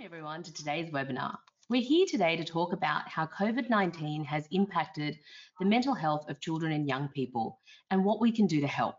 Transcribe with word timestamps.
Welcome 0.00 0.16
everyone 0.16 0.42
to 0.44 0.54
today's 0.54 0.88
webinar. 0.88 1.36
We're 1.68 1.82
here 1.82 2.06
today 2.08 2.34
to 2.34 2.42
talk 2.42 2.72
about 2.72 3.06
how 3.06 3.26
COVID-19 3.26 4.24
has 4.24 4.48
impacted 4.50 5.18
the 5.58 5.66
mental 5.66 5.92
health 5.92 6.26
of 6.30 6.40
children 6.40 6.72
and 6.72 6.88
young 6.88 7.08
people 7.08 7.60
and 7.90 8.02
what 8.02 8.18
we 8.18 8.32
can 8.32 8.46
do 8.46 8.62
to 8.62 8.66
help. 8.66 8.94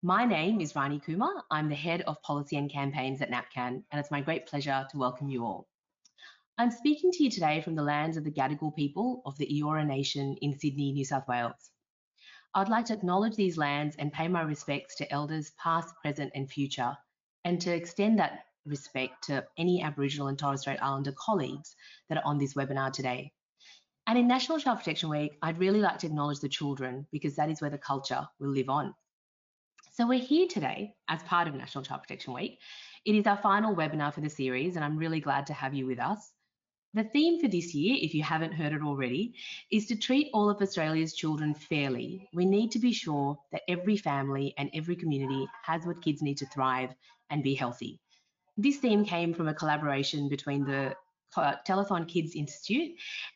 My 0.00 0.24
name 0.24 0.60
is 0.60 0.76
Rani 0.76 1.00
Kumar. 1.00 1.42
I'm 1.50 1.68
the 1.68 1.74
head 1.74 2.02
of 2.02 2.22
policy 2.22 2.56
and 2.56 2.70
campaigns 2.70 3.20
at 3.20 3.32
NAPCAN 3.32 3.82
and 3.90 3.94
it's 3.94 4.12
my 4.12 4.20
great 4.20 4.46
pleasure 4.46 4.86
to 4.88 4.96
welcome 4.96 5.28
you 5.28 5.44
all. 5.44 5.66
I'm 6.56 6.70
speaking 6.70 7.10
to 7.10 7.24
you 7.24 7.30
today 7.30 7.60
from 7.60 7.74
the 7.74 7.82
lands 7.82 8.16
of 8.16 8.22
the 8.22 8.30
Gadigal 8.30 8.76
people 8.76 9.22
of 9.26 9.36
the 9.38 9.60
Eora 9.60 9.84
Nation 9.84 10.36
in 10.40 10.56
Sydney, 10.56 10.92
New 10.92 11.04
South 11.04 11.26
Wales. 11.26 11.72
I'd 12.54 12.68
like 12.68 12.84
to 12.86 12.94
acknowledge 12.94 13.34
these 13.34 13.58
lands 13.58 13.96
and 13.98 14.12
pay 14.12 14.28
my 14.28 14.42
respects 14.42 14.94
to 14.96 15.12
elders 15.12 15.50
past, 15.60 15.96
present 16.00 16.30
and 16.36 16.48
future 16.48 16.96
and 17.44 17.60
to 17.60 17.74
extend 17.74 18.20
that 18.20 18.44
respect 18.66 19.24
to 19.24 19.44
any 19.56 19.82
Aboriginal 19.82 20.28
and 20.28 20.38
Torres 20.38 20.60
Strait 20.60 20.82
Islander 20.82 21.12
colleagues 21.12 21.74
that 22.08 22.18
are 22.18 22.24
on 22.24 22.38
this 22.38 22.54
webinar 22.54 22.92
today. 22.92 23.32
And 24.06 24.18
in 24.18 24.26
National 24.26 24.58
Child 24.58 24.78
Protection 24.78 25.10
Week, 25.10 25.32
I'd 25.42 25.58
really 25.58 25.80
like 25.80 25.98
to 25.98 26.06
acknowledge 26.06 26.40
the 26.40 26.48
children 26.48 27.06
because 27.12 27.36
that 27.36 27.50
is 27.50 27.60
where 27.60 27.70
the 27.70 27.78
culture 27.78 28.26
will 28.40 28.50
live 28.50 28.70
on. 28.70 28.94
So 29.92 30.06
we're 30.06 30.18
here 30.18 30.46
today 30.46 30.94
as 31.08 31.22
part 31.24 31.48
of 31.48 31.54
National 31.54 31.84
Child 31.84 32.02
Protection 32.02 32.32
Week. 32.32 32.58
It 33.04 33.14
is 33.14 33.26
our 33.26 33.36
final 33.36 33.74
webinar 33.74 34.14
for 34.14 34.20
the 34.20 34.30
series 34.30 34.76
and 34.76 34.84
I'm 34.84 34.96
really 34.96 35.20
glad 35.20 35.46
to 35.48 35.52
have 35.52 35.74
you 35.74 35.86
with 35.86 35.98
us. 35.98 36.32
The 36.94 37.04
theme 37.04 37.38
for 37.38 37.48
this 37.48 37.74
year, 37.74 37.98
if 38.00 38.14
you 38.14 38.22
haven't 38.22 38.54
heard 38.54 38.72
it 38.72 38.82
already, 38.82 39.34
is 39.70 39.86
to 39.86 39.96
treat 39.96 40.30
all 40.32 40.48
of 40.48 40.62
Australia's 40.62 41.14
children 41.14 41.52
fairly. 41.52 42.28
We 42.32 42.46
need 42.46 42.70
to 42.72 42.78
be 42.78 42.92
sure 42.92 43.38
that 43.52 43.62
every 43.68 43.98
family 43.98 44.54
and 44.56 44.70
every 44.72 44.96
community 44.96 45.46
has 45.64 45.84
what 45.84 46.00
kids 46.00 46.22
need 46.22 46.38
to 46.38 46.46
thrive 46.46 46.94
and 47.28 47.42
be 47.42 47.54
healthy. 47.54 48.00
This 48.60 48.78
theme 48.78 49.04
came 49.04 49.32
from 49.34 49.46
a 49.46 49.54
collaboration 49.54 50.28
between 50.28 50.64
the 50.64 50.96
Telethon 51.32 52.08
Kids 52.08 52.34
Institute 52.34 52.90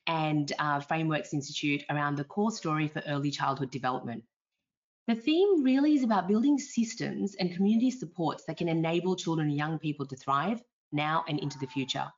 and 0.08 0.52
uh, 0.58 0.80
Frameworks 0.80 1.32
Institute 1.32 1.84
around 1.90 2.16
the 2.16 2.24
core 2.24 2.50
story 2.50 2.88
for 2.88 3.04
early 3.06 3.30
childhood 3.30 3.70
development. 3.70 4.24
The 5.06 5.14
theme 5.14 5.62
really 5.62 5.94
is 5.94 6.02
about 6.02 6.26
building 6.26 6.58
systems 6.58 7.36
and 7.36 7.54
community 7.54 7.92
supports 7.92 8.44
that 8.46 8.56
can 8.56 8.68
enable 8.68 9.14
children 9.14 9.46
and 9.46 9.56
young 9.56 9.78
people 9.78 10.06
to 10.06 10.16
thrive 10.16 10.60
now 10.90 11.24
and 11.28 11.38
into 11.38 11.58
the 11.60 11.68
future. 11.68 12.10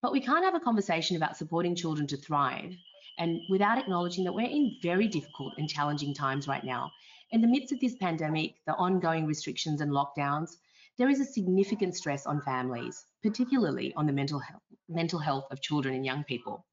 But 0.00 0.12
we 0.12 0.20
can't 0.20 0.44
have 0.44 0.54
a 0.54 0.60
conversation 0.60 1.16
about 1.16 1.36
supporting 1.36 1.74
children 1.74 2.06
to 2.08 2.16
thrive 2.16 2.74
and 3.18 3.40
without 3.50 3.78
acknowledging 3.78 4.22
that 4.24 4.34
we're 4.34 4.46
in 4.46 4.76
very 4.82 5.08
difficult 5.08 5.54
and 5.56 5.68
challenging 5.68 6.14
times 6.14 6.46
right 6.46 6.62
now. 6.62 6.92
In 7.32 7.40
the 7.40 7.48
midst 7.48 7.72
of 7.72 7.80
this 7.80 7.96
pandemic, 7.96 8.54
the 8.66 8.74
ongoing 8.74 9.26
restrictions 9.26 9.80
and 9.80 9.90
lockdowns, 9.90 10.58
there 10.96 11.08
is 11.08 11.20
a 11.20 11.24
significant 11.24 11.96
stress 11.96 12.26
on 12.26 12.40
families, 12.40 13.04
particularly 13.22 13.92
on 13.96 14.06
the 14.06 14.12
mental 14.12 14.38
health, 14.38 14.62
mental 14.88 15.18
health 15.18 15.46
of 15.50 15.60
children 15.60 15.94
and 15.94 16.06
young 16.06 16.24
people. 16.24 16.64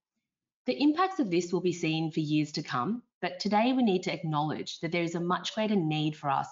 The 0.68 0.80
impacts 0.80 1.20
of 1.20 1.32
this 1.32 1.52
will 1.52 1.62
be 1.62 1.74
seen 1.74 2.12
for 2.12 2.20
years 2.20 2.52
to 2.54 2.62
come, 2.62 3.02
but 3.22 3.40
today 3.40 3.74
we 3.74 3.82
need 3.82 4.04
to 4.04 4.14
acknowledge 4.14 4.80
that 4.82 4.92
there 4.92 5.04
is 5.04 5.16
a 5.16 5.20
much 5.20 5.56
greater 5.56 5.76
need 5.76 6.16
for 6.16 6.30
us 6.30 6.48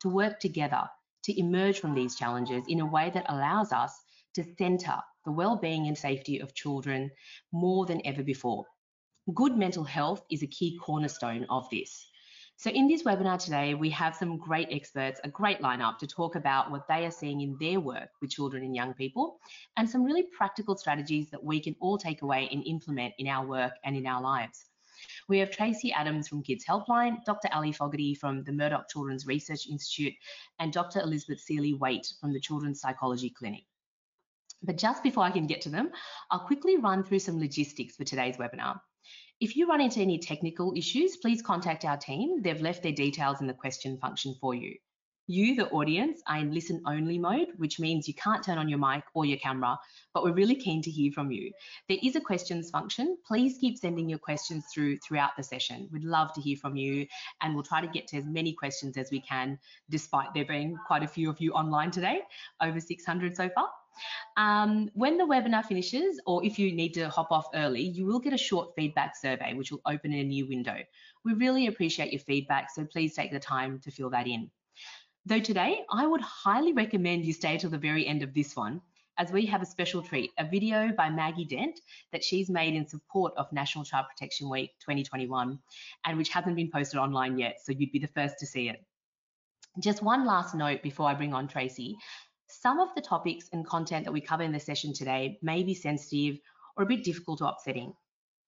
to 0.00 0.08
work 0.08 0.40
together 0.40 0.88
to 1.24 1.38
emerge 1.38 1.78
from 1.78 1.94
these 1.94 2.16
challenges 2.16 2.64
in 2.68 2.80
a 2.80 2.86
way 2.86 3.10
that 3.10 3.26
allows 3.28 3.70
us 3.72 3.94
to 4.34 4.44
centre 4.56 4.98
the 5.26 5.32
well-being 5.32 5.86
and 5.86 5.98
safety 5.98 6.38
of 6.38 6.54
children 6.54 7.10
more 7.52 7.84
than 7.84 8.00
ever 8.06 8.22
before. 8.22 8.64
Good 9.34 9.56
mental 9.56 9.84
health 9.84 10.22
is 10.30 10.42
a 10.42 10.46
key 10.46 10.78
cornerstone 10.78 11.44
of 11.50 11.68
this. 11.70 12.09
So 12.60 12.68
in 12.68 12.88
this 12.88 13.04
webinar 13.04 13.42
today, 13.42 13.72
we 13.72 13.88
have 13.88 14.14
some 14.14 14.36
great 14.36 14.68
experts, 14.70 15.18
a 15.24 15.30
great 15.30 15.62
lineup 15.62 15.96
to 15.96 16.06
talk 16.06 16.34
about 16.34 16.70
what 16.70 16.86
they 16.88 17.06
are 17.06 17.10
seeing 17.10 17.40
in 17.40 17.56
their 17.58 17.80
work 17.80 18.10
with 18.20 18.32
children 18.32 18.62
and 18.62 18.76
young 18.76 18.92
people, 18.92 19.38
and 19.78 19.88
some 19.88 20.04
really 20.04 20.24
practical 20.24 20.76
strategies 20.76 21.30
that 21.30 21.42
we 21.42 21.58
can 21.58 21.74
all 21.80 21.96
take 21.96 22.20
away 22.20 22.50
and 22.52 22.62
implement 22.66 23.14
in 23.16 23.28
our 23.28 23.46
work 23.46 23.72
and 23.82 23.96
in 23.96 24.06
our 24.06 24.20
lives. 24.20 24.66
We 25.26 25.38
have 25.38 25.50
Tracy 25.50 25.90
Adams 25.90 26.28
from 26.28 26.42
Kids 26.42 26.66
Helpline, 26.68 27.24
Dr. 27.24 27.48
Ali 27.50 27.72
Fogarty 27.72 28.12
from 28.12 28.44
the 28.44 28.52
Murdoch 28.52 28.90
Children's 28.90 29.26
Research 29.26 29.66
Institute, 29.66 30.12
and 30.58 30.70
Dr. 30.70 31.00
Elizabeth 31.00 31.40
Seeley 31.40 31.72
Waite 31.72 32.12
from 32.20 32.34
the 32.34 32.40
Children's 32.40 32.82
Psychology 32.82 33.30
Clinic. 33.30 33.64
But 34.62 34.76
just 34.76 35.02
before 35.02 35.24
I 35.24 35.30
can 35.30 35.46
get 35.46 35.62
to 35.62 35.70
them, 35.70 35.92
I'll 36.30 36.40
quickly 36.40 36.76
run 36.76 37.04
through 37.04 37.20
some 37.20 37.40
logistics 37.40 37.96
for 37.96 38.04
today's 38.04 38.36
webinar. 38.36 38.80
If 39.40 39.56
you 39.56 39.66
run 39.66 39.80
into 39.80 40.00
any 40.00 40.18
technical 40.18 40.74
issues, 40.76 41.16
please 41.16 41.40
contact 41.40 41.86
our 41.86 41.96
team. 41.96 42.42
They've 42.42 42.60
left 42.60 42.82
their 42.82 42.92
details 42.92 43.40
in 43.40 43.46
the 43.46 43.54
question 43.54 43.96
function 43.96 44.36
for 44.38 44.54
you. 44.54 44.74
You, 45.28 45.54
the 45.54 45.70
audience, 45.70 46.20
are 46.26 46.36
in 46.36 46.52
listen 46.52 46.82
only 46.86 47.18
mode, 47.18 47.48
which 47.56 47.80
means 47.80 48.06
you 48.06 48.12
can't 48.12 48.44
turn 48.44 48.58
on 48.58 48.68
your 48.68 48.78
mic 48.78 49.02
or 49.14 49.24
your 49.24 49.38
camera, 49.38 49.78
but 50.12 50.24
we're 50.24 50.34
really 50.34 50.56
keen 50.56 50.82
to 50.82 50.90
hear 50.90 51.10
from 51.10 51.30
you. 51.30 51.52
There 51.88 51.96
is 52.02 52.16
a 52.16 52.20
questions 52.20 52.68
function. 52.68 53.16
Please 53.26 53.56
keep 53.58 53.78
sending 53.78 54.10
your 54.10 54.18
questions 54.18 54.66
through 54.74 54.98
throughout 54.98 55.30
the 55.38 55.42
session. 55.42 55.88
We'd 55.90 56.04
love 56.04 56.34
to 56.34 56.42
hear 56.42 56.58
from 56.58 56.76
you 56.76 57.06
and 57.40 57.54
we'll 57.54 57.62
try 57.62 57.80
to 57.80 57.86
get 57.86 58.08
to 58.08 58.18
as 58.18 58.26
many 58.26 58.52
questions 58.52 58.98
as 58.98 59.10
we 59.10 59.22
can, 59.22 59.58
despite 59.88 60.34
there 60.34 60.44
being 60.44 60.76
quite 60.86 61.02
a 61.02 61.08
few 61.08 61.30
of 61.30 61.40
you 61.40 61.52
online 61.52 61.92
today, 61.92 62.20
over 62.60 62.78
600 62.78 63.34
so 63.36 63.48
far. 63.48 63.70
Um, 64.36 64.90
when 64.94 65.16
the 65.18 65.24
webinar 65.24 65.64
finishes, 65.64 66.20
or 66.26 66.44
if 66.44 66.58
you 66.58 66.72
need 66.72 66.94
to 66.94 67.08
hop 67.08 67.30
off 67.30 67.46
early, 67.54 67.82
you 67.82 68.06
will 68.06 68.20
get 68.20 68.32
a 68.32 68.38
short 68.38 68.74
feedback 68.76 69.16
survey, 69.16 69.54
which 69.54 69.70
will 69.70 69.82
open 69.86 70.12
in 70.12 70.20
a 70.20 70.24
new 70.24 70.46
window. 70.46 70.76
We 71.24 71.34
really 71.34 71.66
appreciate 71.66 72.12
your 72.12 72.20
feedback, 72.20 72.70
so 72.70 72.84
please 72.84 73.14
take 73.14 73.32
the 73.32 73.40
time 73.40 73.80
to 73.80 73.90
fill 73.90 74.10
that 74.10 74.26
in. 74.26 74.50
Though 75.26 75.40
today, 75.40 75.84
I 75.90 76.06
would 76.06 76.22
highly 76.22 76.72
recommend 76.72 77.24
you 77.24 77.32
stay 77.32 77.58
till 77.58 77.70
the 77.70 77.78
very 77.78 78.06
end 78.06 78.22
of 78.22 78.32
this 78.32 78.56
one, 78.56 78.80
as 79.18 79.30
we 79.30 79.44
have 79.44 79.60
a 79.60 79.66
special 79.66 80.02
treat, 80.02 80.30
a 80.38 80.48
video 80.48 80.92
by 80.96 81.10
Maggie 81.10 81.44
Dent 81.44 81.78
that 82.10 82.24
she's 82.24 82.48
made 82.48 82.74
in 82.74 82.88
support 82.88 83.34
of 83.36 83.52
National 83.52 83.84
Child 83.84 84.06
Protection 84.08 84.48
Week 84.48 84.70
2021, 84.80 85.58
and 86.06 86.16
which 86.18 86.30
hasn't 86.30 86.56
been 86.56 86.70
posted 86.70 86.98
online 86.98 87.36
yet, 87.36 87.58
so 87.62 87.72
you'd 87.72 87.92
be 87.92 87.98
the 87.98 88.06
first 88.06 88.38
to 88.38 88.46
see 88.46 88.70
it. 88.70 88.82
Just 89.78 90.02
one 90.02 90.24
last 90.24 90.54
note 90.54 90.82
before 90.82 91.06
I 91.06 91.14
bring 91.14 91.34
on 91.34 91.48
Tracy. 91.48 91.98
Some 92.50 92.80
of 92.80 92.92
the 92.96 93.00
topics 93.00 93.48
and 93.52 93.64
content 93.64 94.04
that 94.04 94.12
we 94.12 94.20
cover 94.20 94.42
in 94.42 94.50
the 94.50 94.58
session 94.58 94.92
today 94.92 95.38
may 95.40 95.62
be 95.62 95.72
sensitive 95.72 96.40
or 96.76 96.82
a 96.82 96.86
bit 96.86 97.04
difficult 97.04 97.40
or 97.40 97.48
upsetting. 97.48 97.94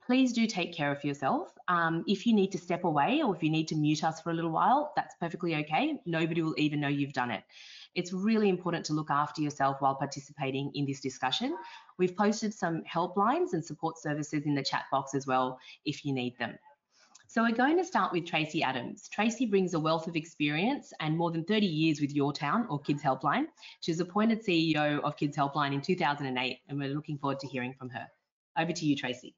Please 0.05 0.33
do 0.33 0.49
take 0.49 0.75
care 0.75 0.91
of 0.91 1.05
yourself. 1.05 1.57
Um, 1.69 2.03
if 2.09 2.27
you 2.27 2.35
need 2.35 2.51
to 2.51 2.59
step 2.59 2.83
away 2.83 3.23
or 3.23 3.37
if 3.37 3.43
you 3.45 3.51
need 3.51 3.69
to 3.69 3.77
mute 3.77 4.03
us 4.03 4.21
for 4.21 4.31
a 4.31 4.35
little 4.35 4.51
while, 4.51 4.93
that's 4.97 5.15
perfectly 5.21 5.55
okay. 5.55 6.01
Nobody 6.05 6.43
will 6.43 6.59
even 6.59 6.81
know 6.81 6.89
you've 6.89 7.13
done 7.13 7.31
it. 7.31 7.45
It's 7.95 8.13
really 8.13 8.49
important 8.49 8.85
to 8.87 8.93
look 8.93 9.11
after 9.11 9.41
yourself 9.41 9.77
while 9.81 9.95
participating 9.95 10.73
in 10.75 10.85
this 10.85 11.01
discussion. 11.01 11.57
We've 11.97 12.17
posted 12.17 12.53
some 12.53 12.83
helplines 12.83 13.53
and 13.53 13.65
support 13.65 13.99
services 13.99 14.43
in 14.45 14.57
the 14.57 14.65
chat 14.65 14.85
box 14.91 15.15
as 15.15 15.29
well 15.29 15.61
if 15.85 16.05
you 16.05 16.13
need 16.13 16.37
them. 16.39 16.59
So 17.33 17.43
we're 17.43 17.53
going 17.53 17.79
to 17.79 17.85
start 17.85 18.13
with 18.13 18.27
Tracy 18.27 18.63
Adams. 18.63 19.09
Tracy 19.09 19.47
brings 19.47 19.73
a 19.73 19.81
wealth 19.81 20.07
of 20.07 20.17
experience 20.17 20.93
and 21.01 21.17
more 21.17 21.31
than 21.31 21.45
30 21.45 21.65
years 21.65 21.99
with 21.99 22.15
yourtown 22.15 22.67
or 22.69 22.79
Kids 22.79 23.03
Helpline. 23.03 23.47
She 23.81 23.91
was 23.91 24.01
appointed 24.01 24.45
CEO 24.45 25.01
of 25.01 25.17
Kids 25.17 25.35
Helpline 25.35 25.73
in 25.73 25.81
2008 25.81 26.59
and 26.69 26.79
we're 26.79 26.91
looking 26.91 27.17
forward 27.17 27.41
to 27.41 27.47
hearing 27.47 27.73
from 27.73 27.89
her. 27.89 28.07
Over 28.59 28.73
to 28.73 28.85
you, 28.85 28.95
Tracy. 28.95 29.35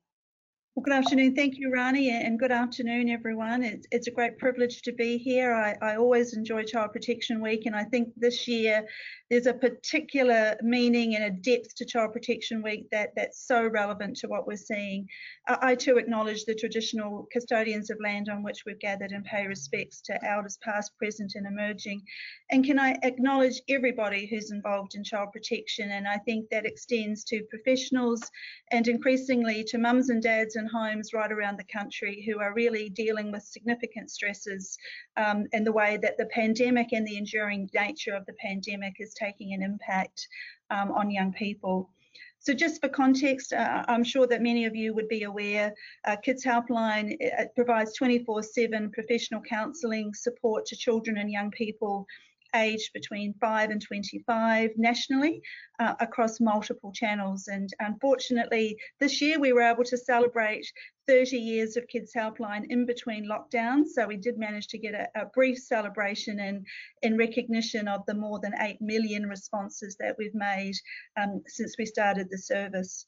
Well, 0.77 0.83
good 0.83 0.95
afternoon. 0.95 1.37
Thank 1.37 1.57
you, 1.57 1.71
Rani, 1.73 2.11
and 2.11 2.37
good 2.37 2.51
afternoon, 2.51 3.09
everyone. 3.09 3.63
It's, 3.63 3.87
it's 3.93 4.09
a 4.09 4.11
great 4.11 4.39
privilege 4.39 4.83
to 4.83 4.93
be 4.93 5.19
here. 5.19 5.55
I, 5.55 5.77
I 5.81 5.97
always 5.99 6.35
enjoy 6.35 6.65
Child 6.65 6.93
Protection 6.93 7.41
Week, 7.41 7.67
and 7.67 7.77
I 7.77 7.85
think 7.85 8.09
this 8.17 8.49
year 8.49 8.85
there's 9.31 9.47
a 9.47 9.55
particular 9.55 10.57
meaning 10.63 11.15
and 11.15 11.23
a 11.23 11.31
depth 11.31 11.77
to 11.77 11.85
Child 11.85 12.13
Protection 12.13 12.61
Week 12.61 12.91
that, 12.91 13.11
that's 13.15 13.47
so 13.47 13.69
relevant 13.69 14.17
to 14.17 14.27
what 14.27 14.49
we're 14.49 14.57
seeing. 14.57 15.07
I 15.47 15.77
too 15.77 15.97
acknowledge 15.97 16.45
the 16.45 16.57
traditional 16.57 17.29
custodians 17.33 17.91
of 17.91 17.99
land 18.03 18.29
on 18.29 18.43
which 18.43 18.65
we've 18.67 18.81
gathered 18.81 19.13
and 19.13 19.25
pay 19.25 19.47
respects 19.47 20.01
to 20.07 20.25
elders 20.29 20.59
past, 20.61 20.91
present, 20.99 21.35
and 21.37 21.47
emerging. 21.47 22.03
And 22.51 22.65
can 22.65 22.81
I 22.81 22.99
acknowledge 23.05 23.63
everybody 23.69 24.27
who's 24.27 24.51
involved 24.51 24.97
in 24.97 25.05
child 25.05 25.29
protection? 25.33 25.93
And 25.93 26.09
I 26.09 26.19
think 26.19 26.51
that 26.51 26.67
extends 26.67 27.23
to 27.27 27.45
professionals 27.49 28.29
and 28.73 28.89
increasingly 28.89 29.63
to 29.69 29.79
mums 29.79 30.11
and 30.11 30.21
dads 30.21 30.57
and 30.57 30.64
homes 30.67 31.13
right 31.13 31.31
around 31.31 31.59
the 31.59 31.73
country 31.73 32.25
who 32.27 32.41
are 32.41 32.55
really 32.55 32.89
dealing 32.89 33.31
with 33.33 33.43
significant 33.43 34.11
stresses 34.11 34.77
um, 35.17 35.47
and 35.53 35.67
the 35.67 35.73
way 35.73 35.99
that 36.03 36.17
the 36.19 36.27
pandemic 36.27 36.93
and 36.93 37.07
the 37.07 37.17
enduring 37.17 37.69
nature 37.75 38.15
of 38.15 38.27
the 38.27 38.35
pandemic 38.35 38.95
is 38.99 39.15
taking 39.15 39.53
an 39.55 39.63
impact 39.63 40.29
um, 40.71 40.91
on 40.93 41.11
young 41.11 41.33
people. 41.33 41.91
So 42.39 42.53
just 42.53 42.83
for 42.83 42.91
context, 42.91 43.55
uh, 43.55 43.85
I'm 43.89 44.05
sure 44.05 44.27
that 44.27 44.43
many 44.43 44.67
of 44.67 44.77
you 44.77 44.93
would 44.93 45.09
be 45.09 45.23
aware, 45.23 45.73
uh, 46.07 46.17
Kids 46.17 46.45
Helpline 46.45 47.17
provides 47.55 47.99
24-7 47.99 48.93
professional 48.93 49.41
counselling 49.41 50.13
support 50.13 50.67
to 50.67 50.77
children 50.77 51.17
and 51.17 51.31
young 51.31 51.51
people 51.51 52.07
aged 52.55 52.93
between 52.93 53.35
5 53.41 53.71
and 53.71 53.83
25 53.83 54.71
nationally 54.77 55.43
uh, 55.79 55.95
across 56.01 56.41
multiple 56.41 56.93
channels. 56.93 57.49
And 57.49 57.69
unfortunately, 57.81 58.77
this 59.01 59.21
year 59.21 59.39
we 59.39 59.53
were 59.53 59.63
able 59.63 59.85
to 59.85 59.97
celebrate 59.97 60.67
30 61.07 61.37
years 61.37 61.77
of 61.77 61.87
Kids 61.89 62.13
Helpline 62.17 62.65
in 62.71 62.87
between 62.87 63.29
lockdowns. 63.29 63.89
So 63.95 64.07
we 64.07 64.17
did 64.17 64.39
manage 64.39 64.69
to 64.69 64.79
get 64.79 64.95
a, 64.95 65.09
a 65.15 65.27
brief 65.27 65.59
celebration 65.59 66.41
in, 66.41 66.65
in 67.03 67.17
recognition 67.17 67.89
of 67.89 68.07
the 68.07 68.15
more 68.15 68.41
than 68.41 68.55
8 68.61 68.81
million 68.81 69.27
responses 69.29 69.97
that 70.01 70.17
we've 70.19 70.35
made 70.35 70.75
um, 71.21 71.43
since 71.47 71.77
we 71.79 71.87
started 71.87 72.29
the 72.31 72.39
service. 72.39 73.07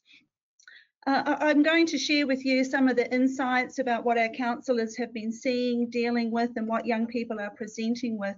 Uh, 1.07 1.37
I'm 1.39 1.63
going 1.63 1.85
to 1.87 1.97
share 1.97 2.27
with 2.27 2.43
you 2.43 2.65
some 2.65 2.89
of 2.89 2.97
the 2.97 3.09
insights 3.13 3.79
about 3.79 4.03
what 4.03 4.17
our 4.17 4.27
counsellors 4.27 4.97
have 4.97 5.13
been 5.13 5.31
seeing, 5.31 5.89
dealing 5.89 6.31
with, 6.31 6.51
and 6.57 6.67
what 6.67 6.85
young 6.85 7.07
people 7.07 7.39
are 7.39 7.51
presenting 7.51 8.17
with. 8.19 8.35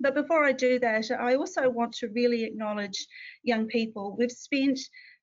But 0.00 0.14
before 0.14 0.44
I 0.44 0.52
do 0.52 0.78
that, 0.80 1.10
I 1.10 1.34
also 1.34 1.68
want 1.68 1.92
to 1.94 2.08
really 2.08 2.44
acknowledge 2.44 3.06
young 3.42 3.66
people. 3.66 4.16
We've 4.18 4.32
spent 4.32 4.78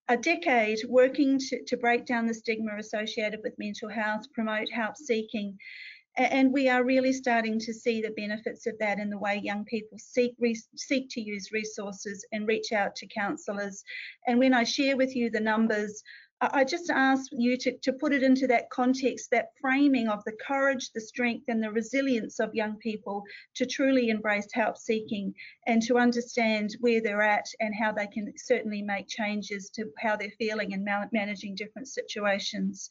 a 0.08 0.18
decade 0.18 0.80
working 0.88 1.38
to, 1.38 1.64
to 1.66 1.78
break 1.78 2.06
down 2.06 2.26
the 2.26 2.34
stigma 2.34 2.78
associated 2.78 3.42
with 3.44 3.60
mental 3.60 3.90
health, 3.90 4.26
promote 4.34 4.70
help 4.70 4.98
seeking, 4.98 5.58
and 6.18 6.52
we 6.52 6.68
are 6.68 6.84
really 6.84 7.14
starting 7.14 7.60
to 7.60 7.74
see 7.74 8.02
the 8.02 8.12
benefits 8.12 8.66
of 8.68 8.78
that 8.80 9.00
in 9.00 9.10
the 9.10 9.18
way 9.18 9.40
young 9.42 9.64
people 9.66 9.98
seek 9.98 10.36
seek 10.76 11.08
to 11.12 11.22
use 11.22 11.52
resources 11.52 12.26
and 12.32 12.48
reach 12.48 12.72
out 12.74 12.96
to 12.98 13.08
counsellors. 13.08 13.84
And 14.28 14.40
when 14.40 14.54
I 14.54 14.64
share 14.64 14.98
with 14.98 15.16
you 15.16 15.30
the 15.30 15.40
numbers, 15.40 16.04
I 16.42 16.64
just 16.64 16.90
ask 16.90 17.30
you 17.34 17.58
to, 17.58 17.78
to 17.80 17.92
put 17.92 18.14
it 18.14 18.24
into 18.24 18.48
that 18.48 18.70
context, 18.70 19.30
that 19.32 19.50
framing 19.60 20.08
of 20.08 20.24
the 20.24 20.38
courage, 20.48 20.92
the 20.94 21.02
strength, 21.02 21.46
and 21.50 21.62
the 21.62 21.70
resilience 21.70 22.40
of 22.40 22.56
young 22.56 22.78
people 22.78 23.24
to 23.56 23.66
truly 23.66 24.08
embrace 24.08 24.48
help 24.54 24.78
seeking 24.78 25.34
and 25.68 25.82
to 25.82 25.98
understand 25.98 26.78
where 26.80 27.02
they're 27.02 27.22
at 27.22 27.46
and 27.60 27.76
how 27.76 27.92
they 27.92 28.08
can 28.08 28.32
certainly 28.38 28.82
make 28.82 29.10
changes 29.10 29.70
to 29.72 29.92
how 30.00 30.16
they're 30.16 30.32
feeling 30.38 30.74
and 30.74 30.88
managing 31.12 31.56
different 31.56 31.90
situations. 31.90 32.90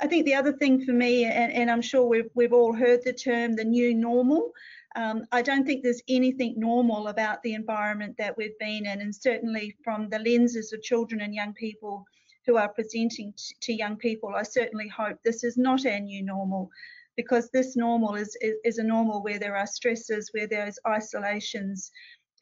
I 0.00 0.06
think 0.06 0.24
the 0.24 0.34
other 0.34 0.54
thing 0.54 0.86
for 0.86 0.92
me, 0.92 1.26
and, 1.26 1.52
and 1.52 1.70
I'm 1.70 1.82
sure 1.82 2.06
we've, 2.06 2.30
we've 2.34 2.54
all 2.54 2.72
heard 2.72 3.04
the 3.04 3.12
term 3.12 3.56
the 3.56 3.64
new 3.64 3.94
normal. 3.94 4.52
Um, 4.96 5.26
I 5.32 5.42
don't 5.42 5.66
think 5.66 5.82
there's 5.82 6.02
anything 6.08 6.54
normal 6.56 7.08
about 7.08 7.42
the 7.42 7.52
environment 7.52 8.16
that 8.16 8.36
we've 8.38 8.58
been 8.58 8.86
in, 8.86 9.02
and 9.02 9.14
certainly 9.14 9.76
from 9.84 10.08
the 10.08 10.18
lenses 10.18 10.72
of 10.72 10.82
children 10.82 11.20
and 11.20 11.34
young 11.34 11.52
people 11.52 12.06
who 12.46 12.56
are 12.56 12.68
presenting 12.68 13.34
to 13.62 13.72
young 13.72 13.96
people, 13.96 14.34
I 14.34 14.42
certainly 14.42 14.88
hope 14.88 15.18
this 15.22 15.44
is 15.44 15.56
not 15.56 15.86
our 15.86 16.00
new 16.00 16.22
normal 16.22 16.70
because 17.16 17.50
this 17.50 17.76
normal 17.76 18.14
is, 18.16 18.36
is, 18.40 18.54
is 18.64 18.78
a 18.78 18.82
normal 18.82 19.22
where 19.22 19.38
there 19.38 19.56
are 19.56 19.66
stresses, 19.66 20.30
where 20.32 20.48
there's 20.48 20.78
isolations, 20.86 21.90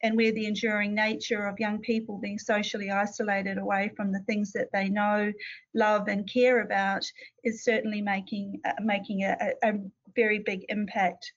and 0.03 0.17
where 0.17 0.33
the 0.33 0.45
enduring 0.45 0.93
nature 0.93 1.47
of 1.47 1.59
young 1.59 1.79
people 1.79 2.17
being 2.17 2.37
socially 2.37 2.91
isolated 2.91 3.57
away 3.57 3.89
from 3.95 4.11
the 4.11 4.19
things 4.21 4.51
that 4.51 4.67
they 4.73 4.89
know, 4.89 5.31
love, 5.73 6.09
and 6.09 6.29
care 6.29 6.61
about 6.61 7.05
is 7.43 7.63
certainly 7.63 8.01
making 8.01 8.59
uh, 8.65 8.73
making 8.81 9.23
a, 9.23 9.35
a, 9.63 9.73
very 10.15 10.39
big 10.39 10.63
impact. 10.69 11.31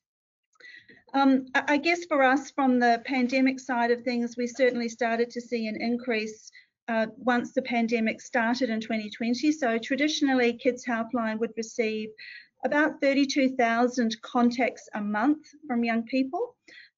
Um, 1.14 1.46
I 1.54 1.78
guess 1.78 2.04
for 2.04 2.22
us, 2.22 2.50
from 2.50 2.78
the 2.78 3.00
pandemic 3.06 3.58
side 3.58 3.90
of 3.90 4.02
things, 4.02 4.36
we 4.36 4.46
certainly 4.46 4.88
started 4.88 5.30
to 5.30 5.40
see 5.40 5.66
an 5.66 5.80
increase 5.80 6.50
uh, 6.88 7.06
once 7.16 7.52
the 7.52 7.62
pandemic 7.62 8.20
started 8.20 8.70
in 8.70 8.80
2020. 8.80 9.52
So 9.52 9.78
traditionally, 9.78 10.52
Kids 10.54 10.84
Helpline 10.84 11.38
would 11.38 11.52
receive 11.56 12.08
about 12.64 13.00
32,000 13.00 14.16
contacts 14.22 14.88
a 14.94 15.00
month 15.00 15.46
from 15.66 15.84
young 15.84 16.04
people. 16.04 16.54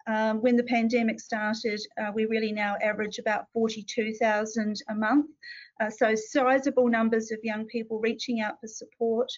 Um, 0.06 0.40
when 0.40 0.56
the 0.56 0.64
pandemic 0.64 1.20
started, 1.20 1.80
uh, 2.00 2.10
we 2.14 2.24
really 2.24 2.52
now 2.52 2.76
average 2.82 3.18
about 3.18 3.44
42,000 3.52 4.76
a 4.88 4.94
month. 4.94 5.26
Uh, 5.80 5.90
so 5.90 6.14
sizable 6.14 6.88
numbers 6.88 7.30
of 7.30 7.38
young 7.42 7.66
people 7.66 8.00
reaching 8.00 8.40
out 8.40 8.58
for 8.60 8.68
support. 8.68 9.30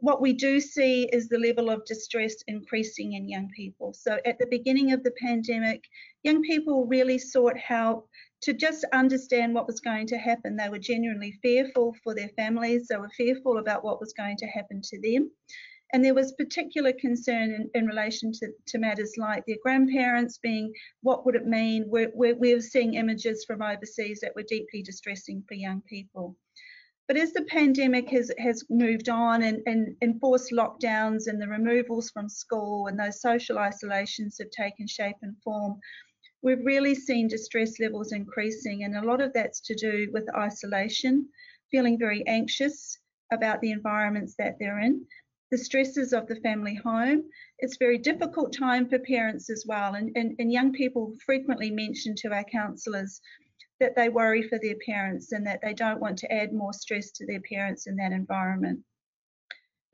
What 0.00 0.20
we 0.20 0.34
do 0.34 0.60
see 0.60 1.08
is 1.10 1.28
the 1.28 1.38
level 1.38 1.70
of 1.70 1.86
distress 1.86 2.34
increasing 2.46 3.14
in 3.14 3.28
young 3.28 3.48
people. 3.56 3.94
So 3.94 4.18
at 4.26 4.38
the 4.38 4.46
beginning 4.50 4.92
of 4.92 5.02
the 5.02 5.12
pandemic, 5.12 5.82
young 6.22 6.42
people 6.42 6.86
really 6.86 7.16
sought 7.16 7.56
help 7.56 8.08
to 8.44 8.52
just 8.52 8.84
understand 8.92 9.54
what 9.54 9.66
was 9.66 9.80
going 9.80 10.06
to 10.08 10.18
happen. 10.18 10.56
They 10.56 10.68
were 10.68 10.78
genuinely 10.78 11.32
fearful 11.42 11.94
for 12.04 12.14
their 12.14 12.28
families, 12.36 12.88
they 12.88 12.96
were 12.96 13.10
fearful 13.16 13.58
about 13.58 13.84
what 13.84 14.00
was 14.00 14.12
going 14.12 14.36
to 14.38 14.46
happen 14.46 14.80
to 14.82 15.00
them. 15.00 15.30
And 15.92 16.04
there 16.04 16.14
was 16.14 16.32
particular 16.32 16.92
concern 16.92 17.52
in, 17.52 17.70
in 17.74 17.86
relation 17.86 18.32
to, 18.32 18.48
to, 18.66 18.78
matters 18.78 19.12
like 19.16 19.46
their 19.46 19.58
grandparents 19.62 20.38
being, 20.38 20.72
what 21.02 21.24
would 21.24 21.36
it 21.36 21.46
mean? 21.46 21.84
We're, 21.86 22.10
we're, 22.14 22.34
we're 22.34 22.60
seeing 22.60 22.94
images 22.94 23.44
from 23.46 23.62
overseas 23.62 24.20
that 24.20 24.34
were 24.34 24.42
deeply 24.42 24.82
distressing 24.82 25.44
for 25.46 25.54
young 25.54 25.82
people. 25.82 26.36
But 27.06 27.18
as 27.18 27.32
the 27.32 27.44
pandemic 27.44 28.08
has, 28.10 28.30
has 28.38 28.64
moved 28.70 29.08
on 29.08 29.42
and, 29.42 29.62
and 29.66 29.94
enforced 30.02 30.52
lockdowns 30.52 31.26
and 31.26 31.40
the 31.40 31.48
removals 31.48 32.10
from 32.10 32.28
school 32.28 32.86
and 32.88 32.98
those 32.98 33.20
social 33.20 33.58
isolations 33.58 34.38
have 34.38 34.50
taken 34.50 34.86
shape 34.86 35.16
and 35.22 35.36
form, 35.44 35.78
we've 36.44 36.64
really 36.64 36.94
seen 36.94 37.26
distress 37.26 37.80
levels 37.80 38.12
increasing, 38.12 38.84
and 38.84 38.94
a 38.94 39.02
lot 39.02 39.22
of 39.22 39.32
that's 39.32 39.60
to 39.62 39.74
do 39.74 40.10
with 40.12 40.28
isolation, 40.36 41.26
feeling 41.70 41.98
very 41.98 42.22
anxious 42.26 42.98
about 43.32 43.60
the 43.62 43.70
environments 43.70 44.34
that 44.38 44.56
they're 44.60 44.80
in, 44.80 45.04
the 45.50 45.56
stresses 45.56 46.12
of 46.12 46.26
the 46.26 46.36
family 46.36 46.74
home. 46.74 47.22
It's 47.60 47.76
a 47.76 47.84
very 47.84 47.96
difficult 47.96 48.52
time 48.52 48.86
for 48.88 48.98
parents 48.98 49.48
as 49.48 49.64
well, 49.66 49.94
and, 49.94 50.12
and, 50.16 50.36
and 50.38 50.52
young 50.52 50.72
people 50.72 51.14
frequently 51.24 51.70
mention 51.70 52.14
to 52.16 52.32
our 52.32 52.44
counsellors 52.44 53.22
that 53.80 53.96
they 53.96 54.10
worry 54.10 54.42
for 54.42 54.58
their 54.58 54.76
parents 54.86 55.32
and 55.32 55.46
that 55.46 55.60
they 55.62 55.72
don't 55.72 56.00
want 56.00 56.18
to 56.18 56.32
add 56.32 56.52
more 56.52 56.74
stress 56.74 57.10
to 57.12 57.26
their 57.26 57.40
parents 57.40 57.86
in 57.86 57.96
that 57.96 58.12
environment. 58.12 58.80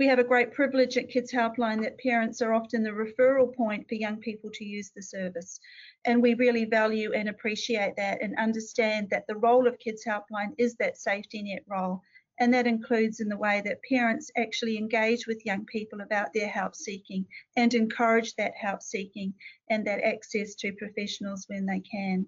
We 0.00 0.06
have 0.06 0.18
a 0.18 0.24
great 0.24 0.54
privilege 0.54 0.96
at 0.96 1.10
Kids 1.10 1.30
Helpline 1.30 1.82
that 1.82 1.98
parents 1.98 2.40
are 2.40 2.54
often 2.54 2.82
the 2.82 2.88
referral 2.88 3.54
point 3.54 3.86
for 3.86 3.96
young 3.96 4.16
people 4.16 4.48
to 4.54 4.64
use 4.64 4.90
the 4.96 5.02
service. 5.02 5.60
And 6.06 6.22
we 6.22 6.32
really 6.32 6.64
value 6.64 7.12
and 7.12 7.28
appreciate 7.28 7.96
that 7.96 8.22
and 8.22 8.34
understand 8.38 9.10
that 9.10 9.26
the 9.26 9.36
role 9.36 9.68
of 9.68 9.78
Kids 9.78 10.02
Helpline 10.08 10.54
is 10.56 10.74
that 10.76 10.96
safety 10.96 11.42
net 11.42 11.64
role. 11.68 12.00
And 12.38 12.54
that 12.54 12.66
includes 12.66 13.20
in 13.20 13.28
the 13.28 13.36
way 13.36 13.60
that 13.66 13.82
parents 13.90 14.30
actually 14.38 14.78
engage 14.78 15.26
with 15.26 15.44
young 15.44 15.66
people 15.66 16.00
about 16.00 16.32
their 16.32 16.48
help 16.48 16.74
seeking 16.74 17.26
and 17.56 17.74
encourage 17.74 18.34
that 18.36 18.54
help 18.56 18.80
seeking 18.80 19.34
and 19.68 19.86
that 19.86 20.02
access 20.02 20.54
to 20.54 20.72
professionals 20.72 21.44
when 21.46 21.66
they 21.66 21.80
can. 21.80 22.26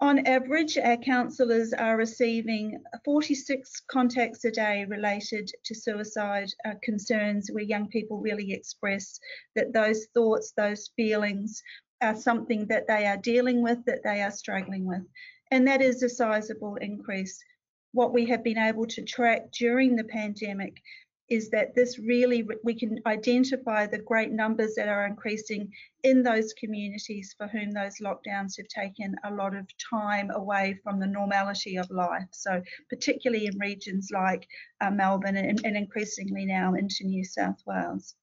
On 0.00 0.24
average, 0.26 0.78
our 0.78 0.96
counsellors 0.96 1.72
are 1.72 1.96
receiving 1.96 2.80
46 3.04 3.80
contacts 3.90 4.44
a 4.44 4.50
day 4.52 4.84
related 4.84 5.50
to 5.64 5.74
suicide 5.74 6.48
uh, 6.64 6.74
concerns 6.84 7.50
where 7.50 7.64
young 7.64 7.88
people 7.88 8.20
really 8.20 8.52
express 8.52 9.18
that 9.56 9.72
those 9.72 10.06
thoughts, 10.14 10.52
those 10.56 10.90
feelings 10.94 11.60
are 12.00 12.14
something 12.14 12.64
that 12.68 12.86
they 12.86 13.06
are 13.06 13.16
dealing 13.16 13.60
with, 13.60 13.84
that 13.86 14.04
they 14.04 14.22
are 14.22 14.30
struggling 14.30 14.84
with. 14.84 15.02
And 15.50 15.66
that 15.66 15.82
is 15.82 16.00
a 16.04 16.08
sizable 16.08 16.76
increase. 16.76 17.42
What 17.90 18.12
we 18.12 18.24
have 18.26 18.44
been 18.44 18.58
able 18.58 18.86
to 18.86 19.02
track 19.02 19.50
during 19.50 19.96
the 19.96 20.04
pandemic 20.04 20.80
is 21.28 21.50
that 21.50 21.74
this 21.74 21.98
really, 21.98 22.46
we 22.64 22.74
can 22.74 22.98
identify 23.06 23.86
the 23.86 23.98
great 23.98 24.30
numbers 24.30 24.74
that 24.76 24.88
are 24.88 25.06
increasing 25.06 25.70
in 26.02 26.22
those 26.22 26.54
communities 26.54 27.34
for 27.36 27.46
whom 27.46 27.70
those 27.72 27.98
lockdowns 28.00 28.56
have 28.56 28.68
taken 28.68 29.14
a 29.24 29.34
lot 29.34 29.54
of 29.54 29.66
time 29.90 30.30
away 30.30 30.78
from 30.82 30.98
the 30.98 31.06
normality 31.06 31.76
of 31.76 31.90
life. 31.90 32.28
So, 32.30 32.62
particularly 32.88 33.46
in 33.46 33.58
regions 33.58 34.08
like 34.12 34.46
uh, 34.80 34.90
Melbourne 34.90 35.36
and, 35.36 35.60
and 35.64 35.76
increasingly 35.76 36.46
now 36.46 36.74
into 36.74 37.04
New 37.04 37.24
South 37.24 37.62
Wales. 37.66 38.14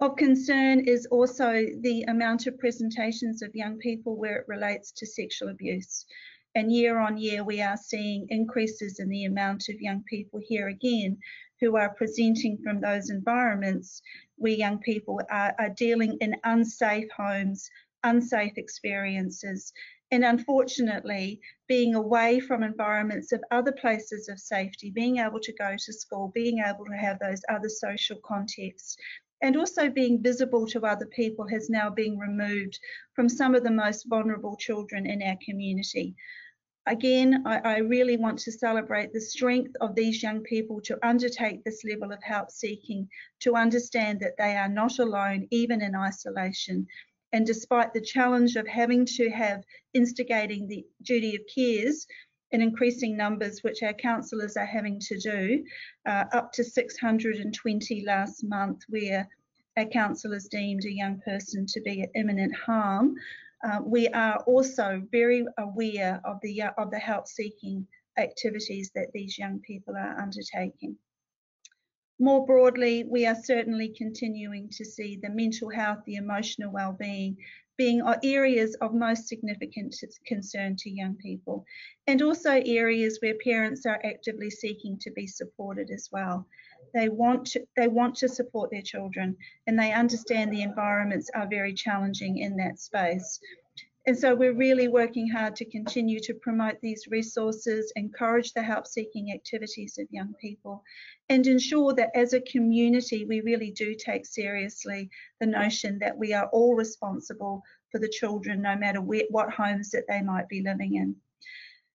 Of 0.00 0.16
concern 0.16 0.80
is 0.80 1.06
also 1.06 1.66
the 1.80 2.04
amount 2.08 2.48
of 2.48 2.58
presentations 2.58 3.42
of 3.42 3.54
young 3.54 3.78
people 3.78 4.16
where 4.16 4.38
it 4.38 4.48
relates 4.48 4.90
to 4.92 5.06
sexual 5.06 5.50
abuse. 5.50 6.04
And 6.56 6.70
year 6.70 7.00
on 7.00 7.18
year, 7.18 7.42
we 7.42 7.60
are 7.60 7.76
seeing 7.76 8.26
increases 8.28 9.00
in 9.00 9.08
the 9.08 9.24
amount 9.24 9.68
of 9.68 9.80
young 9.80 10.04
people 10.04 10.40
here 10.40 10.68
again 10.68 11.18
who 11.60 11.76
are 11.76 11.94
presenting 11.94 12.58
from 12.62 12.80
those 12.80 13.10
environments 13.10 14.00
where 14.36 14.52
young 14.52 14.78
people 14.78 15.20
are, 15.30 15.52
are 15.58 15.70
dealing 15.70 16.16
in 16.20 16.36
unsafe 16.44 17.10
homes, 17.10 17.68
unsafe 18.04 18.56
experiences, 18.56 19.72
and 20.12 20.24
unfortunately, 20.24 21.40
being 21.66 21.96
away 21.96 22.38
from 22.38 22.62
environments 22.62 23.32
of 23.32 23.42
other 23.50 23.72
places 23.72 24.28
of 24.28 24.38
safety, 24.38 24.92
being 24.92 25.18
able 25.18 25.40
to 25.40 25.52
go 25.54 25.74
to 25.76 25.92
school, 25.92 26.30
being 26.32 26.60
able 26.60 26.84
to 26.84 26.96
have 26.96 27.18
those 27.18 27.42
other 27.48 27.68
social 27.68 28.18
contexts, 28.24 28.96
and 29.42 29.56
also 29.56 29.90
being 29.90 30.22
visible 30.22 30.68
to 30.68 30.86
other 30.86 31.06
people 31.06 31.48
has 31.48 31.68
now 31.68 31.90
been 31.90 32.16
removed 32.16 32.78
from 33.14 33.28
some 33.28 33.56
of 33.56 33.64
the 33.64 33.70
most 33.72 34.04
vulnerable 34.08 34.56
children 34.56 35.04
in 35.04 35.20
our 35.20 35.36
community. 35.44 36.14
Again, 36.86 37.42
I, 37.46 37.58
I, 37.58 37.78
really 37.78 38.18
want 38.18 38.38
to 38.40 38.52
celebrate 38.52 39.12
the 39.12 39.20
strength 39.20 39.74
of 39.80 39.94
these 39.94 40.22
young 40.22 40.42
people 40.42 40.82
to 40.82 40.98
undertake 41.06 41.64
this 41.64 41.82
level 41.82 42.12
of 42.12 42.22
help 42.22 42.50
seeking, 42.50 43.08
to 43.40 43.56
understand 43.56 44.20
that 44.20 44.36
they 44.36 44.56
are 44.56 44.68
not 44.68 44.98
alone, 44.98 45.48
even 45.50 45.80
in 45.80 45.94
isolation. 45.94 46.86
And 47.32 47.46
despite 47.46 47.94
the 47.94 48.02
challenge 48.02 48.56
of 48.56 48.68
having 48.68 49.06
to 49.16 49.30
have 49.30 49.64
instigating 49.94 50.68
the 50.68 50.84
duty 51.02 51.36
of 51.36 51.42
cares, 51.54 52.06
in 52.54 52.62
increasing 52.62 53.16
numbers, 53.16 53.64
which 53.64 53.82
our 53.82 53.92
counsellors 53.92 54.56
are 54.56 54.64
having 54.64 55.00
to 55.00 55.18
do, 55.18 55.64
uh, 56.06 56.24
up 56.32 56.52
to 56.52 56.62
620 56.62 58.04
last 58.04 58.44
month, 58.44 58.82
where 58.88 59.28
our 59.76 59.86
counsellors 59.86 60.46
deemed 60.46 60.84
a 60.84 60.92
young 60.92 61.20
person 61.22 61.66
to 61.66 61.80
be 61.80 62.02
at 62.02 62.10
imminent 62.14 62.54
harm. 62.54 63.16
Uh, 63.64 63.80
we 63.82 64.08
are 64.08 64.36
also 64.46 65.02
very 65.10 65.44
aware 65.58 66.20
of 66.24 66.38
the 66.42 66.62
of 66.76 66.90
the 66.90 66.98
help 66.98 67.26
seeking 67.26 67.86
activities 68.18 68.90
that 68.94 69.08
these 69.14 69.38
young 69.38 69.58
people 69.60 69.94
are 69.96 70.18
undertaking. 70.20 70.96
More 72.20 72.46
broadly, 72.46 73.04
we 73.04 73.26
are 73.26 73.34
certainly 73.34 73.88
continuing 73.88 74.68
to 74.70 74.84
see 74.84 75.16
the 75.16 75.30
mental 75.30 75.70
health, 75.70 75.98
the 76.04 76.16
emotional 76.16 76.70
well-being 76.70 77.36
being 77.76 78.02
areas 78.22 78.76
of 78.76 78.94
most 78.94 79.26
significant 79.26 79.96
concern 80.26 80.76
to 80.76 80.90
young 80.90 81.16
people, 81.16 81.64
and 82.06 82.22
also 82.22 82.62
areas 82.64 83.18
where 83.20 83.34
parents 83.42 83.84
are 83.84 84.00
actively 84.04 84.50
seeking 84.50 84.96
to 85.00 85.10
be 85.10 85.26
supported 85.26 85.90
as 85.90 86.08
well. 86.12 86.46
They 86.92 87.08
want 87.08 87.46
to, 87.48 87.64
they 87.76 87.88
want 87.88 88.16
to 88.16 88.28
support 88.28 88.70
their 88.70 88.82
children, 88.82 89.36
and 89.66 89.78
they 89.78 89.92
understand 89.92 90.52
the 90.52 90.62
environments 90.62 91.30
are 91.34 91.48
very 91.48 91.72
challenging 91.72 92.38
in 92.38 92.56
that 92.56 92.78
space. 92.78 93.40
And 94.06 94.18
so 94.18 94.34
we're 94.34 94.52
really 94.52 94.88
working 94.88 95.28
hard 95.30 95.56
to 95.56 95.64
continue 95.64 96.20
to 96.20 96.34
promote 96.34 96.78
these 96.82 97.06
resources, 97.08 97.90
encourage 97.96 98.52
the 98.52 98.62
help 98.62 98.86
seeking 98.86 99.32
activities 99.32 99.96
of 99.98 100.06
young 100.10 100.34
people, 100.40 100.84
and 101.30 101.46
ensure 101.46 101.94
that 101.94 102.10
as 102.14 102.34
a 102.34 102.40
community 102.42 103.24
we 103.24 103.40
really 103.40 103.70
do 103.70 103.94
take 103.94 104.26
seriously 104.26 105.08
the 105.40 105.46
notion 105.46 105.98
that 106.00 106.18
we 106.18 106.34
are 106.34 106.48
all 106.52 106.74
responsible 106.74 107.62
for 107.90 107.98
the 107.98 108.08
children, 108.08 108.60
no 108.60 108.76
matter 108.76 109.00
where, 109.00 109.24
what 109.30 109.50
homes 109.50 109.90
that 109.90 110.04
they 110.06 110.20
might 110.20 110.48
be 110.48 110.60
living 110.60 110.96
in. 110.96 111.16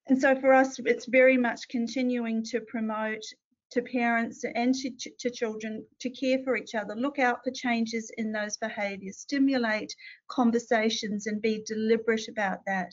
And 0.08 0.20
so 0.20 0.36
for 0.40 0.52
us, 0.52 0.80
it's 0.80 1.06
very 1.06 1.38
much 1.38 1.68
continuing 1.68 2.44
to 2.46 2.62
promote 2.62 3.22
to 3.72 3.82
parents 3.82 4.44
and 4.56 4.74
to, 4.74 4.90
to, 5.20 5.30
children 5.30 5.86
to 6.00 6.10
care 6.10 6.40
for 6.44 6.58
each 6.58 6.76
other. 6.76 6.96
Look 6.96 7.20
out 7.20 7.44
for 7.44 7.52
changes 7.52 8.12
in 8.18 8.32
those 8.32 8.58
behaviours, 8.58 9.20
stimulate 9.20 9.96
conversations 10.28 11.28
and 11.28 11.42
be 11.42 11.64
deliberate 11.66 12.28
about 12.28 12.60
that. 12.66 12.92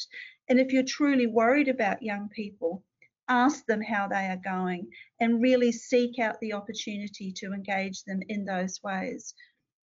And 0.49 0.61
if 0.61 0.73
you're 0.73 0.83
truly 0.83 1.27
worried 1.27 1.69
about 1.69 2.03
young 2.03 2.29
people, 2.29 2.85
ask 3.29 3.67
them 3.67 3.83
how 3.83 4.07
they 4.07 4.27
are 4.27 4.41
going 4.45 4.89
and 5.21 5.43
really 5.43 5.73
seek 5.73 6.19
out 6.19 6.39
the 6.41 6.53
opportunity 6.53 7.33
to 7.33 7.53
engage 7.53 8.05
them 8.05 8.21
in 8.29 8.45
those 8.45 8.83
ways. 8.83 9.35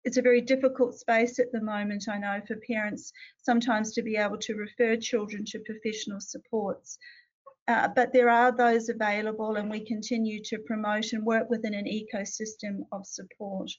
It's 0.04 0.16
a 0.16 0.22
very 0.22 0.40
difficult 0.40 0.98
space 0.98 1.38
at 1.38 1.52
the 1.52 1.62
moment, 1.62 2.08
I 2.08 2.18
know, 2.18 2.40
for 2.46 2.56
parents 2.56 3.12
sometimes 3.38 3.92
to 3.92 4.02
be 4.02 4.16
able 4.16 4.38
to 4.38 4.54
refer 4.54 4.96
children 4.96 5.44
to 5.46 5.60
professional 5.60 6.20
supports. 6.20 6.98
Uh, 7.68 7.88
but 7.94 8.12
there 8.12 8.28
are 8.28 8.50
those 8.50 8.88
available 8.88 9.56
and 9.56 9.70
we 9.70 9.84
continue 9.84 10.42
to 10.42 10.58
promote 10.66 11.12
and 11.12 11.24
work 11.24 11.48
within 11.48 11.74
an 11.74 11.84
ecosystem 11.84 12.80
of 12.90 13.06
support. 13.06 13.70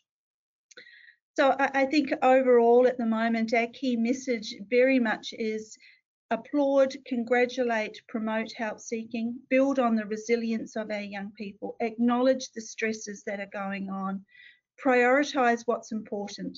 So 1.35 1.55
I, 1.59 1.81
I 1.81 1.85
think 1.85 2.11
overall 2.21 2.87
at 2.87 2.97
the 2.97 3.05
moment 3.05 3.53
our 3.53 3.67
key 3.67 3.95
message 3.97 4.55
very 4.69 4.99
much 4.99 5.33
is 5.37 5.77
applaud, 6.31 6.95
congratulate, 7.05 8.01
promote 8.07 8.51
help 8.55 8.79
seeking, 8.79 9.37
build 9.49 9.79
on 9.79 9.95
the 9.95 10.05
resilience 10.05 10.75
of 10.75 10.89
our 10.89 11.01
young 11.01 11.31
people, 11.37 11.75
acknowledge 11.79 12.51
the 12.51 12.61
stresses 12.61 13.23
that 13.25 13.39
are 13.39 13.51
going 13.51 13.89
on, 13.89 14.23
prioritise 14.83 15.63
what's 15.65 15.91
important. 15.91 16.57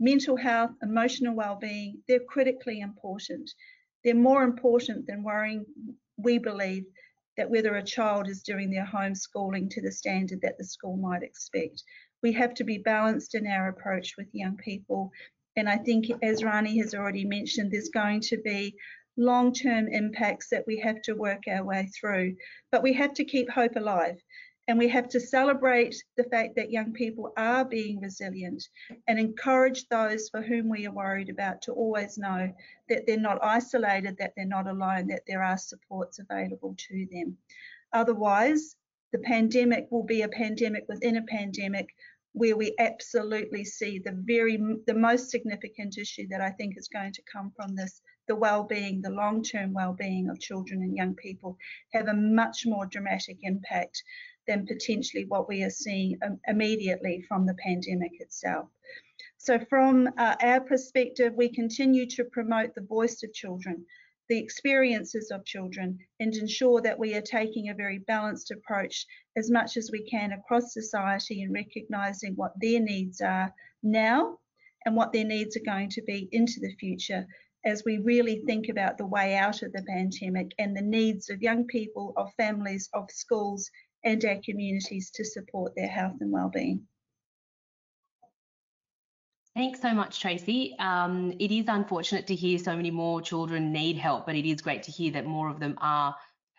Mental 0.00 0.36
health, 0.36 0.72
emotional 0.82 1.34
well-being, 1.34 2.02
they're 2.08 2.20
critically 2.28 2.80
important. 2.80 3.50
They're 4.04 4.14
more 4.14 4.42
important 4.42 5.06
than 5.06 5.22
worrying 5.22 5.64
we 6.16 6.38
believe 6.38 6.84
that 7.36 7.50
whether 7.50 7.76
a 7.76 7.82
child 7.82 8.28
is 8.28 8.42
doing 8.42 8.70
their 8.70 8.86
homeschooling 8.86 9.70
to 9.70 9.82
the 9.82 9.92
standard 9.92 10.40
that 10.42 10.56
the 10.58 10.64
school 10.64 10.96
might 10.96 11.22
expect. 11.22 11.82
We 12.22 12.32
have 12.32 12.54
to 12.54 12.64
be 12.64 12.78
balanced 12.78 13.34
in 13.34 13.46
our 13.46 13.68
approach 13.68 14.14
with 14.16 14.28
young 14.32 14.56
people. 14.56 15.12
And 15.56 15.68
I 15.68 15.76
think, 15.76 16.06
as 16.22 16.42
Rani 16.42 16.78
has 16.78 16.94
already 16.94 17.24
mentioned, 17.24 17.70
there's 17.70 17.90
going 17.90 18.20
to 18.22 18.38
be 18.38 18.74
long 19.16 19.52
term 19.52 19.88
impacts 19.88 20.48
that 20.50 20.64
we 20.66 20.78
have 20.80 21.00
to 21.02 21.14
work 21.14 21.42
our 21.48 21.64
way 21.64 21.90
through. 21.98 22.36
But 22.72 22.82
we 22.82 22.92
have 22.94 23.14
to 23.14 23.24
keep 23.24 23.50
hope 23.50 23.76
alive. 23.76 24.16
And 24.68 24.78
we 24.78 24.88
have 24.88 25.08
to 25.10 25.20
celebrate 25.20 26.02
the 26.16 26.24
fact 26.24 26.56
that 26.56 26.72
young 26.72 26.92
people 26.92 27.32
are 27.36 27.64
being 27.64 28.00
resilient 28.00 28.68
and 29.06 29.18
encourage 29.18 29.88
those 29.88 30.28
for 30.28 30.42
whom 30.42 30.68
we 30.68 30.86
are 30.86 30.92
worried 30.92 31.28
about 31.30 31.62
to 31.62 31.72
always 31.72 32.18
know 32.18 32.52
that 32.88 33.06
they're 33.06 33.18
not 33.18 33.44
isolated, 33.44 34.16
that 34.18 34.32
they're 34.36 34.44
not 34.44 34.66
alone, 34.66 35.06
that 35.08 35.22
there 35.26 35.42
are 35.42 35.56
supports 35.56 36.18
available 36.18 36.74
to 36.88 37.06
them. 37.12 37.36
Otherwise, 37.92 38.74
the 39.12 39.18
pandemic 39.20 39.86
will 39.90 40.02
be 40.02 40.22
a 40.22 40.28
pandemic 40.28 40.84
within 40.88 41.16
a 41.16 41.22
pandemic 41.22 41.94
where 42.32 42.56
we 42.56 42.74
absolutely 42.78 43.64
see 43.64 43.98
the 43.98 44.12
very 44.12 44.58
the 44.86 44.94
most 44.94 45.30
significant 45.30 45.96
issue 45.96 46.26
that 46.28 46.42
I 46.42 46.50
think 46.50 46.76
is 46.76 46.88
going 46.88 47.12
to 47.12 47.22
come 47.32 47.50
from 47.56 47.74
this 47.74 48.02
the 48.28 48.36
well-being 48.36 49.00
the 49.00 49.10
long-term 49.10 49.72
well-being 49.72 50.28
of 50.28 50.38
children 50.38 50.82
and 50.82 50.94
young 50.94 51.14
people 51.14 51.56
have 51.94 52.08
a 52.08 52.14
much 52.14 52.66
more 52.66 52.84
dramatic 52.84 53.38
impact 53.42 54.02
than 54.46 54.66
potentially 54.66 55.24
what 55.26 55.48
we 55.48 55.62
are 55.62 55.70
seeing 55.70 56.18
immediately 56.46 57.24
from 57.28 57.46
the 57.46 57.54
pandemic 57.54 58.12
itself. 58.20 58.68
So 59.38 59.58
from 59.68 60.08
uh, 60.18 60.36
our 60.40 60.60
perspective, 60.60 61.34
we 61.36 61.48
continue 61.48 62.06
to 62.06 62.24
promote 62.24 62.74
the 62.74 62.80
voice 62.80 63.22
of 63.22 63.32
children, 63.32 63.84
the 64.28 64.38
experiences 64.38 65.30
of 65.30 65.44
children, 65.44 65.98
and 66.20 66.34
ensure 66.34 66.80
that 66.80 66.98
we 66.98 67.14
are 67.14 67.22
taking 67.22 67.68
a 67.68 67.74
very 67.74 67.98
balanced 67.98 68.50
approach 68.50 69.06
as 69.36 69.50
much 69.50 69.76
as 69.76 69.90
we 69.92 70.08
can 70.08 70.32
across 70.32 70.72
society 70.72 71.42
and 71.42 71.52
recognising 71.52 72.34
what 72.34 72.58
their 72.60 72.80
needs 72.80 73.20
are 73.20 73.54
now 73.82 74.38
and 74.84 74.96
what 74.96 75.12
their 75.12 75.24
needs 75.24 75.56
are 75.56 75.64
going 75.64 75.90
to 75.90 76.02
be 76.02 76.28
into 76.32 76.58
the 76.60 76.74
future 76.80 77.26
as 77.66 77.82
we 77.84 77.98
really 77.98 78.42
think 78.46 78.68
about 78.68 78.96
the 78.96 79.06
way 79.06 79.34
out 79.34 79.62
of 79.62 79.72
the 79.72 79.82
pandemic 79.88 80.52
and 80.58 80.76
the 80.76 80.82
needs 80.82 81.28
of 81.28 81.42
young 81.42 81.66
people, 81.66 82.12
of 82.16 82.32
families, 82.36 82.88
of 82.94 83.10
schools, 83.10 83.68
and 84.04 84.24
our 84.24 84.38
communities 84.44 85.10
to 85.14 85.24
support 85.24 85.74
their 85.76 85.88
health 85.88 86.16
and 86.20 86.30
well-being. 86.30 86.86
Thanks 89.56 89.80
so 89.80 89.94
much, 89.94 90.20
Tracy. 90.20 90.76
Um, 90.78 91.32
it 91.40 91.50
is 91.50 91.64
unfortunate 91.66 92.26
to 92.26 92.34
hear 92.34 92.58
so 92.58 92.76
many 92.76 92.90
more 92.90 93.22
children 93.22 93.72
need 93.72 93.96
help, 93.96 94.26
but 94.26 94.34
it 94.34 94.46
is 94.46 94.60
great 94.60 94.82
to 94.82 94.92
hear 94.92 95.12
that 95.12 95.24
more 95.24 95.48
of 95.48 95.60
them 95.60 95.78
are 95.80 96.14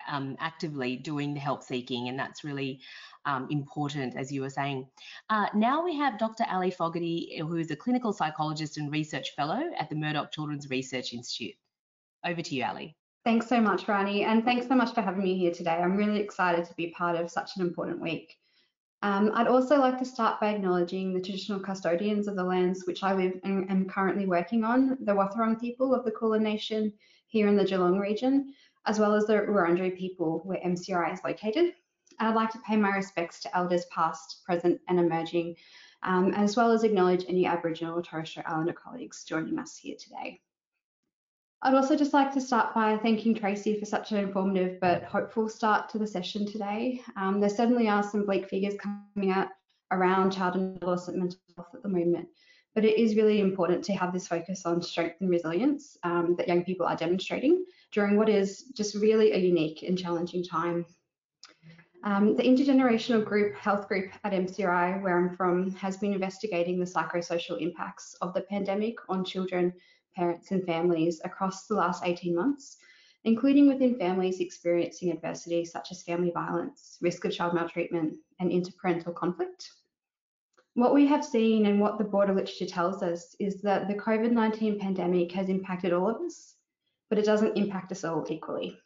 um, 0.08 0.36
actively 0.40 0.96
doing 0.96 1.36
the 1.36 1.40
help 1.40 1.62
seeking, 1.62 2.08
and 2.08 2.18
that's 2.18 2.44
really 2.44 2.80
um, 3.26 3.48
important, 3.52 4.16
as 4.16 4.32
you 4.32 4.42
were 4.42 4.50
saying. 4.50 4.88
Uh, 5.30 5.46
now 5.54 5.84
we 5.84 5.96
have 5.96 6.18
Dr. 6.18 6.46
Ali 6.50 6.72
Fogarty, 6.72 7.38
who 7.40 7.58
is 7.58 7.70
a 7.70 7.76
clinical 7.76 8.14
psychologist 8.14 8.78
and 8.78 8.92
research 8.92 9.36
fellow 9.36 9.62
at 9.78 9.90
the 9.90 9.96
Murdoch 9.96 10.32
Children's 10.32 10.70
Research 10.70 11.14
Institute. 11.14 11.54
Over 12.26 12.42
to 12.42 12.56
you, 12.56 12.64
Ali. 12.64 12.96
Thanks 13.28 13.48
so 13.48 13.60
much, 13.60 13.90
Rani, 13.90 14.24
and 14.24 14.46
thanks 14.46 14.70
so 14.70 14.74
much 14.74 14.94
for 14.94 15.02
having 15.02 15.22
me 15.22 15.38
here 15.38 15.52
today. 15.52 15.72
I'm 15.72 15.98
really 15.98 16.22
excited 16.22 16.64
to 16.64 16.74
be 16.76 16.92
part 16.92 17.18
of 17.18 17.30
such 17.30 17.58
an 17.58 17.62
important 17.62 18.00
week. 18.00 18.38
Um, 19.02 19.32
I'd 19.34 19.50
also 19.50 19.78
like 19.78 20.00
to 20.00 20.06
start 20.06 20.40
by 20.40 20.52
acknowledging 20.52 21.14
the 21.14 21.20
traditional 21.20 21.60
custodians 21.60 22.30
of 22.30 22.38
the 22.38 22.44
lands 22.46 22.86
which 22.88 23.04
I 23.04 23.14
live 23.14 23.38
and 23.44 23.70
am 23.70 23.90
currently 23.90 24.28
working 24.28 24.64
on, 24.64 24.98
the 25.02 25.12
Wathaurong 25.12 25.60
people 25.60 25.94
of 25.94 26.06
the 26.06 26.12
Kulin 26.12 26.42
Nation 26.42 26.94
here 27.28 27.50
in 27.50 27.58
the 27.58 27.66
Geelong 27.66 28.00
region, 28.00 28.54
as 28.86 28.98
well 28.98 29.14
as 29.14 29.26
the 29.26 29.34
Wurundjeri 29.34 29.98
people 29.98 30.40
where 30.46 30.62
MCRI 30.66 31.12
is 31.12 31.20
located. 31.26 31.74
I'd 32.20 32.34
like 32.34 32.52
to 32.52 32.62
pay 32.66 32.78
my 32.78 32.92
respects 32.92 33.42
to 33.42 33.58
elders 33.58 33.88
past, 33.88 34.42
present 34.46 34.80
and 34.88 35.02
emerging, 35.02 35.58
um, 36.04 36.34
as 36.34 36.56
well 36.56 36.72
as 36.72 36.86
acknowledge 36.86 37.26
any 37.28 37.46
Aboriginal 37.46 38.00
or 38.00 38.02
Torres 38.02 38.30
Strait 38.30 38.46
Islander 38.48 38.72
colleagues 38.72 39.26
joining 39.26 39.60
us 39.60 39.76
here 39.76 39.98
today. 40.00 40.40
I'd 41.64 41.74
also 41.74 41.96
just 41.96 42.14
like 42.14 42.32
to 42.34 42.42
start 42.42 42.76
by 42.76 42.98
thanking 42.98 43.34
Tracy 43.34 43.80
for 43.80 43.86
such 43.86 44.12
an 44.12 44.20
informative 44.20 44.80
but 44.80 45.04
hopeful 45.04 45.50
start 45.50 45.90
to 45.90 45.98
the 45.98 46.06
session 46.06 46.46
today. 46.46 47.02
Um, 47.16 47.40
there 47.40 47.50
certainly 47.50 47.90
are 47.90 48.04
some 48.04 48.26
bleak 48.26 48.48
figures 48.48 48.76
coming 48.80 49.32
out 49.32 49.48
around 49.92 50.32
child 50.32 50.56
and 50.56 50.78
adolescent 50.78 51.18
mental 51.18 51.40
health 51.56 51.70
at 51.74 51.82
the 51.82 51.90
moment, 51.90 52.28
but 52.76 52.86
it 52.86 53.00
is 53.00 53.16
really 53.16 53.42
important 53.42 53.84
to 53.86 53.94
have 53.94 54.14
this 54.14 54.28
focus 54.28 54.68
on 54.68 54.84
strength 54.84 55.16
and 55.20 55.32
resilience 55.32 55.98
um, 56.04 56.36
that 56.38 56.48
young 56.48 56.64
people 56.64 56.86
are 56.86 56.96
demonstrating 56.96 57.66
during 57.92 58.18
what 58.18 58.30
is 58.30 58.66
just 58.76 58.94
really 58.94 59.32
a 59.32 59.38
unique 59.38 59.82
and 59.82 59.98
challenging 59.98 60.44
time. 60.44 60.86
Um, 62.04 62.36
the 62.36 62.44
intergenerational 62.44 63.26
group 63.26 63.56
health 63.56 63.88
group 63.88 64.12
at 64.24 64.32
MCRI, 64.32 65.02
where 65.02 65.18
I'm 65.18 65.36
from, 65.36 65.72
has 65.72 65.98
been 65.98 66.14
investigating 66.14 66.80
the 66.80 66.86
psychosocial 66.86 67.60
impacts 67.60 68.14
of 68.22 68.36
the 68.36 68.42
pandemic 68.42 68.98
on 69.10 69.26
children 69.26 69.74
parents 70.18 70.52
and 70.52 70.66
families 70.66 71.22
across 71.24 71.68
the 71.68 71.76
last 71.76 72.04
18 72.04 72.36
months, 72.36 72.78
including 73.24 73.68
within 73.68 73.98
families 73.98 74.40
experiencing 74.40 75.12
adversity 75.12 75.64
such 75.64 75.92
as 75.92 76.04
family 76.04 76.32
violence, 76.32 76.98
risk 77.02 77.24
of 77.24 77.32
child 77.32 77.54
maltreatment, 77.54 78.16
and 78.40 78.52
interparental 78.52 79.16
conflict. 79.16 79.70
What 80.74 80.94
we 80.94 81.08
have 81.08 81.24
seen 81.24 81.68
and 81.68 81.80
what 81.80 81.98
the 81.98 82.04
broader 82.04 82.34
literature 82.34 82.66
tells 82.66 83.02
us 83.02 83.36
is 83.40 83.62
that 83.62 83.88
the 83.88 83.96
COVID 83.96 84.32
19 84.32 84.80
pandemic 84.80 85.32
has 85.32 85.50
impacted 85.50 85.94
all 85.94 86.10
of 86.10 86.22
us, 86.22 86.56
but 87.10 87.18
it 87.18 87.26
doesn't 87.26 87.58
impact 87.58 87.92
us 87.92 88.04
all 88.04 88.26
equally. 88.30 88.78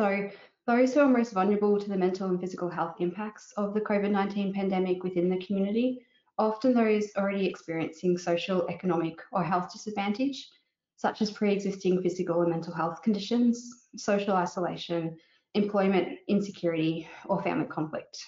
So, 0.00 0.30
Those 0.66 0.94
who 0.94 1.00
are 1.00 1.08
most 1.08 1.32
vulnerable 1.32 1.78
to 1.78 1.88
the 1.88 1.96
mental 1.96 2.30
and 2.30 2.40
physical 2.40 2.70
health 2.70 2.96
impacts 2.98 3.52
of 3.58 3.74
the 3.74 3.82
COVID-19 3.82 4.54
pandemic 4.54 5.04
within 5.04 5.28
the 5.28 5.44
community 5.44 6.00
often 6.38 6.74
those 6.74 7.08
already 7.16 7.46
experiencing 7.46 8.18
social, 8.18 8.66
economic 8.68 9.18
or 9.32 9.42
health 9.42 9.72
disadvantage, 9.72 10.48
such 10.96 11.22
as 11.22 11.30
pre-existing 11.30 12.02
physical 12.02 12.42
and 12.42 12.50
mental 12.50 12.74
health 12.74 13.02
conditions, 13.02 13.86
social 13.96 14.34
isolation, 14.34 15.16
employment 15.54 16.18
insecurity 16.28 17.08
or 17.26 17.42
family 17.42 17.66
conflict. 17.66 18.24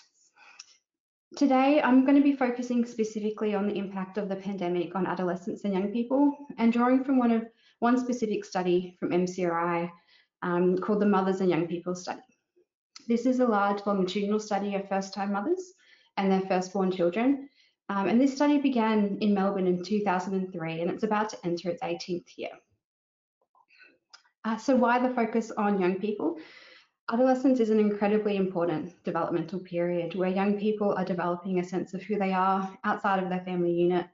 Today, 1.37 1.83
I'm 1.83 2.05
going 2.05 2.17
to 2.17 2.23
be 2.23 2.37
focusing 2.37 2.87
specifically 2.87 3.55
on 3.55 3.67
the 3.67 3.77
impact 3.77 4.17
of 4.17 4.29
the 4.29 4.37
pandemic 4.37 4.95
on 4.95 5.07
adolescents 5.07 5.65
and 5.65 5.75
young 5.75 5.89
people 5.89 6.33
and 6.57 6.73
drawing 6.73 7.05
from 7.05 7.19
one 7.19 7.33
of 7.33 7.45
one 7.81 7.99
specific 7.99 8.45
study 8.45 8.97
from 8.99 9.11
MCRI 9.11 9.91
um, 10.43 10.79
called 10.79 11.01
the 11.01 11.07
Mothers 11.07 11.41
and 11.41 11.51
Young 11.51 11.67
People 11.67 11.95
Study. 11.95 12.23
This 13.09 13.27
is 13.27 13.41
a 13.41 13.47
large 13.47 13.85
longitudinal 13.85 14.41
study 14.41 14.75
of 14.77 14.89
first-time 14.89 15.33
mothers 15.33 15.75
and 16.17 16.31
their 16.31 16.41
firstborn 16.43 16.91
children. 16.91 17.49
Um, 17.89 18.09
and 18.09 18.21
this 18.21 18.35
study 18.35 18.59
began 18.59 19.19
in 19.21 19.33
Melbourne 19.33 19.67
in 19.67 19.83
2003 19.83 20.81
and 20.81 20.91
it's 20.91 21.05
about 21.05 21.29
to 21.31 21.39
enter 21.45 21.71
its 21.71 21.83
18th 21.83 22.27
year. 22.37 22.51
Uh, 24.45 24.57
so 24.57 24.75
why 24.75 24.99
the 24.99 25.15
focus 25.15 25.51
on 25.57 25.81
young 25.81 25.97
people? 25.97 26.39
Adolescence 27.13 27.61
is 27.61 27.71
an 27.71 27.79
incredibly 27.79 28.37
important 28.37 28.93
developmental 29.05 29.61
period 29.61 30.17
where 30.17 30.29
young 30.29 30.59
people 30.59 30.93
are 30.95 31.05
developing 31.05 31.61
a 31.61 31.65
sense 31.65 31.95
of 31.95 32.03
who 32.03 32.19
they 32.19 32.33
are 32.33 32.77
outside 32.85 33.23
of 33.23 33.29
their 33.29 33.45
family 33.45 33.73
unit. 33.73 34.07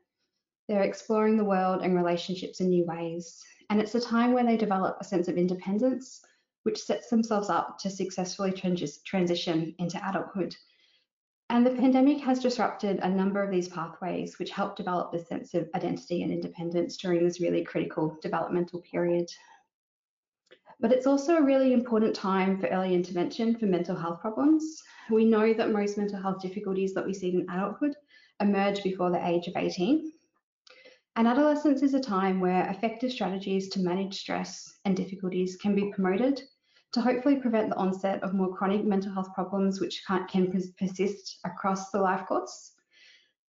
They're 0.68 0.82
exploring 0.82 1.38
the 1.38 1.44
world 1.44 1.82
and 1.82 1.96
relationships 1.96 2.60
in 2.60 2.68
new 2.68 2.84
ways. 2.84 3.42
And 3.70 3.80
it's 3.80 3.94
a 3.94 4.00
time 4.00 4.32
where 4.32 4.44
they 4.44 4.58
develop 4.58 4.98
a 5.00 5.04
sense 5.04 5.28
of 5.28 5.38
independence, 5.38 6.22
which 6.64 6.82
sets 6.82 7.08
themselves 7.08 7.48
up 7.48 7.78
to 7.78 7.90
successfully 7.90 8.52
trans 8.52 8.98
transition 8.98 9.74
into 9.78 10.06
adulthood. 10.06 10.54
And 11.52 11.66
the 11.66 11.70
pandemic 11.70 12.18
has 12.20 12.38
disrupted 12.38 12.98
a 13.00 13.10
number 13.10 13.42
of 13.42 13.50
these 13.50 13.68
pathways, 13.68 14.38
which 14.38 14.48
help 14.48 14.74
develop 14.74 15.12
this 15.12 15.28
sense 15.28 15.52
of 15.52 15.68
identity 15.74 16.22
and 16.22 16.32
independence 16.32 16.96
during 16.96 17.22
this 17.22 17.42
really 17.42 17.62
critical 17.62 18.16
developmental 18.22 18.80
period. 18.80 19.28
But 20.80 20.92
it's 20.92 21.06
also 21.06 21.36
a 21.36 21.42
really 21.42 21.74
important 21.74 22.16
time 22.16 22.58
for 22.58 22.68
early 22.68 22.94
intervention 22.94 23.54
for 23.58 23.66
mental 23.66 23.94
health 23.94 24.22
problems. 24.22 24.82
We 25.10 25.26
know 25.26 25.52
that 25.52 25.72
most 25.72 25.98
mental 25.98 26.22
health 26.22 26.40
difficulties 26.40 26.94
that 26.94 27.04
we 27.04 27.12
see 27.12 27.34
in 27.34 27.46
adulthood 27.50 27.96
emerge 28.40 28.82
before 28.82 29.10
the 29.10 29.22
age 29.22 29.46
of 29.46 29.54
18. 29.54 30.10
And 31.16 31.28
adolescence 31.28 31.82
is 31.82 31.92
a 31.92 32.00
time 32.00 32.40
where 32.40 32.66
effective 32.70 33.12
strategies 33.12 33.68
to 33.68 33.80
manage 33.80 34.18
stress 34.18 34.78
and 34.86 34.96
difficulties 34.96 35.56
can 35.56 35.74
be 35.74 35.92
promoted 35.92 36.40
to 36.92 37.00
hopefully 37.00 37.36
prevent 37.36 37.70
the 37.70 37.76
onset 37.76 38.22
of 38.22 38.34
more 38.34 38.54
chronic 38.54 38.84
mental 38.84 39.12
health 39.12 39.32
problems 39.34 39.80
which 39.80 40.02
can, 40.06 40.26
can 40.28 40.72
persist 40.78 41.38
across 41.44 41.90
the 41.90 41.98
life 41.98 42.26
course. 42.26 42.72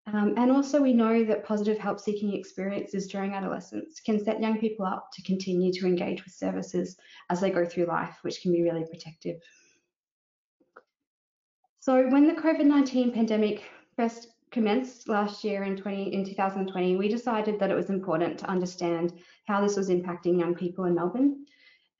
Um, 0.07 0.33
and 0.37 0.51
also 0.51 0.81
we 0.81 0.93
know 0.93 1.23
that 1.23 1.45
positive 1.45 1.77
help 1.77 1.99
seeking 1.99 2.33
experiences 2.33 3.07
during 3.07 3.33
adolescence 3.33 4.01
can 4.01 4.23
set 4.23 4.41
young 4.41 4.59
people 4.59 4.85
up 4.85 5.09
to 5.13 5.23
continue 5.23 5.71
to 5.73 5.85
engage 5.85 6.23
with 6.23 6.33
services 6.33 6.97
as 7.29 7.39
they 7.39 7.49
go 7.49 7.65
through 7.65 7.85
life, 7.85 8.17
which 8.21 8.41
can 8.41 8.51
be 8.51 8.63
really 8.63 8.85
protective. 8.85 9.37
So 11.79 12.09
when 12.09 12.27
the 12.27 12.33
COVID-19 12.33 13.13
pandemic 13.13 13.63
first 13.95 14.27
commenced 14.51 15.09
last 15.09 15.43
year 15.43 15.63
in, 15.63 15.75
20, 15.75 16.13
in 16.13 16.23
2020, 16.23 16.95
we 16.95 17.07
decided 17.07 17.59
that 17.59 17.71
it 17.71 17.75
was 17.75 17.89
important 17.89 18.37
to 18.39 18.49
understand 18.49 19.13
how 19.47 19.61
this 19.61 19.75
was 19.75 19.89
impacting 19.89 20.39
young 20.39 20.53
people 20.53 20.85
in 20.85 20.95
Melbourne. 20.95 21.45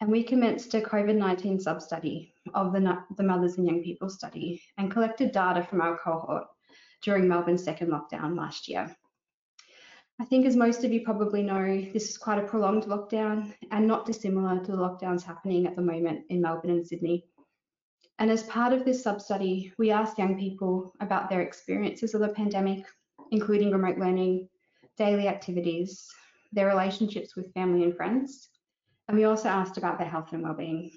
And 0.01 0.11
we 0.11 0.23
commenced 0.23 0.73
a 0.73 0.81
COVID-19 0.81 1.61
sub-study 1.61 2.33
of 2.53 2.73
the, 2.73 2.97
the 3.17 3.23
Mothers 3.23 3.57
and 3.57 3.65
Young 3.65 3.81
People 3.81 4.09
study 4.09 4.61
and 4.77 4.91
collected 4.91 5.31
data 5.31 5.63
from 5.63 5.81
our 5.81 5.97
cohort 5.97 6.45
during 7.03 7.27
Melbourne's 7.27 7.63
second 7.63 7.89
lockdown 7.89 8.37
last 8.37 8.67
year. 8.67 8.95
I 10.19 10.25
think 10.25 10.45
as 10.45 10.55
most 10.55 10.83
of 10.83 10.91
you 10.91 11.01
probably 11.01 11.41
know, 11.41 11.81
this 11.91 12.09
is 12.09 12.17
quite 12.17 12.37
a 12.37 12.47
prolonged 12.47 12.83
lockdown 12.83 13.53
and 13.71 13.87
not 13.87 14.05
dissimilar 14.05 14.59
to 14.63 14.71
the 14.71 14.77
lockdowns 14.77 15.23
happening 15.23 15.65
at 15.65 15.75
the 15.75 15.81
moment 15.81 16.25
in 16.29 16.41
Melbourne 16.41 16.71
and 16.71 16.85
Sydney. 16.85 17.25
And 18.19 18.29
as 18.29 18.43
part 18.43 18.73
of 18.73 18.85
this 18.85 19.03
sub-study, 19.03 19.73
we 19.77 19.89
asked 19.89 20.19
young 20.19 20.37
people 20.37 20.93
about 20.99 21.29
their 21.29 21.41
experiences 21.41 22.13
of 22.13 22.21
the 22.21 22.29
pandemic, 22.29 22.85
including 23.31 23.71
remote 23.71 23.97
learning, 23.97 24.47
daily 24.97 25.27
activities, 25.27 26.07
their 26.51 26.67
relationships 26.67 27.35
with 27.35 27.51
family 27.53 27.83
and 27.83 27.95
friends, 27.95 28.49
and 29.07 29.17
we 29.17 29.25
also 29.25 29.49
asked 29.49 29.77
about 29.77 29.97
their 29.97 30.07
health 30.07 30.33
and 30.33 30.43
well-being. 30.43 30.91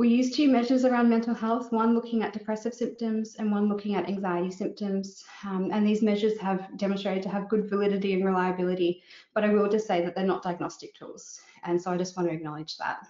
We 0.00 0.08
used 0.08 0.34
two 0.34 0.48
measures 0.48 0.86
around 0.86 1.10
mental 1.10 1.34
health, 1.34 1.72
one 1.72 1.94
looking 1.94 2.22
at 2.22 2.32
depressive 2.32 2.72
symptoms 2.72 3.36
and 3.38 3.52
one 3.52 3.68
looking 3.68 3.96
at 3.96 4.08
anxiety 4.08 4.50
symptoms. 4.50 5.22
Um, 5.44 5.68
and 5.74 5.86
these 5.86 6.00
measures 6.00 6.38
have 6.38 6.74
demonstrated 6.78 7.22
to 7.24 7.28
have 7.28 7.50
good 7.50 7.68
validity 7.68 8.14
and 8.14 8.24
reliability, 8.24 9.02
but 9.34 9.44
I 9.44 9.52
will 9.52 9.68
just 9.68 9.86
say 9.86 10.02
that 10.02 10.14
they're 10.14 10.24
not 10.24 10.42
diagnostic 10.42 10.94
tools. 10.94 11.38
And 11.64 11.80
so 11.80 11.90
I 11.90 11.98
just 11.98 12.16
want 12.16 12.30
to 12.30 12.34
acknowledge 12.34 12.78
that. 12.78 13.00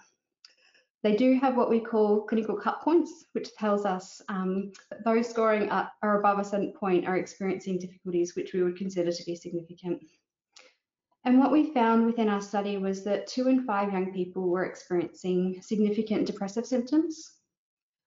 They 1.01 1.15
do 1.15 1.39
have 1.39 1.55
what 1.55 1.69
we 1.69 1.79
call 1.79 2.23
clinical 2.23 2.57
cut 2.57 2.81
points, 2.81 3.25
which 3.31 3.55
tells 3.55 3.85
us 3.85 4.21
um, 4.27 4.73
that 4.89 5.05
those 5.05 5.29
scoring 5.29 5.69
are 5.69 6.19
above 6.19 6.39
a 6.39 6.43
certain 6.43 6.73
point 6.73 7.07
are 7.07 7.15
experiencing 7.15 7.79
difficulties 7.79 8.35
which 8.35 8.53
we 8.53 8.63
would 8.63 8.75
consider 8.75 9.13
to 9.13 9.23
be 9.23 9.37
significant. 9.37 10.03
And 11.23 11.37
what 11.37 11.51
we 11.51 11.73
found 11.73 12.05
within 12.05 12.29
our 12.29 12.41
study 12.41 12.77
was 12.77 13.03
that 13.03 13.27
two 13.27 13.47
in 13.47 13.63
five 13.65 13.93
young 13.93 14.11
people 14.11 14.49
were 14.49 14.65
experiencing 14.65 15.61
significant 15.61 16.25
depressive 16.25 16.65
symptoms. 16.65 17.33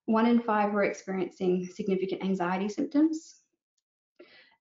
One 0.06 0.26
in 0.26 0.40
five 0.40 0.72
were 0.72 0.84
experiencing 0.84 1.66
significant 1.66 2.24
anxiety 2.24 2.68
symptoms. 2.68 3.36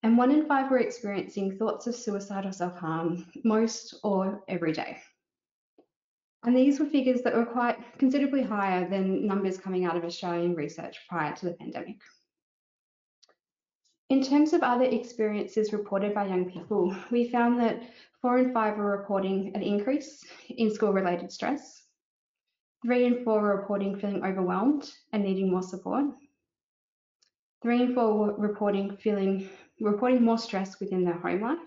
And 0.04 0.18
one 0.18 0.32
in 0.32 0.46
five 0.46 0.70
were 0.70 0.80
experiencing 0.80 1.58
thoughts 1.58 1.88
of 1.88 1.96
suicide 1.96 2.46
or 2.46 2.52
self 2.52 2.78
harm 2.78 3.26
most 3.44 3.96
or 4.04 4.44
every 4.48 4.74
day. 4.74 4.98
And 6.44 6.56
these 6.56 6.80
were 6.80 6.86
figures 6.86 7.22
that 7.22 7.34
were 7.34 7.46
quite 7.46 7.78
considerably 7.98 8.44
higher 8.44 8.88
than 8.88 9.26
numbers 9.26 9.58
coming 9.58 9.86
out 9.86 9.96
of 9.96 10.04
Australian 10.04 10.56
research 10.56 11.00
prior 11.10 11.34
to 11.38 11.46
the 11.46 11.54
pandemic. 11.54 12.02
In 14.10 14.22
terms 14.22 14.54
of 14.54 14.62
other 14.62 14.86
experiences 14.86 15.74
reported 15.74 16.14
by 16.14 16.28
young 16.28 16.50
people, 16.50 16.96
we 17.10 17.30
found 17.30 17.60
that 17.60 17.84
Four 18.24 18.38
in 18.38 18.54
five 18.54 18.78
were 18.78 18.98
reporting 18.98 19.52
an 19.54 19.62
increase 19.62 20.24
in 20.50 20.72
school 20.72 20.94
related 20.94 21.30
stress. 21.30 21.84
Three 22.82 23.04
in 23.04 23.22
four 23.26 23.42
were 23.42 23.58
reporting 23.58 24.00
feeling 24.00 24.24
overwhelmed 24.24 24.90
and 25.12 25.22
needing 25.22 25.52
more 25.52 25.62
support. 25.62 26.06
Three 27.62 27.82
in 27.82 27.94
four 27.94 28.14
were 28.16 28.34
reporting 28.38 28.96
feeling 28.96 29.50
reporting 29.82 30.24
more 30.24 30.38
stress 30.38 30.80
within 30.80 31.04
their 31.04 31.20
home 31.20 31.42
life. 31.42 31.60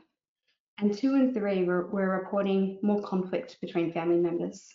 And 0.78 0.96
two 0.96 1.12
and 1.12 1.34
three 1.34 1.64
were, 1.64 1.88
were 1.88 2.08
reporting 2.08 2.78
more 2.82 3.02
conflict 3.02 3.58
between 3.60 3.92
family 3.92 4.18
members. 4.18 4.66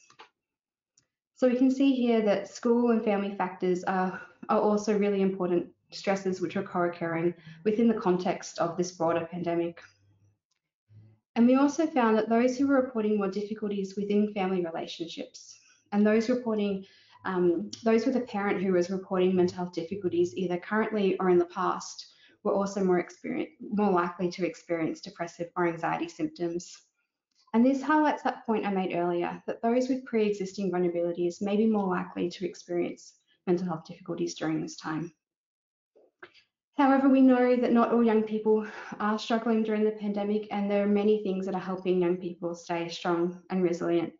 So 1.34 1.48
we 1.48 1.58
can 1.58 1.72
see 1.72 1.96
here 1.96 2.22
that 2.22 2.48
school 2.48 2.92
and 2.92 3.04
family 3.04 3.34
factors 3.34 3.84
are, 3.86 4.22
are 4.50 4.62
also 4.62 4.96
really 4.96 5.24
important 5.24 5.66
stresses 5.92 6.42
which 6.42 6.56
are 6.58 6.64
co-occurring 6.64 7.34
within 7.64 7.88
the 7.88 7.94
context 7.94 8.60
of 8.60 8.78
this 8.78 8.92
broader 8.92 9.28
pandemic. 9.32 9.82
And 11.36 11.48
we 11.48 11.56
also 11.56 11.88
found 11.88 12.18
that 12.18 12.30
those 12.30 12.58
who 12.58 12.68
were 12.68 12.82
reporting 12.82 13.18
more 13.18 13.30
difficulties 13.30 13.96
within 13.96 14.34
family 14.34 14.64
relationships 14.64 15.60
and 15.92 16.06
those 16.06 16.30
reporting, 16.30 16.86
um, 17.26 17.72
those 17.84 18.06
with 18.06 18.18
a 18.18 18.22
parent 18.22 18.62
who 18.62 18.74
was 18.74 18.90
reporting 18.90 19.36
mental 19.36 19.58
health 19.58 19.74
difficulties 19.74 20.36
either 20.36 20.58
currently 20.58 21.18
or 21.20 21.30
in 21.30 21.38
the 21.38 21.46
past 21.46 22.08
were 22.44 22.54
also 22.54 22.84
more, 22.84 23.08
more 23.62 23.92
likely 23.92 24.30
to 24.32 24.46
experience 24.46 25.00
depressive 25.00 25.50
or 25.56 25.68
anxiety 25.68 26.10
symptoms. 26.10 26.76
And 27.54 27.66
this 27.66 27.82
highlights 27.82 28.24
that 28.24 28.46
point 28.46 28.66
I 28.66 28.72
made 28.72 28.96
earlier, 28.96 29.42
that 29.46 29.62
those 29.62 29.90
with 29.90 30.06
pre-existing 30.06 30.72
vulnerabilities 30.72 31.42
may 31.42 31.58
be 31.58 31.66
more 31.66 31.88
likely 31.88 32.30
to 32.30 32.46
experience 32.46 33.16
mental 33.46 33.68
health 33.68 33.86
difficulties 33.86 34.36
during 34.36 34.62
this 34.62 34.78
time. 34.78 35.14
However, 36.78 37.10
we 37.10 37.22
know 37.22 37.56
that 37.56 37.74
not 37.74 37.92
all 37.92 38.04
young 38.04 38.24
people 38.24 38.66
are 39.00 39.20
struggling 39.20 39.62
during 39.62 39.84
the 39.84 39.92
pandemic, 39.92 40.48
and 40.52 40.72
there 40.72 40.84
are 40.84 40.88
many 40.88 41.22
things 41.22 41.46
that 41.46 41.56
are 41.56 41.60
helping 41.60 42.02
young 42.02 42.18
people 42.18 42.56
stay 42.56 42.88
strong 42.90 43.42
and 43.50 43.62
resilient. 43.62 44.14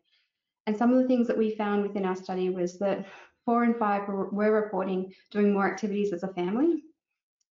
And 0.66 0.76
some 0.76 0.92
of 0.92 1.00
the 1.00 1.08
things 1.08 1.26
that 1.26 1.38
we 1.38 1.56
found 1.56 1.82
within 1.82 2.04
our 2.04 2.14
study 2.14 2.50
was 2.50 2.78
that 2.78 3.06
four 3.44 3.64
and 3.64 3.76
five 3.76 4.06
were, 4.06 4.52
reporting 4.52 5.12
doing 5.30 5.52
more 5.52 5.66
activities 5.66 6.12
as 6.12 6.22
a 6.22 6.32
family, 6.34 6.84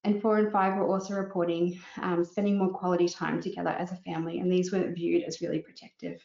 and 0.04 0.22
four 0.22 0.38
and 0.38 0.52
five 0.52 0.78
were 0.78 0.88
also 0.88 1.16
reporting 1.16 1.80
um, 2.02 2.24
spending 2.24 2.58
more 2.58 2.70
quality 2.72 3.10
time 3.10 3.42
together 3.42 3.72
as 3.72 3.92
a 3.92 3.98
family, 3.98 4.40
and 4.40 4.52
these 4.52 4.72
were 4.72 4.92
viewed 4.92 5.24
as 5.24 5.42
really 5.42 5.60
protective. 5.60 6.22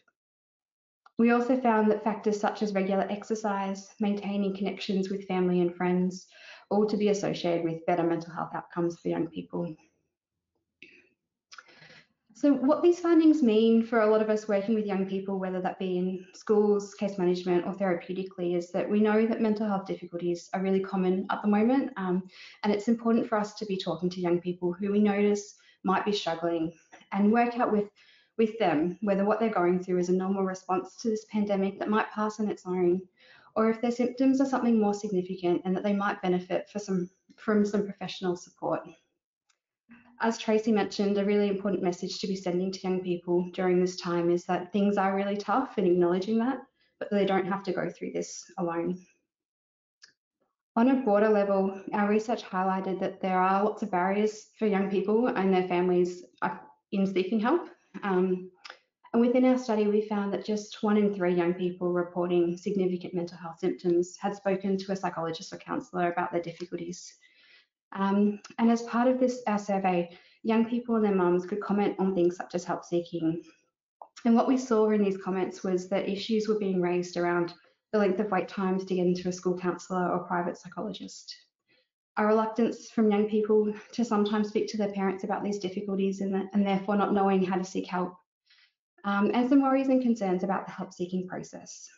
We 1.19 1.31
also 1.31 1.59
found 1.59 1.91
that 1.91 2.05
factors 2.05 2.39
such 2.39 2.63
as 2.63 2.75
regular 2.75 3.07
exercise, 3.09 3.89
maintaining 4.01 4.55
connections 4.55 5.09
with 5.09 5.27
family 5.27 5.61
and 5.61 5.75
friends, 5.75 6.27
all 6.71 6.87
to 6.87 6.97
be 6.97 7.09
associated 7.09 7.65
with 7.65 7.87
better 7.87 8.03
mental 8.03 8.33
health 8.33 8.51
outcomes 8.55 8.99
for 8.99 9.09
young 9.09 9.29
people. 9.29 9.75
So 12.37 12.53
what 12.53 12.83
these 12.83 13.01
findings 13.01 13.43
mean 13.43 13.83
for 13.83 14.03
a 14.03 14.11
lot 14.11 14.21
of 14.21 14.29
us 14.29 14.47
working 14.47 14.75
with 14.75 14.85
young 14.85 15.07
people, 15.07 15.39
whether 15.39 15.59
that 15.63 15.79
be 15.79 15.97
in 15.97 16.27
schools, 16.35 16.93
case 16.93 17.17
management 17.17 17.67
or 17.67 17.73
therapeutically, 17.73 18.59
is 18.59 18.71
that 18.73 18.91
we 18.91 19.01
know 19.01 19.27
that 19.27 19.41
mental 19.41 19.67
health 19.67 19.87
difficulties 19.87 20.51
are 20.53 20.61
really 20.61 20.81
common 20.81 21.27
at 21.31 21.41
the 21.41 21.49
moment. 21.49 21.93
Um, 21.97 22.25
and 22.63 22.71
it's 22.71 22.89
important 22.89 23.27
for 23.27 23.39
us 23.39 23.55
to 23.55 23.65
be 23.65 23.79
talking 23.79 24.11
to 24.11 24.21
young 24.21 24.39
people 24.39 24.75
who 24.75 24.93
we 24.93 25.01
notice 25.01 25.55
might 25.83 26.05
be 26.05 26.13
struggling 26.13 26.75
and 27.13 27.33
work 27.33 27.59
out 27.59 27.73
with, 27.73 27.89
with 28.37 28.59
them 28.59 28.99
whether 29.01 29.25
what 29.25 29.41
they're 29.41 29.49
going 29.49 29.83
through 29.83 29.99
is 29.99 30.11
a 30.11 30.13
normal 30.13 30.45
response 30.45 30.97
to 30.97 31.09
this 31.09 31.25
pandemic 31.33 31.79
that 31.79 31.89
might 31.89 32.11
pass 32.11 32.39
on 32.39 32.51
its 32.51 32.67
own, 32.67 33.01
or 33.57 33.71
if 33.71 33.81
their 33.81 33.91
symptoms 33.91 34.41
are 34.41 34.47
something 34.47 34.79
more 34.79 34.95
significant 34.95 35.63
and 35.65 35.75
that 35.75 35.83
they 35.83 35.95
might 35.95 36.23
benefit 36.23 36.69
some, 36.77 37.11
from 37.37 37.65
some 37.65 37.85
professional 37.85 38.37
support 38.37 38.83
as 40.21 40.39
Tracy 40.39 40.73
mentioned, 40.73 41.19
a 41.19 41.25
really 41.25 41.49
important 41.49 41.83
message 41.83 42.19
to 42.21 42.27
be 42.27 42.37
sending 42.37 42.73
to 42.73 42.81
young 42.81 43.01
people 43.01 43.51
during 43.53 43.81
this 43.81 43.97
time 43.97 44.31
is 44.31 44.45
that 44.45 44.73
things 44.73 44.97
are 44.97 45.15
really 45.15 45.37
tough 45.37 45.75
and 45.77 45.87
acknowledging 45.87 46.39
that, 46.39 46.59
but 46.99 47.11
they 47.11 47.27
don't 47.27 47.47
have 47.47 47.63
to 47.65 47.73
go 47.73 47.91
through 47.91 48.13
this 48.13 48.45
alone. 48.59 48.99
On 50.75 50.89
a 50.89 51.03
broader 51.03 51.29
level, 51.29 51.81
our 51.93 52.09
research 52.09 52.43
highlighted 52.45 53.01
that 53.01 53.21
there 53.21 53.39
are 53.39 53.65
lots 53.65 53.83
of 53.83 53.91
barriers 53.91 54.49
for 54.59 54.67
young 54.67 54.91
people 54.91 55.29
and 55.29 55.53
their 55.53 55.69
families 55.69 56.25
in 56.93 57.07
seeking 57.07 57.41
help. 57.41 57.69
Um, 58.03 58.51
and 59.17 59.27
within 59.27 59.47
our 59.47 59.57
study, 59.57 59.87
we 59.87 60.03
found 60.03 60.31
that 60.35 60.45
just 60.45 60.83
one 60.83 60.99
in 60.99 61.15
three 61.15 61.33
young 61.33 61.55
people 61.55 61.91
reporting 61.91 62.55
significant 62.55 63.15
mental 63.15 63.39
health 63.39 63.59
symptoms 63.59 64.15
had 64.21 64.37
spoken 64.37 64.77
to 64.77 64.93
a 64.93 64.97
psychologist 64.97 65.55
or 65.55 65.57
counsellor 65.57 66.13
about 66.13 66.33
their 66.33 66.43
difficulties. 66.43 67.15
Um, 67.93 68.41
and 68.59 68.71
as 68.71 68.83
part 68.83 69.09
of 69.09 69.19
this, 69.19 69.41
our 69.47 69.59
survey, 69.59 70.15
young 70.43 70.67
people 70.67 70.97
and 70.97 71.05
their 71.07 71.15
mums 71.15 71.47
could 71.47 71.63
comment 71.63 71.97
on 71.99 72.15
things 72.15 72.37
such 72.37 72.55
as 72.55 72.65
help 72.65 72.85
seeking. 72.85 73.43
And 74.27 74.35
what 74.35 74.49
we 74.49 74.59
saw 74.59 74.91
in 74.91 75.03
these 75.03 75.17
comments 75.17 75.65
was 75.65 75.89
that 75.89 76.11
issues 76.11 76.47
were 76.47 76.59
being 76.59 76.83
raised 76.83 77.17
around 77.17 77.55
the 77.95 77.99
length 77.99 78.21
of 78.21 78.31
wait 78.31 78.49
times 78.49 78.85
to 78.85 78.97
get 78.97 79.07
into 79.07 79.31
a 79.31 79.33
school 79.33 79.57
counsellor 79.57 80.11
or 80.11 80.27
private 80.27 80.59
psychologist. 80.59 81.35
A 82.19 82.27
reluctance 82.27 82.91
from 82.91 83.11
young 83.11 83.31
people 83.31 83.73
to 83.93 84.05
sometimes 84.05 84.49
speak 84.49 84.69
to 84.73 84.77
their 84.77 84.93
parents 84.93 85.25
about 85.25 85.43
these 85.43 85.59
difficulties 85.59 86.21
and, 86.21 86.35
the, 86.35 86.47
and 86.53 86.67
therefore 86.67 86.97
not 86.97 87.15
knowing 87.15 87.43
how 87.43 87.57
to 87.57 87.65
seek 87.65 87.87
help. 87.87 88.13
Um, 89.07 89.31
and 89.33 89.49
some 89.49 89.63
worries 89.63 89.89
and 89.89 90.03
concerns 90.03 90.43
about 90.43 90.67
the 90.67 90.73
help 90.73 90.93
seeking 90.93 91.27
process. 91.29 91.89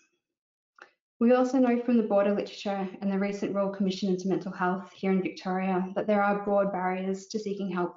We 1.21 1.33
also 1.33 1.59
know 1.59 1.81
from 1.81 1.97
the 1.97 2.05
broader 2.05 2.33
literature 2.33 2.89
and 3.01 3.11
the 3.11 3.19
recent 3.19 3.55
Royal 3.55 3.71
Commission 3.71 4.11
into 4.11 4.29
Mental 4.29 4.53
Health 4.53 4.93
here 4.95 5.11
in 5.11 5.23
Victoria 5.23 5.91
that 5.97 6.07
there 6.07 6.23
are 6.23 6.45
broad 6.45 6.71
barriers 6.71 7.27
to 7.29 7.41
seeking 7.41 7.71
help 7.71 7.97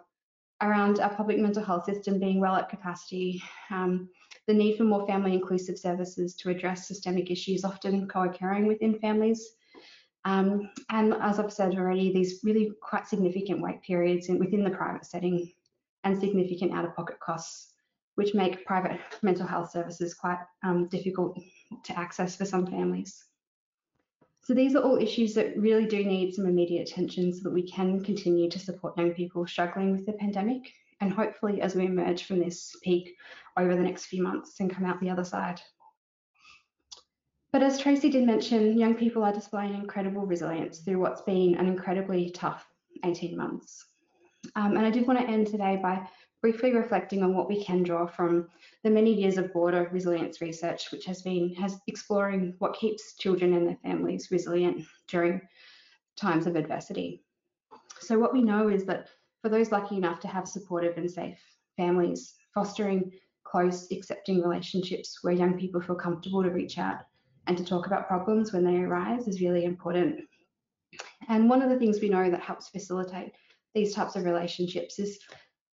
around 0.64 1.00
our 1.00 1.14
public 1.14 1.38
mental 1.38 1.64
health 1.64 1.86
system 1.86 2.20
being 2.20 2.40
well 2.40 2.56
at 2.56 2.70
capacity, 2.70 3.44
um, 3.70 4.10
the 4.48 4.54
need 4.54 4.78
for 4.78 4.86
more 4.86 5.06
family 5.06 5.34
inclusive 5.34 5.78
services 5.78 6.36
to 6.36 6.50
address 6.50 6.88
systemic 6.88 7.30
issues 7.30 7.64
often 7.64 8.08
co-occurring 8.08 8.66
within 8.66 8.98
families, 9.00 9.56
um, 10.26 10.70
and 10.90 11.14
as 11.16 11.40
I've 11.40 11.52
said 11.52 11.76
already, 11.76 12.14
these 12.14 12.42
really 12.44 12.72
quite 12.82 13.08
significant 13.08 13.62
wait 13.62 13.82
periods 13.82 14.30
in, 14.30 14.38
within 14.38 14.64
the 14.64 14.70
private 14.70 15.06
setting 15.06 15.52
and 16.04 16.20
significant 16.20 16.74
out-of-pocket 16.74 17.20
costs, 17.20 17.71
which 18.16 18.34
make 18.34 18.66
private 18.66 19.00
mental 19.22 19.48
health 19.48 19.72
services 19.72 20.14
quite 20.14 20.40
um, 20.64 20.88
difficult 20.88 21.40
to 21.84 21.98
access 21.98 22.36
for 22.36 22.46
some 22.46 22.68
families. 22.68 23.24
So 24.44 24.54
these 24.54 24.76
are 24.76 24.84
all 24.84 24.98
issues 24.98 25.34
that 25.36 25.58
really 25.58 25.86
do 25.86 26.04
need 26.04 26.34
some 26.34 26.46
immediate 26.46 26.90
attention 26.90 27.34
so 27.34 27.44
that 27.44 27.54
we 27.54 27.70
can 27.70 28.04
continue 28.04 28.50
to 28.50 28.60
support 28.60 28.98
young 28.98 29.12
people 29.12 29.46
struggling 29.46 29.92
with 29.92 30.06
the 30.06 30.14
pandemic 30.14 30.72
and 31.00 31.14
hopefully 31.14 31.62
as 31.62 31.76
we 31.76 31.86
emerge 31.86 32.24
from 32.24 32.40
this 32.40 32.76
peak 32.84 33.16
over 33.58 33.76
the 33.76 33.82
next 33.82 34.06
few 34.06 34.24
months 34.24 34.60
and 34.60 34.74
come 34.74 34.86
out 34.86 35.00
the 35.00 35.10
other 35.10 35.24
side. 35.24 35.62
But 37.52 37.64
as 37.64 37.78
Tracy 37.78 38.10
did 38.10 38.26
mention, 38.26 38.78
young 38.78 38.96
people 38.96 39.24
are 39.24 39.34
displaying 39.34 39.74
incredible 39.74 40.26
resilience 40.26 40.80
through 40.80 41.00
what's 41.00 41.22
been 41.22 41.56
an 41.56 41.68
incredibly 41.68 42.30
tough 42.30 42.66
18 43.04 43.36
months. 43.36 43.86
Um, 44.56 44.78
and 44.78 44.86
I 44.86 44.90
did 44.90 45.06
want 45.06 45.20
to 45.20 45.28
end 45.28 45.48
today 45.48 45.80
by 45.82 46.08
briefly 46.42 46.74
reflecting 46.74 47.24
on 47.24 47.36
what 47.36 47.48
we 47.48 47.64
can 47.64 47.84
draw 47.84 48.08
from 48.08 48.48
the 48.84 48.90
many 48.90 49.14
years 49.14 49.38
of 49.38 49.54
border 49.54 49.88
resilience 49.92 50.42
research, 50.42 50.92
which 50.92 51.06
has 51.06 51.22
been 51.22 51.54
has 51.56 51.80
exploring 51.88 52.56
what 52.60 52.78
keeps 52.78 53.16
children 53.16 53.54
and 53.54 53.68
their 53.68 53.78
families 53.84 54.30
resilient 54.32 54.84
during 55.08 55.40
times 56.18 56.48
of 56.48 56.56
adversity. 56.56 57.24
So 58.00 58.18
what 58.18 58.34
we 58.34 58.42
know 58.42 58.70
is 58.70 58.86
that 58.86 59.08
for 59.42 59.50
those 59.50 59.72
lucky 59.72 59.98
enough 59.98 60.20
to 60.22 60.28
have 60.28 60.48
supportive 60.48 60.98
and 60.98 61.10
safe 61.10 61.40
families, 61.78 62.36
fostering 62.54 63.12
close, 63.44 63.92
accepting 63.92 64.42
relationships 64.42 65.20
where 65.22 65.34
young 65.34 65.58
people 65.58 65.82
feel 65.82 65.96
comfortable 65.96 66.44
to 66.44 66.50
reach 66.50 66.78
out 66.78 67.02
and 67.48 67.58
to 67.58 67.66
talk 67.66 67.86
about 67.86 68.08
problems 68.08 68.54
when 68.54 68.64
they 68.64 68.78
arise 68.78 69.28
is 69.28 69.42
really 69.42 69.66
important. 69.66 70.22
And 71.28 71.50
one 71.50 71.62
of 71.62 71.70
the 71.70 71.78
things 71.78 72.00
we 72.00 72.10
know 72.10 72.30
that 72.30 72.42
helps 72.42 72.70
facilitate 72.70 73.32
these 73.74 73.94
types 73.94 74.16
of 74.16 74.26
relationships 74.26 75.00
is 75.00 75.20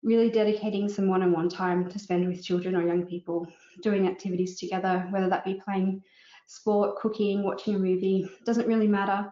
really 0.04 0.30
dedicating 0.30 0.88
some 0.88 1.08
one-on-one 1.08 1.50
time 1.50 1.90
to 1.90 2.00
spend 2.00 2.28
with 2.28 2.44
children 2.44 2.76
or 2.76 2.86
young 2.86 3.06
people, 3.06 3.48
doing 3.82 4.08
activities 4.08 4.60
together, 4.60 5.08
whether 5.10 5.30
that 5.30 5.46
be 5.46 5.62
playing 5.64 6.02
sport, 6.48 6.98
cooking, 6.98 7.44
watching 7.44 7.76
a 7.76 7.80
movie, 7.80 8.30
doesn't 8.46 8.68
really 8.68 8.88
matter. 8.88 9.32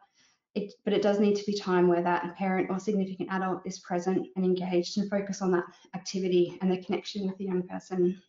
It, 0.54 0.73
but 0.86 0.93
it 0.93 1.01
does 1.01 1.19
need 1.19 1.36
to 1.36 1.45
be 1.45 1.58
time 1.58 1.88
where 1.88 2.01
that 2.01 2.36
parent 2.38 2.69
or 2.69 2.80
significant 2.80 3.30
adult 3.30 3.62
is 3.65 3.80
present 3.80 4.28
and 4.36 4.45
engaged 4.45 4.97
and 4.97 5.10
focus 5.10 5.41
on 5.41 5.51
that 5.51 5.65
activity 5.93 6.58
and 6.62 6.71
the 6.71 6.82
connection 6.82 7.28
with 7.28 7.38
the 7.38 7.45
young 7.45 7.67
person. 7.67 8.21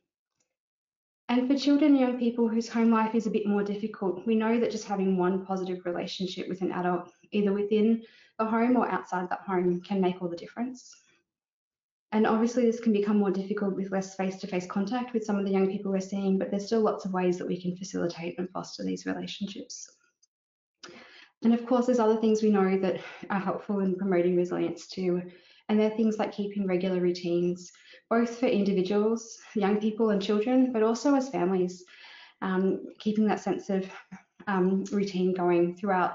And 1.29 1.49
for 1.49 1.57
children 1.57 1.93
and 1.93 2.01
young 2.01 2.19
people 2.19 2.49
whose 2.49 2.69
home 2.69 2.91
life 2.91 3.15
is 3.15 3.27
a 3.27 3.31
bit 3.31 3.47
more 3.47 3.63
difficult, 3.63 4.27
we 4.27 4.35
know 4.35 4.59
that 4.59 4.71
just 4.71 4.87
having 4.87 5.17
one 5.17 5.45
positive 5.45 5.85
relationship 5.85 6.49
with 6.49 6.63
an 6.63 6.73
adult, 6.73 7.11
either 7.33 7.53
within 7.53 8.03
the 8.39 8.45
home 8.45 8.77
or 8.77 8.89
outside 8.89 9.29
that 9.31 9.41
home, 9.41 9.81
can 9.81 10.01
make 10.01 10.21
all 10.21 10.29
the 10.29 10.37
difference. 10.37 10.95
And 12.13 12.27
obviously, 12.27 12.65
this 12.65 12.81
can 12.81 12.93
become 12.93 13.19
more 13.19 13.31
difficult 13.31 13.75
with 13.75 13.91
less 13.91 14.15
face 14.15 14.37
to 14.37 14.47
face 14.47 14.67
contact 14.67 15.13
with 15.13 15.25
some 15.25 15.39
of 15.39 15.45
the 15.45 15.51
young 15.51 15.69
people 15.69 15.91
we're 15.91 16.01
seeing, 16.01 16.39
but 16.39 16.51
there's 16.51 16.67
still 16.67 16.81
lots 16.81 17.05
of 17.05 17.13
ways 17.13 17.37
that 17.39 17.49
we 17.49 17.61
can 17.61 17.77
facilitate 17.77 18.39
and 18.39 18.49
foster 18.51 18.85
these 18.85 19.07
relationships. 19.07 19.91
And 21.43 21.53
of 21.53 21.67
course, 21.67 21.87
there's 21.87 21.99
other 21.99 22.17
things 22.17 22.43
we 22.43 22.51
know 22.51 22.79
that 22.79 23.01
are 23.29 23.41
helpful 23.41 23.81
in 23.81 23.97
promoting 23.97 24.37
resilience 24.37 24.87
too. 24.87 25.23
And 25.69 25.79
they're 25.79 25.91
things 25.91 26.19
like 26.19 26.33
keeping 26.33 26.67
regular 26.67 27.01
routines, 27.01 27.73
both 28.09 28.39
for 28.39 28.47
individuals, 28.47 29.37
young 29.55 29.79
people, 29.79 30.11
and 30.11 30.23
children, 30.23 30.73
but 30.73 30.85
also 30.85 31.15
as 31.17 31.29
families, 31.29 31.85
um, 32.41 32.85
keeping 33.01 33.27
that 33.27 33.41
sense 33.41 33.69
of 33.69 33.91
um, 34.47 34.85
routine 34.93 35.35
going 35.35 35.77
throughout 35.77 36.15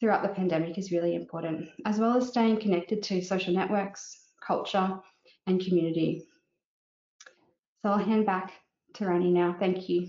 throughout 0.00 0.22
the 0.22 0.28
pandemic 0.28 0.78
is 0.78 0.92
really 0.92 1.16
important, 1.16 1.68
as 1.84 1.98
well 1.98 2.16
as 2.16 2.28
staying 2.28 2.60
connected 2.60 3.02
to 3.02 3.20
social 3.20 3.52
networks, 3.52 4.27
culture, 4.48 4.98
and 5.46 5.64
community. 5.64 6.24
So 7.82 7.90
I'll 7.90 7.98
hand 7.98 8.26
back 8.26 8.52
to 8.94 9.06
Rani 9.06 9.30
now. 9.30 9.54
Thank 9.60 9.88
you. 9.88 10.08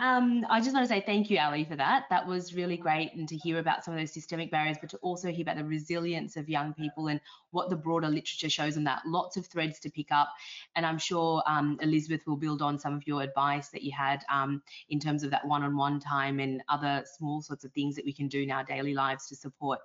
Um, 0.00 0.46
I 0.48 0.60
just 0.60 0.72
want 0.72 0.88
to 0.88 0.94
say 0.94 1.02
thank 1.04 1.28
you, 1.28 1.38
Ali, 1.38 1.64
for 1.64 1.76
that. 1.76 2.04
That 2.08 2.26
was 2.26 2.54
really 2.54 2.78
great, 2.78 3.12
and 3.14 3.28
to 3.28 3.36
hear 3.36 3.58
about 3.58 3.84
some 3.84 3.92
of 3.92 4.00
those 4.00 4.14
systemic 4.14 4.50
barriers, 4.50 4.78
but 4.80 4.88
to 4.90 4.96
also 4.98 5.28
hear 5.30 5.42
about 5.42 5.58
the 5.58 5.64
resilience 5.64 6.38
of 6.38 6.48
young 6.48 6.72
people 6.72 7.08
and 7.08 7.20
what 7.50 7.68
the 7.68 7.76
broader 7.76 8.08
literature 8.08 8.48
shows 8.48 8.78
on 8.78 8.84
that. 8.84 9.02
Lots 9.04 9.36
of 9.36 9.44
threads 9.46 9.78
to 9.80 9.90
pick 9.90 10.10
up, 10.10 10.28
and 10.74 10.86
I'm 10.86 10.96
sure 10.96 11.42
um, 11.46 11.78
Elizabeth 11.82 12.22
will 12.26 12.38
build 12.38 12.62
on 12.62 12.78
some 12.78 12.94
of 12.94 13.06
your 13.06 13.20
advice 13.20 13.68
that 13.68 13.82
you 13.82 13.92
had 13.92 14.24
um, 14.32 14.62
in 14.88 14.98
terms 15.00 15.22
of 15.22 15.30
that 15.32 15.46
one-on-one 15.46 16.00
time 16.00 16.40
and 16.40 16.62
other 16.70 17.04
small 17.18 17.42
sorts 17.42 17.64
of 17.64 17.72
things 17.72 17.94
that 17.96 18.06
we 18.06 18.14
can 18.14 18.26
do 18.26 18.40
in 18.40 18.50
our 18.50 18.64
daily 18.64 18.94
lives 18.94 19.26
to 19.28 19.36
support 19.36 19.80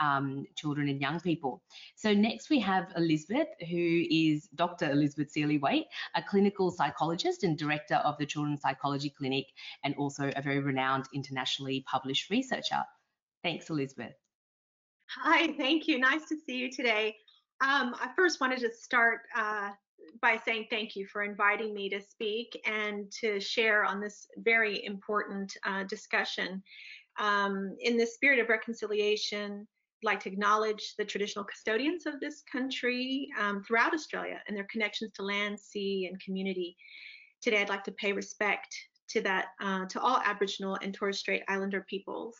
um, 0.00 0.46
children 0.56 0.88
and 0.88 1.00
young 1.00 1.20
people. 1.20 1.62
So 1.96 2.12
next 2.12 2.50
we 2.50 2.60
have 2.60 2.92
Elizabeth, 2.96 3.48
who 3.68 4.04
is 4.10 4.48
Dr. 4.54 4.90
Elizabeth 4.90 5.30
Seeley 5.30 5.58
Waite, 5.58 5.86
a 6.14 6.22
clinical 6.22 6.70
psychologist 6.70 7.44
and 7.44 7.56
director 7.56 7.96
of 7.96 8.16
the 8.18 8.26
Children's 8.26 8.62
Psychology 8.62 9.10
Clinic, 9.10 9.46
and 9.84 9.94
also 9.96 10.30
a 10.36 10.42
very 10.42 10.60
renowned 10.60 11.06
internationally 11.14 11.84
published 11.88 12.30
researcher. 12.30 12.82
Thanks, 13.42 13.70
Elizabeth. 13.70 14.14
Hi, 15.10 15.52
thank 15.56 15.86
you. 15.86 15.98
Nice 15.98 16.28
to 16.28 16.36
see 16.46 16.56
you 16.56 16.70
today. 16.70 17.16
Um, 17.60 17.94
I 18.00 18.10
first 18.16 18.40
wanted 18.40 18.58
to 18.60 18.72
start 18.72 19.20
uh, 19.36 19.70
by 20.20 20.38
saying 20.44 20.66
thank 20.70 20.96
you 20.96 21.06
for 21.06 21.22
inviting 21.22 21.74
me 21.74 21.88
to 21.90 22.00
speak 22.00 22.60
and 22.66 23.10
to 23.20 23.38
share 23.40 23.84
on 23.84 24.00
this 24.00 24.26
very 24.38 24.84
important 24.84 25.56
uh, 25.64 25.84
discussion. 25.84 26.62
Um, 27.18 27.76
in 27.80 27.96
the 27.96 28.06
spirit 28.06 28.40
of 28.40 28.48
reconciliation, 28.48 29.68
like 30.04 30.20
to 30.20 30.28
acknowledge 30.28 30.94
the 30.98 31.04
traditional 31.04 31.44
custodians 31.44 32.06
of 32.06 32.20
this 32.20 32.42
country 32.50 33.28
um, 33.40 33.62
throughout 33.62 33.94
Australia 33.94 34.40
and 34.46 34.56
their 34.56 34.66
connections 34.70 35.12
to 35.14 35.22
land, 35.22 35.58
sea, 35.58 36.06
and 36.10 36.20
community. 36.22 36.76
Today, 37.42 37.60
I'd 37.60 37.68
like 37.68 37.84
to 37.84 37.92
pay 37.92 38.12
respect 38.12 38.74
to 39.10 39.20
that 39.22 39.46
uh, 39.60 39.86
to 39.86 40.00
all 40.00 40.20
Aboriginal 40.24 40.78
and 40.82 40.94
Torres 40.94 41.18
Strait 41.18 41.42
Islander 41.48 41.84
peoples, 41.88 42.36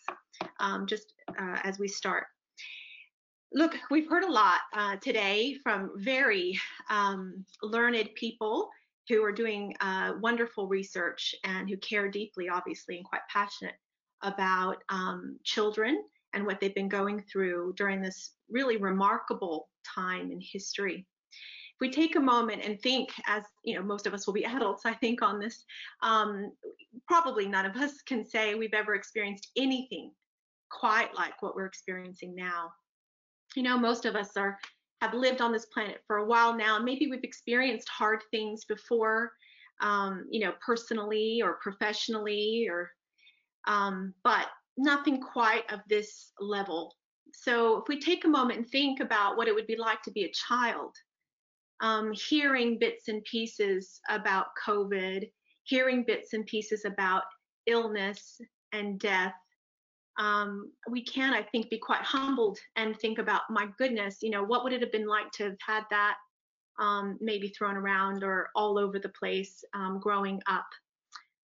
um, 0.61 0.87
just 0.87 1.15
uh, 1.39 1.59
as 1.65 1.79
we 1.79 1.89
start. 1.89 2.27
look, 3.53 3.77
we've 3.91 4.09
heard 4.09 4.25
a 4.25 4.31
lot 4.31 4.61
uh, 4.75 4.97
today 4.97 5.57
from 5.63 5.91
very 5.97 6.59
um, 6.91 7.45
learned 7.63 8.09
people 8.15 8.69
who 9.09 9.23
are 9.23 9.33
doing 9.33 9.75
uh, 9.81 10.13
wonderful 10.21 10.67
research 10.67 11.35
and 11.45 11.69
who 11.69 11.77
care 11.77 12.09
deeply, 12.09 12.49
obviously, 12.49 12.97
and 12.97 13.05
quite 13.05 13.21
passionate 13.31 13.75
about 14.23 14.79
um, 14.89 15.39
children 15.45 16.03
and 16.35 16.45
what 16.45 16.61
they've 16.61 16.75
been 16.75 16.89
going 16.89 17.23
through 17.31 17.75
during 17.77 18.03
this 18.03 18.33
really 18.51 18.77
remarkable 18.77 19.69
time 19.95 20.31
in 20.31 20.41
history. 20.41 21.07
If 21.31 21.81
we 21.81 21.91
take 21.91 22.17
a 22.17 22.21
moment 22.21 22.63
and 22.65 22.81
think, 22.81 23.11
as 23.27 23.43
you 23.65 23.75
know, 23.75 23.83
most 23.83 24.07
of 24.07 24.15
us 24.15 24.27
will 24.27 24.35
be 24.35 24.45
adults, 24.45 24.83
I 24.85 24.95
think, 24.95 25.23
on 25.23 25.41
this, 25.41 25.65
um, 26.03 26.53
probably 27.09 27.47
none 27.47 27.67
of 27.67 27.77
us 27.77 28.03
can 28.03 28.25
say 28.25 28.55
we've 28.55 28.75
ever 28.75 28.95
experienced 28.95 29.51
anything 29.57 30.13
quite 30.71 31.15
like 31.15 31.41
what 31.43 31.55
we're 31.55 31.67
experiencing 31.67 32.35
now. 32.35 32.73
You 33.55 33.63
know, 33.63 33.79
most 33.79 34.05
of 34.05 34.17
us 34.17 34.37
are 34.37 34.59
have 35.01 35.15
lived 35.15 35.41
on 35.41 35.53
this 35.53 35.67
planet 35.67 36.01
for 36.07 36.17
a 36.17 36.25
while 36.25 36.57
now, 36.57 36.77
and 36.77 36.85
maybe 36.85 37.09
we've 37.09 37.25
experienced 37.25 37.89
hard 37.89 38.21
things 38.31 38.65
before, 38.65 39.33
um, 39.83 40.25
you 40.31 40.41
know, 40.41 40.55
personally 40.65 41.43
or 41.43 41.59
professionally, 41.63 42.67
or 42.71 42.91
um, 43.67 44.15
but 44.25 44.47
nothing 44.77 45.21
quite 45.21 45.71
of 45.73 45.81
this 45.89 46.33
level. 46.41 46.95
So 47.33 47.79
if 47.79 47.89
we 47.89 47.99
take 47.99 48.25
a 48.25 48.29
moment 48.29 48.59
and 48.59 48.69
think 48.69 49.01
about 49.01 49.37
what 49.37 49.49
it 49.49 49.55
would 49.55 49.67
be 49.67 49.77
like 49.77 50.03
to 50.03 50.11
be 50.13 50.25
a 50.25 50.33
child, 50.33 50.95
um, 51.81 52.13
hearing 52.13 52.79
bits 52.79 53.09
and 53.09 53.25
pieces 53.25 54.01
about 54.09 54.47
COVID, 54.67 55.29
hearing 55.65 56.05
bits 56.05 56.33
and 56.33 56.47
pieces 56.47 56.85
about 56.85 57.23
illness 57.67 58.41
and 58.73 59.01
death, 59.01 59.35
um, 60.19 60.71
we 60.89 61.03
can, 61.05 61.35
I 61.35 61.43
think, 61.43 61.71
be 61.71 61.79
quite 61.79 62.03
humbled 62.03 62.59
and 62.77 62.97
think 62.97 63.19
about, 63.19 63.43
my 63.51 63.67
goodness, 63.79 64.19
you 64.23 64.31
know, 64.31 64.45
what 64.45 64.63
would 64.63 64.73
it 64.73 64.81
have 64.81 64.93
been 64.93 65.09
like 65.09 65.31
to 65.33 65.45
have 65.45 65.57
had 65.67 65.83
that 65.91 66.17
um, 66.79 67.19
maybe 67.21 67.49
thrown 67.49 67.77
around 67.77 68.23
or 68.23 68.49
all 68.55 68.79
over 68.79 68.99
the 68.99 69.09
place 69.11 69.65
um, 69.75 69.99
growing 70.01 70.41
up. 70.47 70.67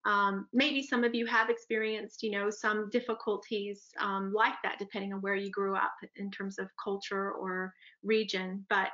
Um, 0.08 0.48
maybe 0.54 0.82
some 0.82 1.04
of 1.04 1.14
you 1.14 1.26
have 1.26 1.50
experienced, 1.50 2.22
you 2.22 2.30
know, 2.30 2.48
some 2.48 2.88
difficulties 2.88 3.90
um, 4.00 4.32
like 4.32 4.54
that, 4.64 4.78
depending 4.78 5.12
on 5.12 5.20
where 5.20 5.36
you 5.36 5.50
grew 5.50 5.76
up 5.76 5.92
in 6.16 6.30
terms 6.30 6.58
of 6.58 6.70
culture 6.82 7.32
or 7.32 7.74
region. 8.02 8.64
But 8.70 8.88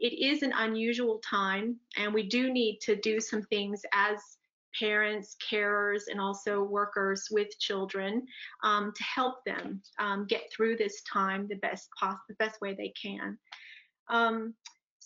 it 0.00 0.14
is 0.14 0.42
an 0.42 0.54
unusual 0.56 1.20
time, 1.28 1.76
and 1.98 2.14
we 2.14 2.26
do 2.26 2.50
need 2.50 2.78
to 2.82 2.96
do 2.96 3.20
some 3.20 3.42
things 3.42 3.82
as 3.92 4.18
parents, 4.80 5.36
carers, 5.50 6.04
and 6.10 6.18
also 6.18 6.62
workers 6.62 7.28
with 7.30 7.48
children 7.60 8.26
um, 8.64 8.90
to 8.96 9.04
help 9.04 9.44
them 9.44 9.82
um, 9.98 10.26
get 10.26 10.50
through 10.50 10.78
this 10.78 11.02
time 11.02 11.46
the 11.46 11.56
best 11.56 11.90
the 12.00 12.34
best 12.38 12.58
way 12.62 12.74
they 12.74 12.92
can. 13.00 13.38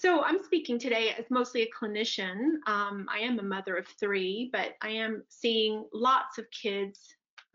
So 0.00 0.22
I'm 0.22 0.44
speaking 0.44 0.78
today 0.78 1.12
as 1.18 1.24
mostly 1.28 1.62
a 1.62 1.70
clinician. 1.76 2.58
Um, 2.68 3.08
I 3.12 3.18
am 3.18 3.36
a 3.40 3.42
mother 3.42 3.76
of 3.76 3.88
three, 3.98 4.48
but 4.52 4.76
I 4.80 4.90
am 4.90 5.24
seeing 5.28 5.86
lots 5.92 6.38
of 6.38 6.46
kids, 6.52 7.00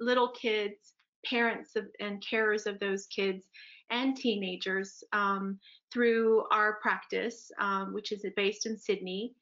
little 0.02 0.28
kids, 0.32 0.96
parents 1.26 1.78
of, 1.78 1.86
and 2.02 2.22
carers 2.22 2.66
of 2.66 2.82
those 2.82 3.06
kids 3.06 3.46
and 3.92 4.18
teenagers 4.18 5.06
um, 5.14 5.58
through 5.94 6.44
our 6.52 6.80
practice, 6.82 7.50
um, 7.62 7.94
which 7.94 8.12
is 8.12 8.26
based 8.36 8.66
in 8.66 8.78
Sydney. 8.78 9.34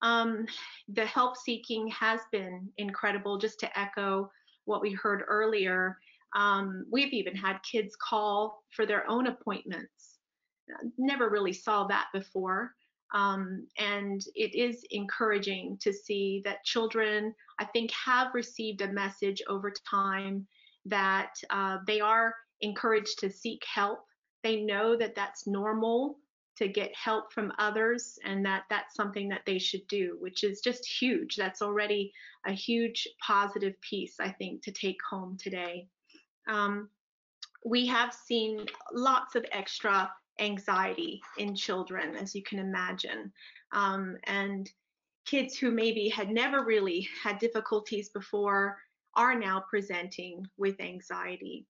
Um, 0.00 0.46
the 0.88 1.04
help 1.04 1.36
seeking 1.36 1.86
has 1.88 2.20
been 2.32 2.70
incredible, 2.78 3.36
just 3.36 3.60
to 3.60 3.78
echo 3.78 4.30
what 4.64 4.80
we 4.80 4.92
heard 4.94 5.22
earlier. 5.28 5.98
Um, 6.34 6.86
we've 6.90 7.12
even 7.12 7.36
had 7.36 7.58
kids 7.62 7.94
call 7.94 8.62
for 8.74 8.86
their 8.86 9.06
own 9.06 9.26
appointments. 9.26 10.17
Never 10.96 11.28
really 11.28 11.52
saw 11.52 11.86
that 11.86 12.08
before. 12.12 12.74
Um, 13.14 13.66
and 13.78 14.22
it 14.34 14.54
is 14.54 14.84
encouraging 14.90 15.78
to 15.80 15.92
see 15.92 16.42
that 16.44 16.64
children, 16.64 17.34
I 17.58 17.64
think, 17.64 17.90
have 17.92 18.34
received 18.34 18.82
a 18.82 18.92
message 18.92 19.42
over 19.48 19.72
time 19.88 20.46
that 20.84 21.34
uh, 21.50 21.78
they 21.86 22.00
are 22.00 22.34
encouraged 22.60 23.18
to 23.20 23.30
seek 23.30 23.62
help. 23.72 24.04
They 24.42 24.60
know 24.60 24.96
that 24.96 25.14
that's 25.14 25.46
normal 25.46 26.18
to 26.56 26.68
get 26.68 26.94
help 26.94 27.32
from 27.32 27.52
others 27.58 28.18
and 28.24 28.44
that 28.44 28.64
that's 28.68 28.94
something 28.94 29.28
that 29.28 29.42
they 29.46 29.58
should 29.58 29.86
do, 29.86 30.16
which 30.20 30.42
is 30.42 30.60
just 30.60 30.84
huge. 30.84 31.36
That's 31.36 31.62
already 31.62 32.12
a 32.46 32.52
huge 32.52 33.06
positive 33.24 33.80
piece, 33.80 34.16
I 34.20 34.30
think, 34.30 34.62
to 34.62 34.72
take 34.72 34.98
home 35.08 35.38
today. 35.40 35.86
Um, 36.48 36.88
we 37.64 37.86
have 37.86 38.12
seen 38.12 38.66
lots 38.92 39.36
of 39.36 39.44
extra 39.52 40.10
anxiety 40.38 41.20
in 41.38 41.54
children, 41.54 42.16
as 42.16 42.34
you 42.34 42.42
can 42.42 42.58
imagine. 42.58 43.32
Um, 43.72 44.16
and 44.24 44.70
kids 45.24 45.56
who 45.58 45.70
maybe 45.70 46.08
had 46.08 46.30
never 46.30 46.64
really 46.64 47.08
had 47.22 47.38
difficulties 47.38 48.08
before 48.08 48.78
are 49.14 49.38
now 49.38 49.64
presenting 49.68 50.46
with 50.56 50.80
anxiety 50.80 51.66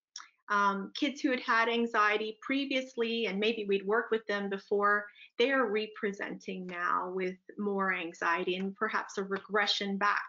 um, 0.50 0.92
kids 0.94 1.20
who 1.20 1.30
had 1.30 1.40
had 1.40 1.68
anxiety 1.68 2.38
previously 2.40 3.26
and 3.26 3.38
maybe 3.38 3.66
we'd 3.68 3.86
worked 3.86 4.10
with 4.10 4.26
them 4.26 4.48
before, 4.48 5.06
they 5.38 5.50
are 5.50 5.70
representing 5.70 6.66
now 6.66 7.12
with 7.14 7.36
more 7.58 7.92
anxiety 7.92 8.56
and 8.56 8.74
perhaps 8.74 9.18
a 9.18 9.22
regression 9.22 9.98
back 9.98 10.24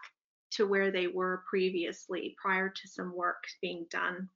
to 0.52 0.66
where 0.66 0.90
they 0.90 1.06
were 1.06 1.42
previously 1.48 2.36
prior 2.40 2.68
to 2.68 2.88
some 2.88 3.14
work 3.14 3.44
being 3.62 3.86
done. 3.90 4.28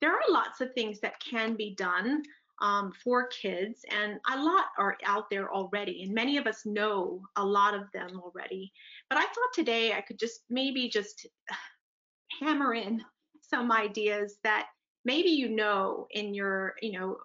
There 0.00 0.12
are 0.12 0.30
lots 0.30 0.60
of 0.60 0.72
things 0.74 1.00
that 1.00 1.18
can 1.20 1.56
be 1.56 1.74
done 1.74 2.22
um, 2.60 2.92
for 3.04 3.28
kids, 3.28 3.84
and 3.90 4.18
a 4.30 4.42
lot 4.42 4.66
are 4.78 4.96
out 5.04 5.28
there 5.30 5.52
already, 5.52 6.02
and 6.02 6.14
many 6.14 6.36
of 6.36 6.46
us 6.46 6.64
know 6.64 7.20
a 7.36 7.44
lot 7.44 7.74
of 7.74 7.90
them 7.92 8.20
already. 8.22 8.72
But 9.10 9.18
I 9.18 9.22
thought 9.22 9.52
today 9.54 9.92
I 9.92 10.00
could 10.00 10.18
just 10.18 10.40
maybe 10.50 10.88
just 10.88 11.26
hammer 12.40 12.74
in 12.74 13.02
some 13.42 13.70
ideas 13.70 14.38
that 14.42 14.66
maybe 15.04 15.30
you 15.30 15.48
know 15.48 16.06
in 16.10 16.34
your 16.34 16.74
you 16.82 16.92
know 16.92 17.16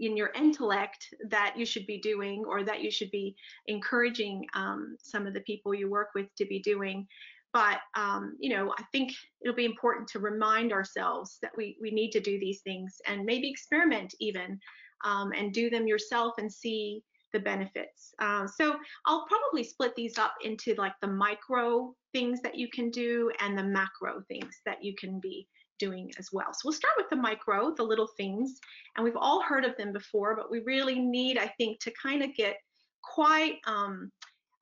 in 0.00 0.16
your 0.16 0.30
intellect 0.34 1.14
that 1.28 1.54
you 1.56 1.64
should 1.64 1.86
be 1.86 1.98
doing 1.98 2.44
or 2.46 2.62
that 2.64 2.82
you 2.82 2.90
should 2.90 3.10
be 3.10 3.34
encouraging 3.66 4.44
um, 4.54 4.96
some 5.00 5.26
of 5.26 5.34
the 5.34 5.40
people 5.40 5.74
you 5.74 5.88
work 5.88 6.08
with 6.14 6.26
to 6.36 6.44
be 6.44 6.60
doing 6.60 7.06
but 7.52 7.78
um, 7.96 8.36
you 8.38 8.54
know 8.54 8.72
i 8.78 8.82
think 8.92 9.12
it'll 9.42 9.54
be 9.56 9.64
important 9.64 10.08
to 10.08 10.18
remind 10.18 10.72
ourselves 10.72 11.38
that 11.42 11.52
we 11.56 11.76
we 11.80 11.90
need 11.90 12.10
to 12.10 12.20
do 12.20 12.38
these 12.38 12.60
things 12.62 12.96
and 13.06 13.24
maybe 13.24 13.48
experiment 13.48 14.14
even 14.20 14.58
um, 15.04 15.32
and 15.32 15.52
do 15.52 15.70
them 15.70 15.86
yourself 15.86 16.34
and 16.38 16.52
see 16.52 17.02
the 17.32 17.40
benefits 17.40 18.12
uh, 18.20 18.46
so 18.46 18.76
i'll 19.06 19.26
probably 19.26 19.64
split 19.64 19.94
these 19.94 20.18
up 20.18 20.34
into 20.44 20.74
like 20.74 20.94
the 21.00 21.08
micro 21.08 21.94
things 22.12 22.40
that 22.42 22.56
you 22.56 22.68
can 22.72 22.90
do 22.90 23.30
and 23.40 23.56
the 23.56 23.62
macro 23.62 24.22
things 24.28 24.60
that 24.66 24.84
you 24.84 24.94
can 24.98 25.18
be 25.20 25.46
doing 25.78 26.12
as 26.18 26.28
well. 26.32 26.52
So 26.52 26.60
we'll 26.64 26.72
start 26.72 26.94
with 26.96 27.10
the 27.10 27.16
micro, 27.16 27.74
the 27.74 27.82
little 27.82 28.08
things, 28.16 28.60
and 28.94 29.04
we've 29.04 29.16
all 29.16 29.42
heard 29.42 29.64
of 29.64 29.76
them 29.76 29.92
before, 29.92 30.36
but 30.36 30.50
we 30.50 30.60
really 30.60 30.98
need, 31.00 31.38
I 31.38 31.48
think, 31.58 31.80
to 31.80 31.92
kind 32.00 32.22
of 32.22 32.32
get 32.36 32.56
quite 33.02 33.56
um, 33.66 34.12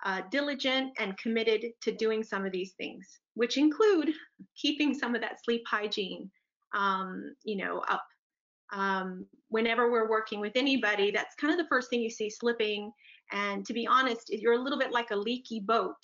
uh, 0.04 0.22
diligent 0.30 0.92
and 0.98 1.16
committed 1.18 1.66
to 1.82 1.92
doing 1.92 2.22
some 2.22 2.44
of 2.46 2.52
these 2.52 2.72
things, 2.72 3.20
which 3.34 3.58
include 3.58 4.10
keeping 4.56 4.94
some 4.94 5.14
of 5.14 5.20
that 5.20 5.42
sleep 5.44 5.62
hygiene, 5.68 6.30
um, 6.74 7.34
you 7.44 7.56
know, 7.56 7.82
up. 7.88 8.04
Um, 8.72 9.26
whenever 9.48 9.90
we're 9.90 10.08
working 10.08 10.40
with 10.40 10.52
anybody, 10.54 11.10
that's 11.10 11.34
kind 11.34 11.52
of 11.52 11.58
the 11.58 11.68
first 11.68 11.90
thing 11.90 12.00
you 12.00 12.10
see 12.10 12.30
slipping. 12.30 12.92
And 13.32 13.66
to 13.66 13.72
be 13.72 13.86
honest, 13.86 14.30
you're 14.30 14.54
a 14.54 14.62
little 14.62 14.78
bit 14.78 14.92
like 14.92 15.10
a 15.10 15.16
leaky 15.16 15.60
boat. 15.60 15.96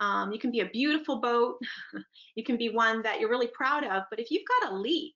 Um, 0.00 0.32
you 0.32 0.38
can 0.38 0.50
be 0.50 0.60
a 0.60 0.66
beautiful 0.66 1.20
boat. 1.20 1.58
you 2.36 2.44
can 2.44 2.56
be 2.56 2.68
one 2.68 3.02
that 3.02 3.20
you're 3.20 3.30
really 3.30 3.50
proud 3.52 3.84
of. 3.84 4.04
But 4.10 4.20
if 4.20 4.30
you've 4.30 4.44
got 4.60 4.72
a 4.72 4.76
leak, 4.76 5.14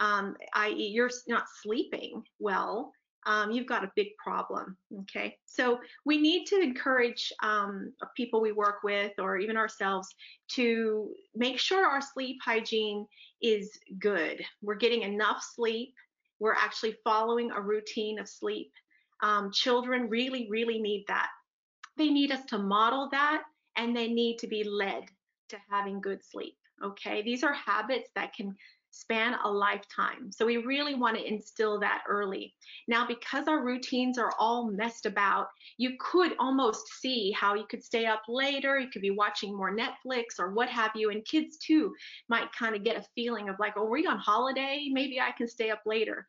um, 0.00 0.36
i.e., 0.54 0.90
you're 0.92 1.10
not 1.28 1.44
sleeping 1.62 2.22
well, 2.38 2.92
um, 3.26 3.50
you've 3.50 3.66
got 3.66 3.84
a 3.84 3.92
big 3.96 4.08
problem. 4.16 4.76
Okay, 5.00 5.36
so 5.44 5.78
we 6.04 6.18
need 6.18 6.46
to 6.46 6.60
encourage 6.60 7.32
um, 7.42 7.92
people 8.16 8.40
we 8.40 8.52
work 8.52 8.82
with 8.82 9.12
or 9.18 9.36
even 9.38 9.56
ourselves 9.56 10.08
to 10.52 11.10
make 11.34 11.58
sure 11.58 11.86
our 11.86 12.00
sleep 12.00 12.38
hygiene 12.44 13.06
is 13.42 13.78
good. 13.98 14.42
We're 14.62 14.74
getting 14.76 15.02
enough 15.02 15.44
sleep. 15.54 15.94
We're 16.38 16.54
actually 16.54 16.96
following 17.04 17.50
a 17.50 17.60
routine 17.60 18.18
of 18.18 18.28
sleep. 18.28 18.72
Um, 19.22 19.50
children 19.52 20.08
really, 20.08 20.48
really 20.48 20.80
need 20.80 21.04
that. 21.08 21.28
They 21.98 22.08
need 22.08 22.32
us 22.32 22.44
to 22.46 22.58
model 22.58 23.08
that 23.12 23.42
and 23.76 23.94
they 23.94 24.08
need 24.08 24.38
to 24.38 24.46
be 24.46 24.64
led 24.64 25.04
to 25.50 25.58
having 25.68 26.00
good 26.00 26.24
sleep. 26.24 26.56
Okay, 26.82 27.20
these 27.20 27.44
are 27.44 27.52
habits 27.52 28.08
that 28.14 28.34
can 28.34 28.56
span 28.90 29.34
a 29.44 29.50
lifetime. 29.50 30.30
So 30.32 30.44
we 30.44 30.58
really 30.58 30.94
want 30.94 31.16
to 31.16 31.26
instill 31.26 31.78
that 31.80 32.02
early. 32.08 32.54
Now, 32.88 33.06
because 33.06 33.46
our 33.46 33.64
routines 33.64 34.18
are 34.18 34.32
all 34.38 34.70
messed 34.70 35.06
about, 35.06 35.48
you 35.78 35.92
could 36.00 36.32
almost 36.38 36.88
see 37.00 37.30
how 37.32 37.54
you 37.54 37.64
could 37.68 37.84
stay 37.84 38.06
up 38.06 38.22
later, 38.28 38.78
you 38.78 38.88
could 38.88 39.02
be 39.02 39.10
watching 39.10 39.56
more 39.56 39.74
Netflix 39.74 40.38
or 40.38 40.52
what 40.52 40.68
have 40.68 40.90
you, 40.94 41.10
and 41.10 41.24
kids 41.24 41.56
too 41.58 41.94
might 42.28 42.52
kind 42.52 42.74
of 42.74 42.84
get 42.84 42.96
a 42.96 43.06
feeling 43.14 43.48
of 43.48 43.56
like, 43.58 43.74
oh, 43.76 43.84
are 43.84 43.90
we 43.90 44.06
on 44.06 44.18
holiday? 44.18 44.88
Maybe 44.90 45.20
I 45.20 45.32
can 45.32 45.48
stay 45.48 45.70
up 45.70 45.82
later. 45.86 46.26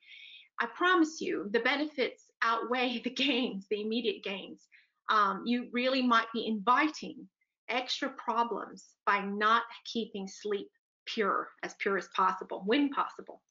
I 0.59 0.67
promise 0.67 1.19
you, 1.19 1.49
the 1.51 1.59
benefits 1.61 2.25
outweigh 2.43 3.01
the 3.03 3.09
gains, 3.09 3.65
the 3.69 3.81
immediate 3.81 4.23
gains. 4.23 4.67
Um, 5.09 5.43
you 5.45 5.67
really 5.71 6.01
might 6.01 6.27
be 6.33 6.47
inviting 6.47 7.27
extra 7.67 8.09
problems 8.09 8.85
by 9.05 9.21
not 9.21 9.63
keeping 9.85 10.27
sleep 10.27 10.69
pure, 11.05 11.49
as 11.63 11.73
pure 11.75 11.97
as 11.97 12.07
possible, 12.15 12.63
when 12.65 12.89
possible. 12.89 13.41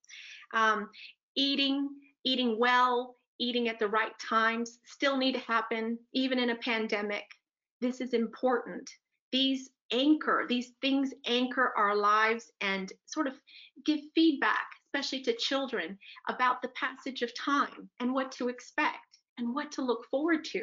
Um, 0.52 0.90
eating, 1.36 1.88
eating 2.24 2.58
well, 2.58 3.16
eating 3.38 3.68
at 3.68 3.78
the 3.78 3.88
right 3.88 4.12
times 4.18 4.78
still 4.84 5.16
need 5.16 5.32
to 5.32 5.40
happen, 5.40 5.98
even 6.12 6.38
in 6.38 6.50
a 6.50 6.56
pandemic. 6.56 7.24
This 7.80 8.00
is 8.00 8.12
important. 8.12 8.88
These 9.32 9.70
anchor, 9.92 10.46
these 10.48 10.72
things 10.80 11.12
anchor 11.26 11.72
our 11.76 11.96
lives 11.96 12.52
and 12.60 12.92
sort 13.06 13.26
of 13.26 13.34
give 13.84 14.00
feedback, 14.14 14.66
especially 14.86 15.22
to 15.22 15.36
children, 15.36 15.98
about 16.28 16.62
the 16.62 16.68
passage 16.68 17.22
of 17.22 17.34
time 17.34 17.88
and 18.00 18.12
what 18.12 18.30
to 18.32 18.48
expect 18.48 19.18
and 19.38 19.54
what 19.54 19.72
to 19.72 19.82
look 19.82 20.06
forward 20.10 20.44
to. 20.44 20.62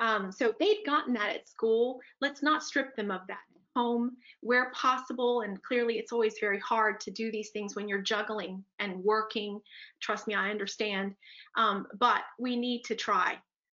Um, 0.00 0.30
so 0.30 0.54
they've 0.60 0.84
gotten 0.86 1.14
that 1.14 1.34
at 1.34 1.48
school. 1.48 2.00
Let's 2.20 2.42
not 2.42 2.62
strip 2.62 2.94
them 2.96 3.10
of 3.10 3.22
that 3.28 3.38
home 3.78 4.16
where 4.48 4.70
possible. 4.72 5.42
And 5.42 5.62
clearly, 5.62 5.94
it's 5.98 6.12
always 6.12 6.36
very 6.40 6.60
hard 6.72 6.94
to 7.04 7.10
do 7.10 7.30
these 7.30 7.50
things 7.50 7.76
when 7.76 7.88
you're 7.88 8.10
juggling 8.12 8.64
and 8.78 9.04
working. 9.12 9.60
Trust 10.00 10.26
me, 10.26 10.34
I 10.34 10.50
understand. 10.50 11.14
Um, 11.56 11.86
but 11.98 12.22
we 12.38 12.56
need 12.56 12.82
to 12.90 12.94
try. 12.94 13.30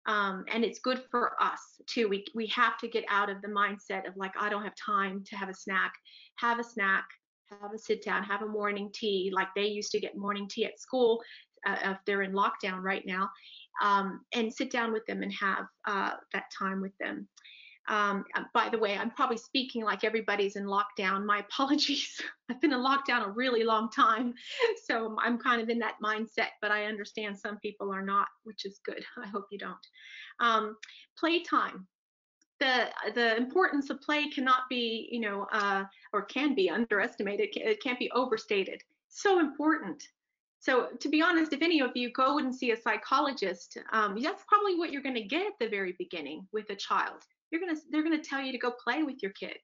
Um, 0.08 0.46
and 0.54 0.64
it's 0.64 0.80
good 0.80 1.02
for 1.12 1.32
us 1.42 1.62
too. 1.88 2.08
We, 2.08 2.26
we 2.36 2.48
have 2.48 2.78
to 2.82 2.88
get 2.88 3.06
out 3.10 3.30
of 3.30 3.42
the 3.42 3.48
mindset 3.62 4.08
of 4.08 4.16
like, 4.16 4.36
I 4.40 4.50
don't 4.50 4.64
have 4.64 4.76
time 4.94 5.24
to 5.30 5.36
have 5.36 5.50
a 5.50 5.54
snack. 5.66 5.94
Have 6.36 6.60
a 6.60 6.64
snack, 6.64 7.06
have 7.50 7.74
a 7.74 7.80
sit 7.80 8.04
down, 8.04 8.24
have 8.24 8.44
a 8.44 8.48
morning 8.48 8.90
tea, 8.94 9.32
like 9.34 9.48
they 9.56 9.66
used 9.80 9.92
to 9.94 10.00
get 10.00 10.18
morning 10.18 10.48
tea 10.48 10.66
at 10.66 10.80
school 10.80 11.22
uh, 11.68 11.78
if 11.84 11.98
they're 12.06 12.22
in 12.22 12.34
lockdown 12.34 12.82
right 12.82 13.06
now, 13.06 13.30
um, 13.82 14.22
and 14.34 14.54
sit 14.54 14.70
down 14.72 14.94
with 14.94 15.06
them 15.06 15.24
and 15.24 15.34
have 15.34 15.66
uh, 15.86 16.12
that 16.34 16.46
time 16.58 16.82
with 16.82 16.96
them. 17.00 17.28
Um, 17.88 18.26
uh, 18.36 18.44
by 18.54 18.70
the 18.70 18.78
way, 18.78 18.98
I'm 18.98 19.12
probably 19.12 19.38
speaking 19.38 19.84
like 19.84 20.04
everybody's 20.04 20.56
in 20.56 20.66
lockdown. 20.66 21.26
My 21.26 21.40
apologies. 21.50 22.20
I've 22.50 22.62
been 22.62 22.74
in 22.74 22.80
lockdown 22.80 23.26
a 23.26 23.30
really 23.30 23.64
long 23.64 23.90
time, 23.90 24.34
so 24.86 25.16
I'm 25.20 25.38
kind 25.38 25.62
of 25.62 25.70
in 25.70 25.80
that 25.80 25.96
mindset. 26.04 26.50
But 26.62 26.72
I 26.72 26.86
understand 26.86 27.38
some 27.38 27.58
people 27.58 27.92
are 27.92 28.04
not, 28.04 28.28
which 28.44 28.66
is 28.66 28.80
good. 28.86 29.04
I 29.24 29.28
hope 29.28 29.46
you 29.52 29.60
don't. 29.60 29.76
Um, 30.40 30.78
playtime. 31.18 31.88
The 32.60 32.88
the 33.14 33.36
importance 33.36 33.90
of 33.90 34.02
play 34.02 34.30
cannot 34.30 34.70
be, 34.70 35.10
you 35.12 35.20
know, 35.20 35.46
uh, 35.52 35.84
or 36.14 36.24
can 36.24 36.56
be 36.56 36.70
underestimated. 36.70 37.50
It 37.56 37.84
can't 37.84 38.00
be 38.00 38.10
overstated. 38.12 38.82
So 39.10 39.40
important. 39.40 40.04
So 40.60 40.88
to 41.00 41.10
be 41.10 41.22
honest, 41.22 41.54
if 41.54 41.62
any 41.62 41.82
of 41.82 41.92
you 41.96 42.12
go 42.12 42.40
and 42.40 42.56
see 42.56 42.72
a 42.72 42.78
psychologist, 42.78 43.78
um, 43.92 44.20
that's 44.20 44.44
probably 44.48 44.76
what 44.76 44.92
you're 44.92 45.04
going 45.04 45.16
to 45.16 45.22
get 45.22 45.46
at 45.46 45.54
the 45.60 45.70
very 45.70 45.94
beginning 46.00 46.48
with 46.52 46.70
a 46.72 46.76
child 46.76 47.22
you're 47.52 47.62
gonna 47.62 47.80
they're 47.92 48.04
gonna 48.04 48.24
tell 48.24 48.42
you 48.42 48.52
to 48.52 48.58
go 48.58 48.74
play 48.84 49.04
with 49.04 49.22
your 49.22 49.32
kid. 49.32 49.58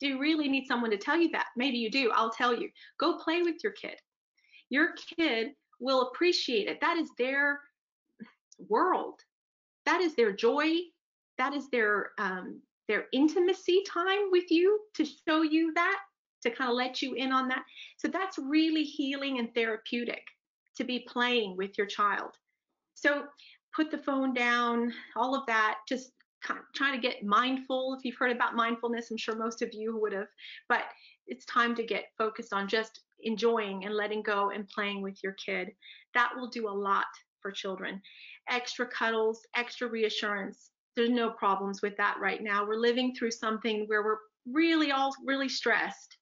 Do 0.00 0.08
you 0.08 0.18
really 0.18 0.48
need 0.48 0.66
someone 0.66 0.90
to 0.90 0.98
tell 0.98 1.18
you 1.18 1.30
that? 1.32 1.46
Maybe 1.56 1.78
you 1.78 1.90
do. 1.90 2.10
I'll 2.14 2.30
tell 2.30 2.54
you. 2.54 2.68
Go 2.98 3.18
play 3.18 3.42
with 3.42 3.56
your 3.62 3.72
kid. 3.72 3.96
Your 4.70 4.90
kid 5.18 5.48
will 5.80 6.08
appreciate 6.08 6.68
it. 6.68 6.80
That 6.80 6.96
is 6.96 7.08
their 7.18 7.60
world. 8.68 9.20
That 9.86 10.00
is 10.00 10.14
their 10.14 10.32
joy. 10.32 10.72
That 11.38 11.54
is 11.54 11.68
their 11.70 12.10
um, 12.18 12.60
their 12.88 13.06
intimacy 13.12 13.82
time 13.88 14.30
with 14.30 14.50
you 14.50 14.80
to 14.94 15.04
show 15.04 15.42
you 15.42 15.72
that, 15.74 15.98
to 16.42 16.50
kind 16.50 16.70
of 16.70 16.76
let 16.76 17.02
you 17.02 17.14
in 17.14 17.32
on 17.32 17.48
that. 17.48 17.64
So 17.96 18.08
that's 18.08 18.38
really 18.38 18.84
healing 18.84 19.38
and 19.38 19.54
therapeutic 19.54 20.22
to 20.76 20.84
be 20.84 21.06
playing 21.08 21.56
with 21.56 21.78
your 21.78 21.86
child. 21.86 22.32
So 22.94 23.24
put 23.74 23.90
the 23.90 23.98
phone 23.98 24.34
down, 24.34 24.92
all 25.16 25.34
of 25.34 25.46
that. 25.46 25.78
Just 25.88 26.10
trying 26.74 27.00
to 27.00 27.06
get 27.06 27.24
mindful. 27.24 27.94
If 27.98 28.04
you've 28.04 28.16
heard 28.16 28.32
about 28.32 28.54
mindfulness, 28.54 29.10
I'm 29.10 29.16
sure 29.16 29.36
most 29.36 29.62
of 29.62 29.70
you 29.72 29.98
would 30.00 30.12
have, 30.12 30.28
but 30.68 30.82
it's 31.26 31.44
time 31.46 31.74
to 31.76 31.84
get 31.84 32.06
focused 32.18 32.52
on 32.52 32.68
just 32.68 33.00
enjoying 33.22 33.84
and 33.84 33.94
letting 33.94 34.22
go 34.22 34.50
and 34.50 34.68
playing 34.68 35.02
with 35.02 35.18
your 35.22 35.34
kid. 35.44 35.70
That 36.14 36.32
will 36.36 36.48
do 36.48 36.68
a 36.68 36.70
lot 36.70 37.06
for 37.40 37.50
children. 37.50 38.00
Extra 38.50 38.86
cuddles, 38.86 39.40
extra 39.56 39.88
reassurance. 39.88 40.70
There's 40.96 41.10
no 41.10 41.30
problems 41.30 41.80
with 41.82 41.96
that 41.96 42.16
right 42.20 42.42
now. 42.42 42.66
We're 42.66 42.76
living 42.76 43.14
through 43.14 43.32
something 43.32 43.84
where 43.86 44.04
we're 44.04 44.18
really 44.50 44.92
all 44.92 45.14
really 45.24 45.48
stressed 45.48 46.18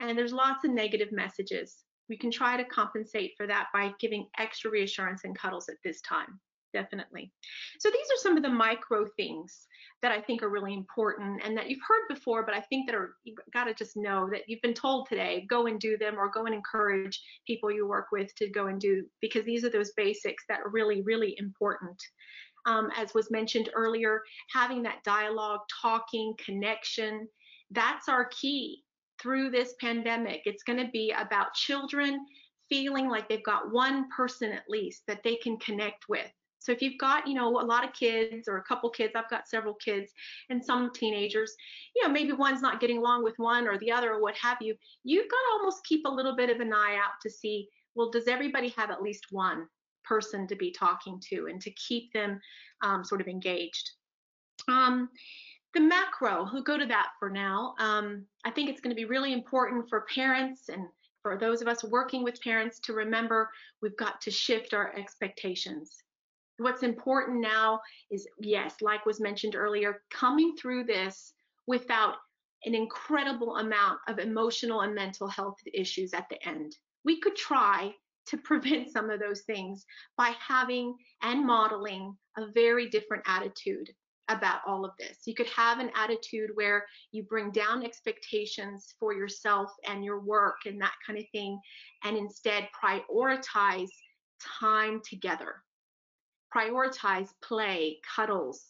and 0.00 0.16
there's 0.16 0.32
lots 0.32 0.64
of 0.64 0.70
negative 0.70 1.12
messages. 1.12 1.84
We 2.08 2.16
can 2.16 2.30
try 2.30 2.56
to 2.56 2.64
compensate 2.64 3.32
for 3.36 3.46
that 3.46 3.66
by 3.72 3.92
giving 4.00 4.26
extra 4.38 4.70
reassurance 4.70 5.22
and 5.24 5.36
cuddles 5.36 5.68
at 5.68 5.76
this 5.84 6.00
time 6.02 6.40
definitely. 6.72 7.32
So 7.80 7.90
these 7.90 8.06
are 8.06 8.22
some 8.22 8.36
of 8.36 8.42
the 8.42 8.48
micro 8.48 9.06
things 9.16 9.66
that 10.02 10.12
I 10.12 10.20
think 10.20 10.42
are 10.42 10.50
really 10.50 10.74
important 10.74 11.42
and 11.44 11.56
that 11.56 11.70
you've 11.70 11.80
heard 11.86 12.14
before, 12.14 12.44
but 12.44 12.54
I 12.54 12.60
think 12.60 12.86
that 12.86 12.94
are 12.94 13.16
you've 13.24 13.38
got 13.52 13.64
to 13.64 13.74
just 13.74 13.96
know 13.96 14.28
that 14.30 14.42
you've 14.46 14.62
been 14.62 14.74
told 14.74 15.08
today, 15.08 15.46
go 15.48 15.66
and 15.66 15.80
do 15.80 15.96
them 15.96 16.16
or 16.18 16.30
go 16.30 16.44
and 16.44 16.54
encourage 16.54 17.20
people 17.46 17.70
you 17.70 17.88
work 17.88 18.06
with 18.12 18.34
to 18.36 18.50
go 18.50 18.66
and 18.66 18.80
do 18.80 19.04
because 19.20 19.44
these 19.44 19.64
are 19.64 19.70
those 19.70 19.92
basics 19.96 20.44
that 20.48 20.60
are 20.60 20.70
really, 20.70 21.02
really 21.02 21.34
important. 21.38 22.00
Um, 22.66 22.90
as 22.96 23.14
was 23.14 23.30
mentioned 23.30 23.70
earlier, 23.74 24.22
having 24.52 24.82
that 24.82 25.04
dialogue, 25.04 25.60
talking, 25.80 26.34
connection, 26.44 27.28
that's 27.70 28.08
our 28.08 28.26
key 28.26 28.82
through 29.22 29.50
this 29.50 29.74
pandemic. 29.80 30.42
It's 30.44 30.62
going 30.62 30.84
to 30.84 30.90
be 30.90 31.14
about 31.16 31.54
children 31.54 32.26
feeling 32.68 33.08
like 33.08 33.28
they've 33.28 33.44
got 33.44 33.72
one 33.72 34.08
person 34.14 34.52
at 34.52 34.68
least 34.68 35.02
that 35.06 35.22
they 35.22 35.36
can 35.36 35.56
connect 35.58 36.08
with 36.08 36.30
so 36.66 36.72
if 36.72 36.82
you've 36.82 36.98
got, 36.98 37.28
you 37.28 37.34
know, 37.34 37.48
a 37.48 37.62
lot 37.62 37.84
of 37.84 37.92
kids 37.92 38.48
or 38.48 38.56
a 38.56 38.64
couple 38.64 38.90
kids, 38.90 39.12
I've 39.14 39.30
got 39.30 39.46
several 39.46 39.74
kids 39.74 40.10
and 40.50 40.64
some 40.64 40.90
teenagers, 40.92 41.54
you 41.94 42.02
know, 42.02 42.12
maybe 42.12 42.32
one's 42.32 42.60
not 42.60 42.80
getting 42.80 42.98
along 42.98 43.22
with 43.22 43.34
one 43.36 43.68
or 43.68 43.78
the 43.78 43.92
other 43.92 44.14
or 44.14 44.20
what 44.20 44.34
have 44.34 44.58
you, 44.60 44.74
you've 45.04 45.30
got 45.30 45.36
to 45.36 45.52
almost 45.52 45.84
keep 45.84 46.04
a 46.06 46.10
little 46.10 46.34
bit 46.34 46.50
of 46.50 46.58
an 46.58 46.72
eye 46.72 46.98
out 47.00 47.12
to 47.22 47.30
see, 47.30 47.68
well, 47.94 48.10
does 48.10 48.26
everybody 48.26 48.70
have 48.70 48.90
at 48.90 49.00
least 49.00 49.26
one 49.30 49.68
person 50.02 50.48
to 50.48 50.56
be 50.56 50.72
talking 50.72 51.20
to 51.30 51.46
and 51.46 51.60
to 51.60 51.70
keep 51.70 52.12
them 52.12 52.40
um, 52.82 53.04
sort 53.04 53.20
of 53.20 53.28
engaged. 53.28 53.92
Um, 54.66 55.08
the 55.72 55.80
macro, 55.80 56.48
we'll 56.52 56.64
go 56.64 56.78
to 56.78 56.86
that 56.86 57.10
for 57.20 57.30
now. 57.30 57.74
Um, 57.78 58.24
I 58.44 58.50
think 58.50 58.70
it's 58.70 58.80
going 58.80 58.90
to 58.90 59.00
be 59.00 59.04
really 59.04 59.32
important 59.32 59.88
for 59.88 60.06
parents 60.12 60.68
and 60.68 60.82
for 61.22 61.38
those 61.38 61.62
of 61.62 61.68
us 61.68 61.84
working 61.84 62.24
with 62.24 62.40
parents 62.40 62.80
to 62.80 62.92
remember 62.92 63.50
we've 63.82 63.96
got 63.96 64.20
to 64.22 64.32
shift 64.32 64.74
our 64.74 64.92
expectations 64.96 66.02
what's 66.58 66.82
important 66.82 67.40
now 67.40 67.80
is 68.10 68.26
yes 68.38 68.76
like 68.80 69.04
was 69.06 69.20
mentioned 69.20 69.54
earlier 69.54 70.02
coming 70.10 70.56
through 70.56 70.84
this 70.84 71.32
without 71.66 72.14
an 72.64 72.74
incredible 72.74 73.56
amount 73.56 73.98
of 74.08 74.18
emotional 74.18 74.80
and 74.80 74.94
mental 74.94 75.28
health 75.28 75.58
issues 75.74 76.14
at 76.14 76.28
the 76.30 76.48
end 76.48 76.76
we 77.04 77.20
could 77.20 77.36
try 77.36 77.92
to 78.26 78.36
prevent 78.44 78.90
some 78.90 79.10
of 79.10 79.20
those 79.20 79.42
things 79.42 79.84
by 80.16 80.32
having 80.46 80.96
and 81.22 81.44
modeling 81.44 82.16
a 82.36 82.46
very 82.52 82.88
different 82.88 83.22
attitude 83.26 83.88
about 84.28 84.60
all 84.66 84.84
of 84.84 84.90
this. 84.98 85.18
You 85.24 85.34
could 85.34 85.46
have 85.46 85.78
an 85.78 85.90
attitude 85.94 86.50
where 86.54 86.84
you 87.12 87.22
bring 87.22 87.52
down 87.52 87.84
expectations 87.84 88.94
for 88.98 89.14
yourself 89.14 89.70
and 89.86 90.04
your 90.04 90.18
work 90.18 90.56
and 90.66 90.80
that 90.80 90.94
kind 91.06 91.16
of 91.16 91.24
thing, 91.30 91.60
and 92.02 92.16
instead 92.16 92.68
prioritize 92.82 93.88
time 94.60 95.00
together 95.08 95.62
prioritize 96.56 97.28
play, 97.42 97.98
cuddles, 98.14 98.64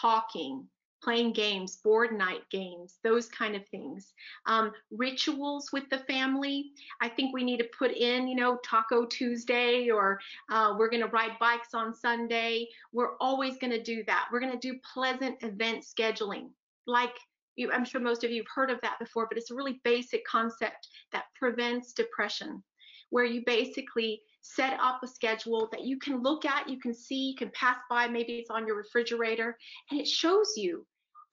talking, 0.00 0.66
playing 1.02 1.32
games, 1.32 1.76
board 1.76 2.16
night 2.16 2.42
games, 2.50 2.98
those 3.02 3.26
kind 3.28 3.56
of 3.56 3.66
things. 3.68 4.12
Um, 4.46 4.72
rituals 4.90 5.70
with 5.72 5.88
the 5.90 5.98
family. 5.98 6.70
I 7.00 7.08
think 7.08 7.34
we 7.34 7.44
need 7.44 7.58
to 7.58 7.68
put 7.76 7.92
in, 7.92 8.28
you 8.28 8.36
know, 8.36 8.58
Taco 8.64 9.04
Tuesday 9.06 9.90
or 9.90 10.20
uh, 10.50 10.74
we're 10.78 10.90
going 10.90 11.02
to 11.02 11.08
ride 11.08 11.38
bikes 11.40 11.74
on 11.74 11.94
Sunday. 11.94 12.68
We're 12.92 13.16
always 13.20 13.58
going 13.58 13.72
to 13.72 13.82
do 13.82 14.04
that. 14.06 14.28
We're 14.32 14.40
going 14.40 14.58
to 14.58 14.72
do 14.72 14.78
pleasant 14.94 15.42
event 15.42 15.84
scheduling. 15.84 16.50
Like 16.86 17.14
you, 17.56 17.70
I'm 17.72 17.84
sure 17.84 18.00
most 18.00 18.24
of 18.24 18.30
you 18.30 18.42
have 18.42 18.52
heard 18.54 18.70
of 18.70 18.80
that 18.82 18.98
before, 18.98 19.26
but 19.28 19.38
it's 19.38 19.50
a 19.50 19.54
really 19.54 19.80
basic 19.84 20.24
concept 20.24 20.88
that 21.12 21.24
prevents 21.38 21.92
depression, 21.92 22.62
where 23.10 23.24
you 23.24 23.42
basically 23.44 24.22
set 24.42 24.78
up 24.80 25.00
a 25.02 25.06
schedule 25.06 25.68
that 25.72 25.84
you 25.84 25.98
can 25.98 26.22
look 26.22 26.44
at, 26.44 26.68
you 26.68 26.78
can 26.78 26.92
see, 26.92 27.30
you 27.30 27.36
can 27.36 27.50
pass 27.50 27.78
by, 27.88 28.08
maybe 28.08 28.34
it's 28.34 28.50
on 28.50 28.66
your 28.66 28.76
refrigerator, 28.76 29.56
and 29.90 30.00
it 30.00 30.06
shows 30.06 30.52
you, 30.56 30.84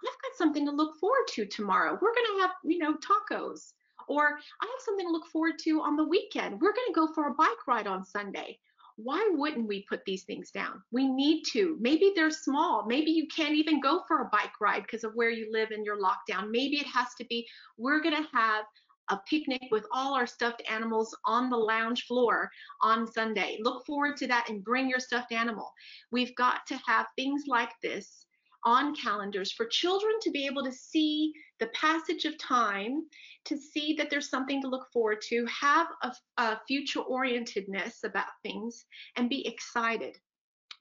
I've 0.02 0.22
got 0.22 0.38
something 0.38 0.66
to 0.66 0.72
look 0.72 0.98
forward 1.00 1.28
to 1.30 1.46
tomorrow. 1.46 1.98
We're 2.02 2.14
going 2.14 2.38
to 2.38 2.42
have, 2.42 2.52
you 2.64 2.78
know, 2.78 2.96
tacos. 2.96 3.74
Or 4.08 4.40
I 4.62 4.66
have 4.66 4.80
something 4.80 5.06
to 5.06 5.12
look 5.12 5.28
forward 5.28 5.60
to 5.66 5.82
on 5.82 5.96
the 5.96 6.08
weekend. 6.08 6.62
We're 6.62 6.74
going 6.74 6.88
to 6.88 6.94
go 6.96 7.14
for 7.14 7.28
a 7.28 7.34
bike 7.34 7.68
ride 7.68 7.86
on 7.86 8.06
Sunday. 8.06 8.58
Why 8.96 9.30
wouldn't 9.34 9.68
we 9.68 9.86
put 9.88 10.04
these 10.06 10.24
things 10.24 10.52
down? 10.52 10.82
We 10.92 11.08
need 11.08 11.44
to. 11.54 11.78
Maybe 11.80 12.12
they're 12.16 12.32
small. 12.32 12.86
Maybe 12.88 13.12
you 13.12 13.28
can't 13.28 13.56
even 13.56 13.80
go 13.80 14.04
for 14.08 14.22
a 14.22 14.30
bike 14.30 14.60
ride 14.60 14.82
because 14.82 15.04
of 15.04 15.14
where 15.14 15.30
you 15.30 15.50
live 15.52 15.72
and 15.72 15.86
your 15.86 15.98
lockdown. 16.02 16.50
Maybe 16.52 16.78
it 16.78 16.88
has 16.88 17.08
to 17.18 17.26
be 17.26 17.48
we're 17.78 18.02
going 18.02 18.16
to 18.16 18.28
have 18.34 18.66
a 19.10 19.20
picnic 19.30 19.62
with 19.72 19.86
all 19.91 20.14
our 20.14 20.28
stuffed 20.28 20.62
animals 20.70 21.16
on 21.26 21.49
the 21.49 21.57
lounge 21.57 22.03
floor 22.05 22.49
on 22.82 23.12
Sunday. 23.12 23.57
Look 23.62 23.86
forward 23.86 24.18
to 24.18 24.28
that 24.28 24.49
and 24.49 24.64
bring 24.64 24.89
your 24.89 24.99
stuffed 24.99 25.32
animal. 25.32 25.72
We've 26.12 26.36
got 26.36 26.66
to 26.68 26.80
have 26.86 27.07
things 27.16 27.43
like 27.47 27.72
this 27.82 28.26
on 28.66 28.95
calendars 28.95 29.51
for 29.51 29.66
children 29.66 30.14
to 30.22 30.32
be 30.32 30.45
able 30.45 30.64
to 30.64 30.72
see 30.72 31.34
the 31.60 31.68
passage 31.68 32.26
of 32.26 32.38
time, 32.38 33.05
to 33.45 33.57
see 33.57 33.93
that 33.93 34.10
there's 34.10 34.30
something 34.30 34.62
to 34.62 34.68
look 34.68 34.88
forward 34.91 35.22
to, 35.30 35.45
have 35.45 35.88
a, 36.03 36.14
a 36.38 36.60
future 36.68 36.99
orientedness 36.99 38.03
about 38.03 38.28
things, 38.43 38.86
and 39.16 39.30
be 39.30 39.47
excited. 39.47 40.18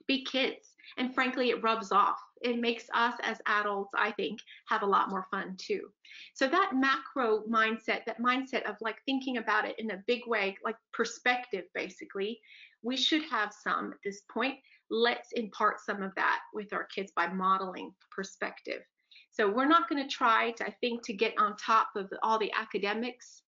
Be 0.06 0.24
kids. 0.24 0.67
And 0.96 1.14
frankly, 1.14 1.50
it 1.50 1.62
rubs 1.62 1.92
off. 1.92 2.18
It 2.40 2.58
makes 2.58 2.84
us 2.94 3.14
as 3.22 3.40
adults, 3.46 3.92
I 3.96 4.12
think, 4.12 4.40
have 4.68 4.82
a 4.82 4.86
lot 4.86 5.10
more 5.10 5.26
fun 5.30 5.56
too. 5.58 5.88
So 6.34 6.48
that 6.48 6.72
macro 6.74 7.42
mindset, 7.50 8.04
that 8.06 8.20
mindset 8.20 8.62
of 8.62 8.76
like 8.80 8.96
thinking 9.04 9.36
about 9.36 9.64
it 9.64 9.78
in 9.78 9.90
a 9.90 10.02
big 10.06 10.26
way, 10.26 10.56
like 10.64 10.76
perspective, 10.92 11.64
basically, 11.74 12.40
we 12.82 12.96
should 12.96 13.24
have 13.24 13.52
some 13.52 13.92
at 13.92 13.98
this 14.04 14.22
point 14.32 14.58
let's 14.90 15.32
impart 15.32 15.80
some 15.80 16.02
of 16.02 16.14
that 16.16 16.40
with 16.54 16.72
our 16.72 16.84
kids 16.84 17.12
by 17.14 17.26
modeling 17.28 17.92
perspective. 18.10 18.82
So 19.30 19.50
we're 19.50 19.68
not 19.68 19.88
going 19.88 20.02
to 20.02 20.08
try 20.08 20.52
to, 20.52 20.66
I 20.66 20.74
think, 20.80 21.04
to 21.04 21.12
get 21.12 21.34
on 21.38 21.56
top 21.56 21.90
of 21.96 22.12
all 22.22 22.38
the 22.38 22.52
academics. 22.52 23.42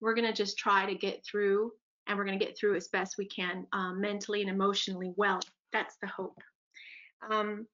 We're 0.00 0.14
going 0.14 0.26
to 0.26 0.32
just 0.32 0.58
try 0.58 0.86
to 0.86 0.94
get 0.94 1.24
through, 1.24 1.72
and 2.06 2.18
we're 2.18 2.24
going 2.24 2.38
to 2.38 2.44
get 2.44 2.58
through 2.58 2.76
as 2.76 2.88
best 2.88 3.16
we 3.18 3.26
can 3.26 3.66
um, 3.72 4.00
mentally 4.00 4.42
and 4.42 4.50
emotionally 4.50 5.12
well. 5.16 5.40
That's 5.72 5.96
the 6.02 6.08
hope. 6.08 6.38
Um, 7.30 7.66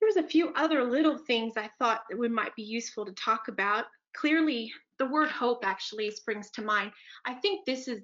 there's 0.00 0.16
a 0.16 0.28
few 0.28 0.52
other 0.54 0.84
little 0.84 1.18
things 1.18 1.54
I 1.56 1.70
thought 1.78 2.02
that 2.08 2.18
would 2.18 2.32
might 2.32 2.54
be 2.56 2.62
useful 2.62 3.04
to 3.04 3.12
talk 3.12 3.48
about. 3.48 3.84
Clearly, 4.16 4.72
the 4.98 5.06
word 5.06 5.28
hope 5.28 5.64
actually 5.64 6.10
springs 6.10 6.50
to 6.52 6.62
mind. 6.62 6.92
I 7.24 7.34
think 7.34 7.64
this 7.66 7.86
is 7.86 8.00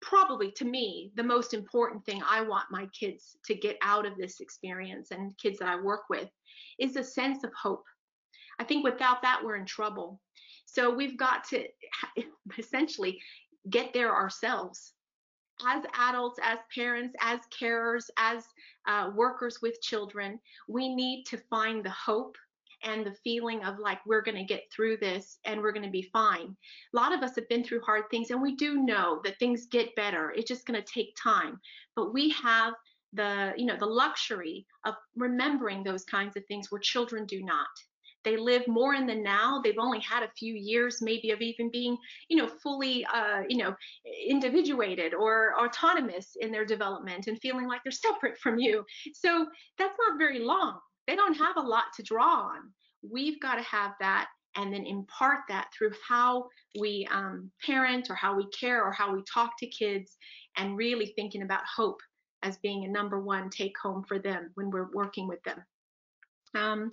probably 0.00 0.50
to 0.52 0.64
me 0.64 1.10
the 1.16 1.22
most 1.22 1.54
important 1.54 2.04
thing 2.04 2.22
I 2.28 2.42
want 2.42 2.70
my 2.70 2.86
kids 2.98 3.36
to 3.46 3.54
get 3.54 3.76
out 3.82 4.04
of 4.04 4.16
this 4.16 4.40
experience 4.40 5.10
and 5.10 5.36
kids 5.38 5.58
that 5.58 5.68
I 5.68 5.80
work 5.80 6.02
with 6.10 6.28
is 6.78 6.96
a 6.96 7.04
sense 7.04 7.44
of 7.44 7.52
hope. 7.54 7.84
I 8.58 8.64
think 8.64 8.84
without 8.84 9.22
that 9.22 9.40
we're 9.42 9.56
in 9.56 9.66
trouble. 9.66 10.20
So 10.66 10.94
we've 10.94 11.16
got 11.16 11.44
to 11.48 11.64
essentially 12.58 13.20
get 13.70 13.92
there 13.92 14.14
ourselves 14.14 14.92
as 15.66 15.84
adults, 15.94 16.38
as 16.42 16.58
parents, 16.74 17.14
as 17.20 17.40
carers, 17.58 18.10
as 18.18 18.44
uh, 18.86 19.10
workers 19.14 19.58
with 19.62 19.80
children. 19.80 20.38
We 20.68 20.94
need 20.94 21.24
to 21.24 21.38
find 21.50 21.84
the 21.84 21.90
hope 21.90 22.36
and 22.82 23.04
the 23.04 23.14
feeling 23.24 23.64
of 23.64 23.78
like 23.78 24.04
we're 24.06 24.22
going 24.22 24.36
to 24.36 24.44
get 24.44 24.70
through 24.70 24.98
this 24.98 25.38
and 25.44 25.60
we're 25.60 25.72
going 25.72 25.84
to 25.84 25.90
be 25.90 26.10
fine. 26.12 26.56
A 26.92 26.96
lot 26.96 27.14
of 27.14 27.22
us 27.22 27.34
have 27.36 27.48
been 27.48 27.64
through 27.64 27.80
hard 27.80 28.04
things 28.10 28.30
and 28.30 28.42
we 28.42 28.56
do 28.56 28.82
know 28.82 29.20
that 29.24 29.38
things 29.38 29.66
get 29.66 29.94
better. 29.96 30.32
It's 30.36 30.48
just 30.48 30.66
going 30.66 30.80
to 30.80 30.92
take 30.92 31.16
time. 31.16 31.60
But 31.96 32.12
we 32.12 32.30
have 32.30 32.74
the, 33.12 33.54
you 33.56 33.64
know, 33.64 33.76
the 33.78 33.86
luxury 33.86 34.66
of 34.84 34.94
remembering 35.16 35.82
those 35.82 36.04
kinds 36.04 36.36
of 36.36 36.44
things 36.46 36.70
where 36.70 36.80
children 36.80 37.26
do 37.26 37.42
not. 37.42 37.68
They 38.24 38.36
live 38.36 38.66
more 38.66 38.94
in 38.94 39.06
the 39.06 39.14
now. 39.14 39.60
They've 39.62 39.78
only 39.78 40.00
had 40.00 40.22
a 40.22 40.30
few 40.38 40.54
years, 40.54 40.98
maybe, 41.02 41.30
of 41.30 41.40
even 41.40 41.70
being, 41.70 41.96
you 42.28 42.36
know, 42.36 42.48
fully, 42.48 43.04
uh, 43.06 43.42
you 43.48 43.58
know, 43.58 43.74
individuated 44.26 45.14
or 45.14 45.54
autonomous 45.60 46.36
in 46.40 46.50
their 46.50 46.64
development 46.64 47.26
and 47.26 47.38
feeling 47.40 47.68
like 47.68 47.82
they're 47.84 47.92
separate 47.92 48.38
from 48.38 48.58
you. 48.58 48.84
So 49.12 49.46
that's 49.78 49.96
not 50.08 50.18
very 50.18 50.40
long 50.40 50.78
they 51.06 51.16
don't 51.16 51.36
have 51.36 51.56
a 51.56 51.60
lot 51.60 51.84
to 51.96 52.02
draw 52.02 52.48
on. 52.48 52.72
We've 53.08 53.40
got 53.40 53.56
to 53.56 53.62
have 53.62 53.92
that 54.00 54.28
and 54.56 54.72
then 54.72 54.86
impart 54.86 55.40
that 55.48 55.68
through 55.76 55.92
how 56.08 56.48
we 56.78 57.06
um, 57.10 57.50
parent 57.64 58.08
or 58.08 58.14
how 58.14 58.36
we 58.36 58.46
care 58.48 58.82
or 58.82 58.92
how 58.92 59.14
we 59.14 59.22
talk 59.32 59.52
to 59.58 59.66
kids 59.66 60.16
and 60.56 60.76
really 60.76 61.12
thinking 61.16 61.42
about 61.42 61.62
hope 61.64 62.00
as 62.42 62.56
being 62.58 62.84
a 62.84 62.88
number 62.88 63.20
one 63.20 63.50
take 63.50 63.76
home 63.82 64.04
for 64.06 64.18
them 64.18 64.50
when 64.54 64.70
we're 64.70 64.90
working 64.92 65.26
with 65.26 65.42
them. 65.42 65.58
Um, 66.54 66.90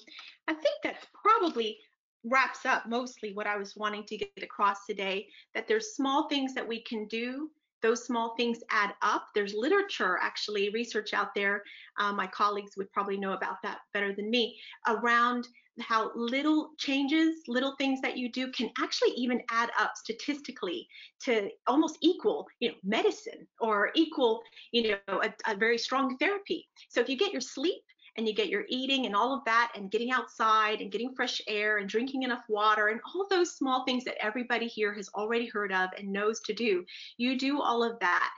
I 0.47 0.53
think 0.53 0.75
that 0.83 1.05
probably 1.13 1.77
wraps 2.23 2.65
up 2.65 2.87
mostly 2.87 3.33
what 3.33 3.47
I 3.47 3.57
was 3.57 3.75
wanting 3.75 4.05
to 4.05 4.17
get 4.17 4.31
across 4.41 4.85
today, 4.85 5.27
that 5.55 5.67
there's 5.67 5.95
small 5.95 6.29
things 6.29 6.53
that 6.53 6.67
we 6.67 6.83
can 6.83 7.07
do 7.07 7.49
those 7.81 8.05
small 8.05 8.35
things 8.35 8.59
add 8.69 8.93
up. 9.01 9.27
There's 9.33 9.53
literature, 9.53 10.19
actually, 10.21 10.69
research 10.69 11.13
out 11.13 11.33
there. 11.35 11.63
Um, 11.99 12.15
my 12.15 12.27
colleagues 12.27 12.77
would 12.77 12.91
probably 12.91 13.17
know 13.17 13.33
about 13.33 13.57
that 13.63 13.79
better 13.93 14.13
than 14.15 14.29
me 14.29 14.59
around 14.87 15.47
how 15.79 16.11
little 16.15 16.71
changes, 16.77 17.43
little 17.47 17.75
things 17.77 18.01
that 18.01 18.17
you 18.17 18.31
do 18.31 18.51
can 18.51 18.69
actually 18.77 19.11
even 19.11 19.41
add 19.49 19.71
up 19.79 19.93
statistically 19.95 20.87
to 21.23 21.49
almost 21.65 21.97
equal, 22.01 22.45
you 22.59 22.69
know, 22.69 22.75
medicine 22.83 23.47
or 23.59 23.91
equal, 23.95 24.41
you 24.71 24.91
know, 24.91 25.21
a, 25.21 25.33
a 25.47 25.55
very 25.55 25.77
strong 25.77 26.17
therapy. 26.17 26.67
So 26.89 26.99
if 27.01 27.09
you 27.09 27.17
get 27.17 27.31
your 27.31 27.41
sleep 27.41 27.81
and 28.17 28.27
you 28.27 28.33
get 28.33 28.49
your 28.49 28.65
eating 28.67 29.05
and 29.05 29.15
all 29.15 29.33
of 29.33 29.43
that 29.45 29.71
and 29.75 29.91
getting 29.91 30.11
outside 30.11 30.81
and 30.81 30.91
getting 30.91 31.15
fresh 31.15 31.41
air 31.47 31.77
and 31.77 31.87
drinking 31.87 32.23
enough 32.23 32.43
water 32.49 32.89
and 32.89 32.99
all 33.05 33.25
those 33.29 33.55
small 33.55 33.85
things 33.85 34.03
that 34.03 34.23
everybody 34.23 34.67
here 34.67 34.93
has 34.93 35.09
already 35.15 35.47
heard 35.47 35.71
of 35.71 35.89
and 35.97 36.11
knows 36.11 36.41
to 36.41 36.53
do. 36.53 36.83
You 37.17 37.37
do 37.37 37.61
all 37.61 37.83
of 37.83 37.99
that, 37.99 38.29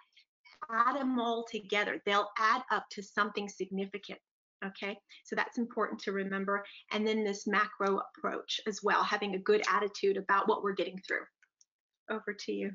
add 0.71 0.95
them 0.95 1.19
all 1.19 1.45
together. 1.49 2.01
They'll 2.05 2.29
add 2.37 2.61
up 2.71 2.85
to 2.91 3.03
something 3.03 3.49
significant. 3.49 4.19
Okay, 4.65 4.97
so 5.25 5.35
that's 5.35 5.57
important 5.57 5.99
to 6.01 6.13
remember. 6.13 6.63
And 6.91 7.05
then 7.05 7.23
this 7.25 7.45
macro 7.47 8.01
approach 8.17 8.61
as 8.65 8.79
well, 8.81 9.03
having 9.03 9.35
a 9.35 9.39
good 9.39 9.61
attitude 9.69 10.15
about 10.15 10.47
what 10.47 10.63
we're 10.63 10.71
getting 10.71 10.99
through. 11.05 11.25
Over 12.09 12.33
to 12.33 12.51
you. 12.53 12.71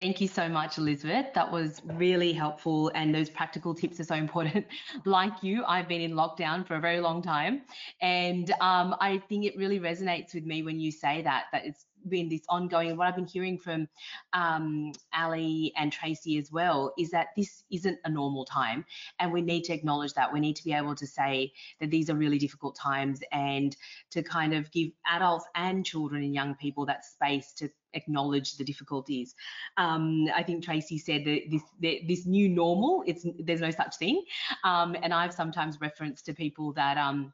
Thank 0.00 0.20
you 0.20 0.28
so 0.28 0.48
much, 0.48 0.78
Elizabeth. 0.78 1.26
That 1.34 1.50
was 1.50 1.82
really 1.84 2.32
helpful, 2.32 2.92
and 2.94 3.12
those 3.12 3.28
practical 3.28 3.74
tips 3.74 3.98
are 3.98 4.04
so 4.04 4.14
important. 4.14 4.64
like 5.04 5.42
you, 5.42 5.64
I've 5.64 5.88
been 5.88 6.00
in 6.00 6.12
lockdown 6.12 6.64
for 6.64 6.76
a 6.76 6.80
very 6.80 7.00
long 7.00 7.20
time, 7.20 7.62
and 8.00 8.48
um, 8.60 8.94
I 9.00 9.20
think 9.28 9.44
it 9.44 9.56
really 9.56 9.80
resonates 9.80 10.34
with 10.34 10.44
me 10.44 10.62
when 10.62 10.78
you 10.78 10.92
say 10.92 11.22
that 11.22 11.46
that 11.50 11.66
it's 11.66 11.86
been 12.08 12.28
this 12.28 12.42
ongoing. 12.48 12.96
What 12.96 13.06
I've 13.06 13.16
been 13.16 13.26
hearing 13.26 13.58
from 13.58 13.88
um, 14.32 14.92
Ali 15.14 15.72
and 15.76 15.92
Tracy 15.92 16.38
as 16.38 16.50
well 16.52 16.92
is 16.98 17.10
that 17.10 17.28
this 17.36 17.64
isn't 17.70 17.98
a 18.04 18.10
normal 18.10 18.44
time, 18.44 18.84
and 19.18 19.32
we 19.32 19.42
need 19.42 19.64
to 19.64 19.72
acknowledge 19.72 20.14
that. 20.14 20.32
We 20.32 20.40
need 20.40 20.56
to 20.56 20.64
be 20.64 20.72
able 20.72 20.94
to 20.94 21.06
say 21.06 21.52
that 21.80 21.90
these 21.90 22.10
are 22.10 22.14
really 22.14 22.38
difficult 22.38 22.76
times, 22.76 23.20
and 23.32 23.76
to 24.10 24.22
kind 24.22 24.54
of 24.54 24.70
give 24.70 24.90
adults 25.06 25.46
and 25.54 25.84
children 25.84 26.22
and 26.22 26.34
young 26.34 26.54
people 26.54 26.86
that 26.86 27.04
space 27.04 27.52
to 27.54 27.68
acknowledge 27.94 28.56
the 28.56 28.64
difficulties. 28.64 29.34
Um, 29.76 30.26
I 30.34 30.42
think 30.42 30.64
Tracy 30.64 30.98
said 30.98 31.24
that 31.24 31.40
this 31.50 31.62
this 31.80 32.26
new 32.26 32.48
normal, 32.48 33.02
it's 33.06 33.26
there's 33.40 33.60
no 33.60 33.70
such 33.70 33.96
thing, 33.96 34.24
um, 34.64 34.96
and 35.02 35.12
I've 35.12 35.34
sometimes 35.34 35.80
referenced 35.80 36.26
to 36.26 36.34
people 36.34 36.72
that 36.74 36.96
um, 36.96 37.32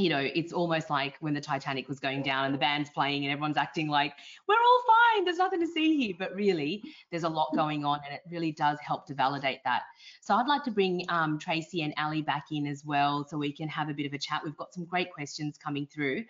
you 0.00 0.08
know, 0.08 0.18
it's 0.34 0.52
almost 0.52 0.90
like 0.90 1.16
when 1.20 1.34
the 1.34 1.40
Titanic 1.40 1.88
was 1.88 2.00
going 2.00 2.22
down 2.22 2.46
and 2.46 2.54
the 2.54 2.58
band's 2.58 2.90
playing 2.90 3.24
and 3.24 3.32
everyone's 3.32 3.56
acting 3.56 3.88
like, 3.88 4.14
we're 4.48 4.54
all 4.54 4.82
fine, 4.86 5.24
there's 5.24 5.38
nothing 5.38 5.60
to 5.60 5.66
see 5.66 5.96
here. 5.96 6.14
But 6.18 6.34
really, 6.34 6.82
there's 7.10 7.24
a 7.24 7.28
lot 7.28 7.48
going 7.54 7.84
on 7.84 8.00
and 8.06 8.14
it 8.14 8.22
really 8.30 8.52
does 8.52 8.78
help 8.80 9.06
to 9.06 9.14
validate 9.14 9.60
that. 9.64 9.82
So 10.20 10.34
I'd 10.34 10.46
like 10.46 10.64
to 10.64 10.70
bring 10.70 11.04
um, 11.08 11.38
Tracy 11.38 11.82
and 11.82 11.92
Ali 11.98 12.22
back 12.22 12.46
in 12.50 12.66
as 12.66 12.84
well 12.84 13.26
so 13.28 13.36
we 13.36 13.52
can 13.52 13.68
have 13.68 13.88
a 13.88 13.94
bit 13.94 14.06
of 14.06 14.12
a 14.12 14.18
chat. 14.18 14.40
We've 14.44 14.56
got 14.56 14.72
some 14.72 14.84
great 14.84 15.12
questions 15.12 15.58
coming 15.58 15.86
through. 15.86 16.24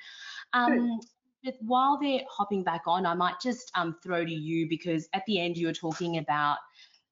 Um, 0.53 1.01
but 1.45 1.55
while 1.61 1.99
they're 1.99 2.21
hopping 2.29 2.63
back 2.63 2.83
on, 2.87 3.07
I 3.07 3.15
might 3.15 3.41
just 3.41 3.71
um, 3.75 3.97
throw 4.03 4.25
to 4.25 4.33
you 4.33 4.69
because 4.69 5.09
at 5.15 5.25
the 5.27 5.41
end 5.41 5.57
you 5.57 5.69
were 5.69 5.73
talking 5.73 6.19
about 6.19 6.59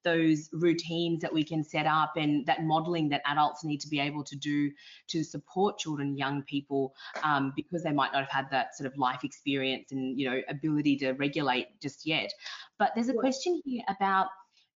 those 0.09 0.49
routines 0.53 1.21
that 1.21 1.33
we 1.33 1.45
can 1.45 1.63
set 1.63 1.87
up 1.87 2.13
and 2.17 2.47
that 2.47 2.63
modeling 2.63 3.09
that 3.09 3.23
adults 3.27 3.65
need 3.65 3.81
to 3.81 3.89
be 3.89 4.01
able 4.01 4.25
to 4.25 4.37
do 4.37 4.71
to 5.09 5.23
support 5.23 5.79
children 5.79 6.17
young 6.17 6.43
people 6.45 6.95
um, 7.23 7.53
because 7.57 7.83
they 7.83 7.93
might 7.93 8.13
not 8.13 8.21
have 8.25 8.31
had 8.31 8.51
that 8.51 8.77
sort 8.77 8.91
of 8.91 8.97
life 8.99 9.25
experience 9.25 9.93
and 9.93 10.19
you 10.19 10.29
know 10.29 10.41
ability 10.49 10.97
to 10.97 11.13
regulate 11.13 11.67
just 11.81 12.07
yet 12.07 12.33
but 12.79 12.93
there's 12.95 13.09
a 13.09 13.15
question 13.15 13.61
here 13.65 13.83
about 13.89 14.29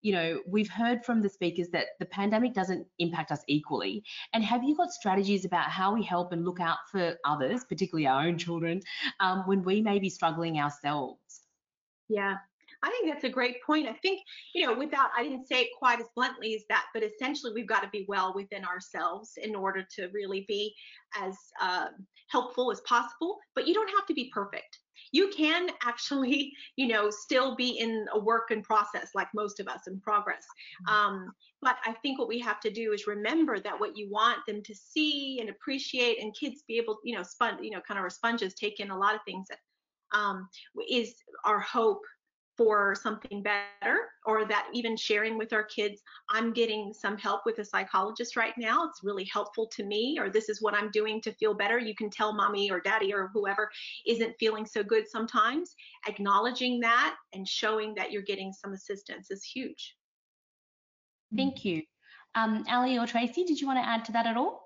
you 0.03 0.13
know, 0.13 0.41
we've 0.49 0.69
heard 0.69 1.05
from 1.05 1.23
the 1.23 1.29
speakers 1.29 1.69
that 1.69 1.87
the 2.01 2.07
pandemic 2.07 2.55
doesn't 2.55 2.85
impact 2.99 3.31
us 3.31 3.43
equally. 3.47 4.03
And 4.33 4.43
have 4.43 4.65
you 4.65 4.77
got 4.77 4.91
strategies 4.91 5.45
about 5.45 5.71
how 5.71 5.95
we 5.95 6.03
help 6.03 6.33
and 6.33 6.45
look 6.45 6.61
out 6.61 6.79
for 6.91 7.15
others, 7.25 7.65
particularly 7.69 8.09
our 8.09 8.27
own 8.27 8.37
children, 8.37 8.81
um, 9.21 9.45
when 9.47 9.63
we 9.63 9.81
may 9.81 10.01
be 10.01 10.11
struggling 10.11 10.59
ourselves? 10.59 11.43
Yeah, 12.09 12.39
I 12.83 12.91
think 12.91 13.13
that's 13.13 13.25
a 13.25 13.29
great 13.29 13.63
point. 13.65 13.89
I 13.89 13.95
think, 13.95 14.21
you 14.55 14.67
know, 14.67 14.77
without, 14.77 15.11
I 15.17 15.23
didn't 15.23 15.47
say 15.47 15.63
it 15.63 15.69
quite 15.79 16.01
as 16.01 16.07
bluntly 16.17 16.55
as 16.55 16.65
that, 16.69 16.87
but 16.93 17.03
essentially 17.03 17.53
we've 17.55 17.69
got 17.69 17.83
to 17.83 17.89
be 17.91 18.05
well 18.09 18.33
within 18.35 18.65
ourselves 18.65 19.33
in 19.37 19.55
order 19.55 19.87
to 19.97 20.09
really 20.13 20.45
be 20.49 20.75
as 21.21 21.37
uh, 21.61 21.87
helpful 22.29 22.73
as 22.73 22.81
possible. 22.81 23.39
But 23.55 23.69
you 23.69 23.75
don't 23.75 23.91
have 23.91 24.07
to 24.07 24.15
be 24.15 24.31
perfect. 24.35 24.79
You 25.13 25.29
can 25.29 25.69
actually, 25.85 26.53
you 26.77 26.89
know, 26.89 27.09
still 27.11 27.55
be 27.55 27.79
in 27.79 28.07
a 28.13 28.19
work 28.19 28.51
in 28.51 28.63
process 28.63 29.11
like 29.15 29.29
most 29.35 29.61
of 29.61 29.69
us 29.69 29.83
in 29.87 30.01
progress. 30.01 30.45
Mm-hmm. 30.89 30.95
Um, 30.95 31.33
but 31.61 31.77
I 31.87 31.93
think 32.03 32.19
what 32.19 32.29
we 32.29 32.41
have 32.41 32.59
to 32.61 32.71
do 32.71 32.93
is 32.93 33.07
remember 33.07 33.61
that 33.61 33.79
what 33.79 33.97
you 33.97 34.11
want 34.11 34.41
them 34.49 34.63
to 34.65 34.75
see 34.75 35.39
and 35.41 35.49
appreciate, 35.49 36.21
and 36.21 36.35
kids 36.35 36.65
be 36.67 36.79
able, 36.79 36.99
you 37.05 37.15
know, 37.15 37.23
spun, 37.23 37.63
you 37.63 37.71
know, 37.71 37.81
kind 37.87 37.99
of 37.99 38.03
our 38.03 38.11
sponges 38.11 38.55
take 38.55 38.81
in 38.81 38.91
a 38.91 38.99
lot 38.99 39.15
of 39.15 39.21
things 39.25 39.47
that 39.49 39.59
um, 40.13 40.49
is 40.91 41.15
our 41.45 41.61
hope 41.61 42.03
for 42.57 42.95
something 42.95 43.43
better 43.43 43.99
or 44.27 44.45
that 44.47 44.69
even 44.73 44.97
sharing 44.97 45.39
with 45.39 45.53
our 45.53 45.65
kids 45.65 46.03
i'm 46.31 46.53
getting 46.53 46.93
some 46.93 47.17
help 47.17 47.43
with 47.47 47.59
a 47.59 47.65
psychologist 47.65 48.37
right 48.37 48.55
now. 48.59 48.85
It's 48.85 49.01
really 49.03 49.25
helpful 49.25 49.67
to 49.69 49.85
me 49.85 50.19
or 50.19 50.31
this 50.31 50.49
is 50.49 50.61
what 50.61 50.75
i'm 50.75 50.91
doing 50.91 51.21
to 51.23 51.33
feel 51.33 51.55
better. 51.55 51.79
You 51.79 51.95
can 51.95 52.11
tell 52.11 52.33
mommy 52.35 52.71
or 52.71 52.81
daddy 52.81 53.13
or 53.13 53.31
whoever 53.33 53.71
isn't 54.07 54.35
feeling 54.39 54.67
so 54.67 54.83
good 54.83 55.09
sometimes. 55.09 55.75
Acknowledging 56.07 56.81
that 56.81 57.17
and 57.33 57.47
showing 57.47 57.95
that 57.95 58.13
you're 58.13 58.23
getting 58.23 58.53
some 58.53 58.73
assistance 58.73 59.31
is 59.31 59.43
huge. 59.43 59.97
Thank 61.37 61.65
you. 61.65 61.83
Um, 62.35 62.65
ali 62.69 62.99
or 62.99 63.07
tracy 63.07 63.45
did 63.45 63.61
you 63.61 63.67
want 63.67 63.79
to 63.79 63.89
add 63.89 64.05
to 64.07 64.13
that 64.13 64.27
at 64.27 64.37
all 64.37 64.62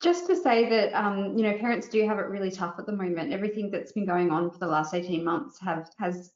just 0.00 0.26
to 0.28 0.36
say 0.36 0.68
that 0.68 0.92
um, 0.94 1.36
you 1.36 1.42
know 1.42 1.58
parents 1.58 1.88
do 1.88 2.06
have 2.06 2.18
it 2.18 2.28
really 2.28 2.50
tough 2.50 2.76
at 2.78 2.86
the 2.86 2.92
moment. 2.92 3.32
Everything 3.32 3.70
that's 3.70 3.92
been 3.92 4.06
going 4.06 4.30
on 4.30 4.50
for 4.50 4.58
the 4.58 4.66
last 4.66 4.94
18 4.94 5.24
months 5.24 5.58
have 5.60 5.90
has 5.98 6.32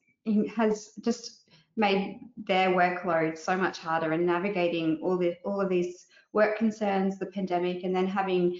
has 0.55 0.91
just 1.01 1.49
made 1.75 2.19
their 2.37 2.69
workload 2.69 3.37
so 3.37 3.57
much 3.57 3.79
harder 3.79 4.11
and 4.11 4.25
navigating 4.25 4.99
all 5.01 5.17
the 5.17 5.35
all 5.45 5.61
of 5.61 5.69
these 5.69 6.05
work 6.33 6.57
concerns, 6.57 7.17
the 7.19 7.25
pandemic, 7.25 7.83
and 7.83 7.95
then 7.95 8.07
having 8.07 8.59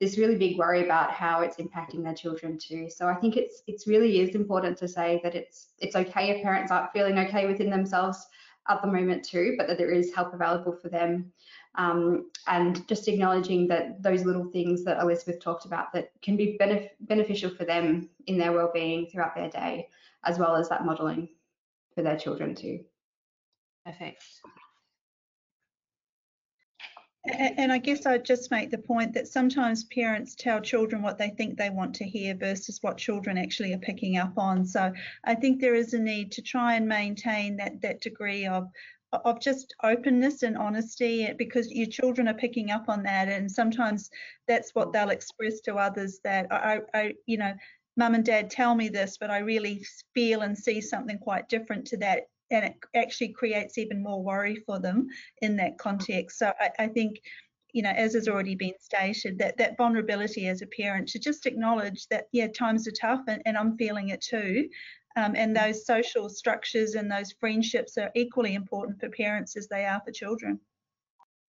this 0.00 0.16
really 0.16 0.36
big 0.36 0.56
worry 0.56 0.82
about 0.82 1.12
how 1.12 1.42
it's 1.42 1.58
impacting 1.58 2.02
their 2.02 2.14
children 2.14 2.58
too. 2.58 2.88
So 2.88 3.06
I 3.06 3.14
think 3.14 3.36
it's 3.36 3.62
it's 3.66 3.86
really 3.86 4.20
is 4.20 4.34
important 4.34 4.78
to 4.78 4.88
say 4.88 5.20
that 5.22 5.34
it's 5.34 5.68
it's 5.78 5.94
okay 5.94 6.30
if 6.30 6.42
parents 6.42 6.72
aren't 6.72 6.92
feeling 6.92 7.18
okay 7.18 7.46
within 7.46 7.70
themselves 7.70 8.26
at 8.68 8.80
the 8.82 8.88
moment 8.88 9.24
too, 9.24 9.54
but 9.58 9.66
that 9.66 9.78
there 9.78 9.90
is 9.90 10.14
help 10.14 10.34
available 10.34 10.72
for 10.72 10.88
them 10.88 11.32
um, 11.76 12.30
and 12.46 12.86
just 12.88 13.08
acknowledging 13.08 13.68
that 13.68 14.02
those 14.02 14.24
little 14.24 14.46
things 14.46 14.84
that 14.84 15.00
Elizabeth 15.00 15.40
talked 15.40 15.64
about 15.64 15.92
that 15.92 16.10
can 16.22 16.36
be 16.36 16.56
benef 16.60 16.88
beneficial 17.00 17.50
for 17.50 17.64
them 17.64 18.08
in 18.26 18.38
their 18.38 18.52
well-being 18.52 19.06
throughout 19.06 19.34
their 19.34 19.50
day, 19.50 19.88
as 20.24 20.38
well 20.38 20.56
as 20.56 20.68
that 20.68 20.84
modelling 20.84 21.28
for 21.94 22.02
their 22.02 22.16
children 22.16 22.54
too. 22.54 22.80
Perfect. 23.86 24.24
And 27.26 27.70
I 27.70 27.76
guess 27.76 28.06
I'd 28.06 28.24
just 28.24 28.50
make 28.50 28.70
the 28.70 28.78
point 28.78 29.12
that 29.12 29.28
sometimes 29.28 29.84
parents 29.84 30.34
tell 30.34 30.58
children 30.60 31.02
what 31.02 31.18
they 31.18 31.28
think 31.28 31.56
they 31.56 31.68
want 31.68 31.94
to 31.96 32.04
hear 32.04 32.34
versus 32.34 32.78
what 32.82 32.96
children 32.96 33.36
actually 33.36 33.74
are 33.74 33.78
picking 33.78 34.16
up 34.16 34.38
on. 34.38 34.64
So 34.64 34.90
I 35.24 35.34
think 35.34 35.60
there 35.60 35.74
is 35.74 35.92
a 35.92 35.98
need 35.98 36.32
to 36.32 36.42
try 36.42 36.74
and 36.74 36.88
maintain 36.88 37.56
that 37.58 37.82
that 37.82 38.00
degree 38.00 38.46
of 38.46 38.70
of 39.12 39.40
just 39.40 39.74
openness 39.82 40.42
and 40.42 40.56
honesty 40.56 41.24
eh, 41.24 41.34
because 41.36 41.70
your 41.70 41.86
children 41.86 42.28
are 42.28 42.34
picking 42.34 42.70
up 42.70 42.88
on 42.88 43.02
that 43.02 43.28
and 43.28 43.50
sometimes 43.50 44.10
that's 44.46 44.74
what 44.74 44.92
they'll 44.92 45.10
express 45.10 45.60
to 45.60 45.74
others 45.76 46.20
that 46.22 46.46
I, 46.50 46.80
I 46.94 47.14
you 47.26 47.38
know 47.38 47.52
mum 47.96 48.14
and 48.14 48.24
dad 48.24 48.50
tell 48.50 48.74
me 48.74 48.88
this 48.88 49.18
but 49.18 49.30
I 49.30 49.38
really 49.38 49.84
feel 50.14 50.42
and 50.42 50.56
see 50.56 50.80
something 50.80 51.18
quite 51.18 51.48
different 51.48 51.86
to 51.88 51.96
that 51.98 52.28
and 52.50 52.64
it 52.64 52.74
actually 52.94 53.28
creates 53.28 53.78
even 53.78 54.02
more 54.02 54.22
worry 54.22 54.56
for 54.66 54.78
them 54.78 55.08
in 55.40 55.56
that 55.56 55.78
context. 55.78 56.38
So 56.38 56.52
I, 56.58 56.70
I 56.80 56.86
think 56.88 57.20
you 57.72 57.82
know 57.82 57.90
as 57.90 58.14
has 58.14 58.26
already 58.26 58.56
been 58.56 58.74
stated 58.80 59.38
that 59.38 59.56
that 59.56 59.76
vulnerability 59.76 60.48
as 60.48 60.60
a 60.60 60.66
parent 60.66 61.06
to 61.08 61.20
just 61.20 61.46
acknowledge 61.46 62.08
that 62.08 62.24
yeah 62.32 62.48
times 62.48 62.88
are 62.88 62.92
tough 63.00 63.20
and, 63.28 63.40
and 63.46 63.56
I'm 63.56 63.76
feeling 63.76 64.08
it 64.08 64.20
too 64.20 64.68
um, 65.20 65.34
and 65.36 65.54
those 65.54 65.84
social 65.86 66.28
structures 66.28 66.94
and 66.94 67.10
those 67.10 67.32
friendships 67.32 67.98
are 67.98 68.10
equally 68.14 68.54
important 68.54 68.98
for 68.98 69.08
parents 69.10 69.56
as 69.56 69.68
they 69.68 69.84
are 69.84 70.00
for 70.04 70.12
children. 70.12 70.58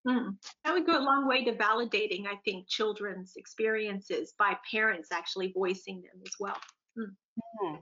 Mm. 0.07 0.36
That 0.65 0.74
would 0.74 0.86
go 0.86 0.97
a 0.97 0.99
long 0.99 1.28
way 1.28 1.43
to 1.45 1.53
validating, 1.53 2.26
I 2.26 2.36
think, 2.43 2.67
children's 2.67 3.34
experiences 3.36 4.34
by 4.38 4.57
parents 4.69 5.11
actually 5.11 5.53
voicing 5.55 6.01
them 6.01 6.22
as 6.26 6.34
well. 6.39 6.57
Mm. 6.97 7.15
Mm. 7.63 7.80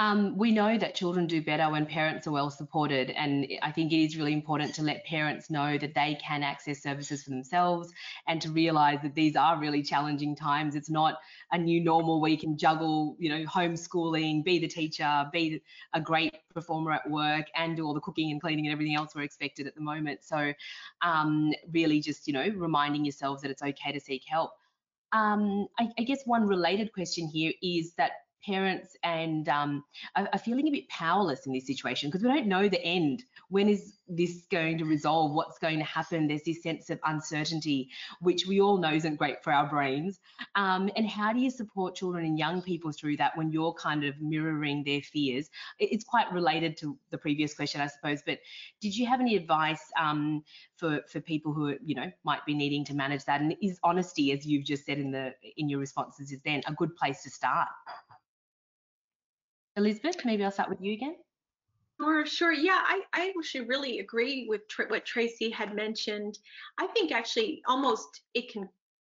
Um, 0.00 0.38
we 0.38 0.50
know 0.50 0.78
that 0.78 0.94
children 0.94 1.26
do 1.26 1.42
better 1.42 1.68
when 1.68 1.84
parents 1.84 2.26
are 2.26 2.30
well 2.30 2.48
supported, 2.48 3.10
and 3.10 3.46
I 3.60 3.70
think 3.70 3.92
it 3.92 4.02
is 4.02 4.16
really 4.16 4.32
important 4.32 4.74
to 4.76 4.82
let 4.82 5.04
parents 5.04 5.50
know 5.50 5.76
that 5.76 5.92
they 5.92 6.18
can 6.26 6.42
access 6.42 6.82
services 6.82 7.22
for 7.22 7.28
themselves 7.28 7.92
and 8.26 8.40
to 8.40 8.50
realise 8.50 9.02
that 9.02 9.14
these 9.14 9.36
are 9.36 9.60
really 9.60 9.82
challenging 9.82 10.34
times. 10.34 10.74
It's 10.74 10.88
not 10.88 11.18
a 11.52 11.58
new 11.58 11.84
normal 11.84 12.18
where 12.22 12.30
you 12.30 12.38
can 12.38 12.56
juggle, 12.56 13.14
you 13.18 13.28
know, 13.28 13.44
homeschooling, 13.44 14.42
be 14.42 14.58
the 14.58 14.68
teacher, 14.68 15.28
be 15.34 15.62
a 15.92 16.00
great 16.00 16.34
performer 16.54 16.92
at 16.92 17.10
work, 17.10 17.48
and 17.54 17.76
do 17.76 17.84
all 17.84 17.92
the 17.92 18.00
cooking 18.00 18.30
and 18.30 18.40
cleaning 18.40 18.68
and 18.68 18.72
everything 18.72 18.96
else 18.96 19.14
we're 19.14 19.20
expected 19.20 19.66
at 19.66 19.74
the 19.74 19.82
moment. 19.82 20.24
So, 20.24 20.54
um, 21.02 21.52
really, 21.72 22.00
just 22.00 22.26
you 22.26 22.32
know, 22.32 22.48
reminding 22.56 23.04
yourselves 23.04 23.42
that 23.42 23.50
it's 23.50 23.62
okay 23.62 23.92
to 23.92 24.00
seek 24.00 24.22
help. 24.26 24.52
Um, 25.12 25.66
I, 25.78 25.90
I 25.98 26.04
guess 26.04 26.22
one 26.24 26.46
related 26.46 26.94
question 26.94 27.28
here 27.28 27.52
is 27.62 27.92
that 27.98 28.12
parents 28.44 28.96
and 29.04 29.48
um, 29.48 29.84
are, 30.16 30.28
are, 30.32 30.38
feeling 30.38 30.68
a 30.68 30.70
bit 30.70 30.88
powerless 30.88 31.46
in 31.46 31.52
this 31.52 31.66
situation 31.66 32.08
because 32.08 32.22
we 32.22 32.28
don't 32.28 32.46
know 32.46 32.68
the 32.68 32.82
end. 32.82 33.24
When 33.48 33.68
is 33.68 33.94
this 34.08 34.46
going 34.50 34.78
to 34.78 34.84
resolve? 34.84 35.32
What's 35.32 35.58
going 35.58 35.78
to 35.78 35.84
happen? 35.84 36.26
There's 36.26 36.44
this 36.44 36.62
sense 36.62 36.90
of 36.90 36.98
uncertainty, 37.04 37.90
which 38.20 38.46
we 38.46 38.60
all 38.60 38.78
know 38.78 38.92
isn't 38.92 39.16
great 39.16 39.42
for 39.42 39.52
our 39.52 39.68
brains. 39.68 40.20
Um, 40.54 40.90
and 40.96 41.08
how 41.08 41.32
do 41.32 41.40
you 41.40 41.50
support 41.50 41.94
children 41.94 42.24
and 42.24 42.38
young 42.38 42.62
people 42.62 42.92
through 42.92 43.18
that 43.18 43.36
when 43.36 43.50
you're 43.50 43.74
kind 43.74 44.04
of 44.04 44.20
mirroring 44.20 44.84
their 44.84 45.02
fears? 45.02 45.50
It's 45.78 46.04
quite 46.04 46.32
related 46.32 46.76
to 46.78 46.96
the 47.10 47.18
previous 47.18 47.54
question, 47.54 47.80
I 47.80 47.88
suppose. 47.88 48.22
But 48.24 48.38
did 48.80 48.96
you 48.96 49.06
have 49.06 49.20
any 49.20 49.36
advice 49.36 49.82
um, 49.98 50.44
for 50.76 51.00
for 51.10 51.20
people 51.20 51.52
who 51.52 51.76
you 51.84 51.94
know 51.94 52.10
might 52.24 52.44
be 52.46 52.54
needing 52.54 52.84
to 52.86 52.94
manage 52.94 53.24
that? 53.26 53.40
And 53.40 53.54
is 53.62 53.78
honesty, 53.82 54.32
as 54.32 54.46
you've 54.46 54.64
just 54.64 54.86
said 54.86 54.98
in 54.98 55.10
the 55.10 55.34
in 55.56 55.68
your 55.68 55.80
responses, 55.80 56.32
is 56.32 56.40
then 56.44 56.62
a 56.66 56.72
good 56.72 56.96
place 56.96 57.22
to 57.24 57.30
start? 57.30 57.68
Elizabeth, 59.76 60.24
maybe 60.24 60.44
I'll 60.44 60.50
start 60.50 60.68
with 60.68 60.80
you 60.80 60.92
again. 60.92 61.16
Sure, 62.00 62.24
sure. 62.24 62.52
Yeah, 62.52 62.80
I, 62.82 63.02
I 63.12 63.32
actually 63.36 63.66
really 63.66 63.98
agree 63.98 64.46
with 64.48 64.62
what 64.88 65.04
Tracy 65.04 65.50
had 65.50 65.74
mentioned. 65.74 66.38
I 66.78 66.86
think 66.88 67.12
actually 67.12 67.62
almost 67.68 68.22
it 68.34 68.50
can 68.50 68.68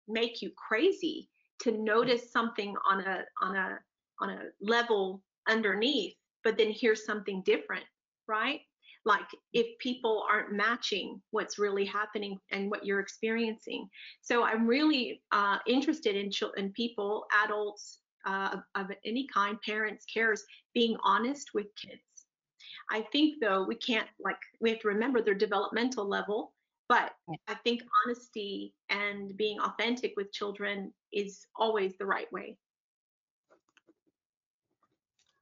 make 0.08 0.40
you 0.40 0.50
crazy 0.56 1.28
to 1.60 1.72
notice 1.72 2.32
something 2.32 2.74
on 2.88 3.00
a 3.00 3.24
on 3.42 3.56
a 3.56 3.78
on 4.20 4.30
a 4.30 4.42
level 4.60 5.22
underneath, 5.48 6.14
but 6.44 6.56
then 6.56 6.70
hear 6.70 6.94
something 6.94 7.42
different, 7.44 7.84
right? 8.26 8.60
Like 9.04 9.26
if 9.52 9.66
people 9.78 10.24
aren't 10.30 10.52
matching 10.52 11.20
what's 11.30 11.58
really 11.58 11.84
happening 11.84 12.38
and 12.52 12.70
what 12.70 12.84
you're 12.84 13.00
experiencing. 13.00 13.88
So 14.22 14.44
I'm 14.44 14.66
really 14.66 15.22
uh, 15.30 15.58
interested 15.66 16.16
in 16.16 16.30
in 16.56 16.72
people, 16.72 17.26
adults, 17.44 18.00
uh, 18.28 18.56
of, 18.74 18.90
any 19.04 19.26
kind, 19.26 19.58
parents, 19.62 20.04
carers, 20.14 20.40
being 20.74 20.96
honest 21.02 21.50
with 21.54 21.66
kids. 21.74 22.02
I 22.90 23.00
think 23.12 23.40
though 23.40 23.64
we 23.64 23.74
can't 23.74 24.08
like 24.20 24.36
we 24.60 24.70
have 24.70 24.80
to 24.80 24.88
remember 24.88 25.22
their 25.22 25.34
developmental 25.34 26.06
level, 26.06 26.52
but 26.88 27.12
I 27.48 27.54
think 27.64 27.82
honesty 28.04 28.74
and 28.90 29.36
being 29.36 29.58
authentic 29.60 30.14
with 30.16 30.32
children 30.32 30.92
is 31.12 31.46
always 31.56 31.96
the 31.98 32.06
right 32.06 32.30
way. 32.32 32.56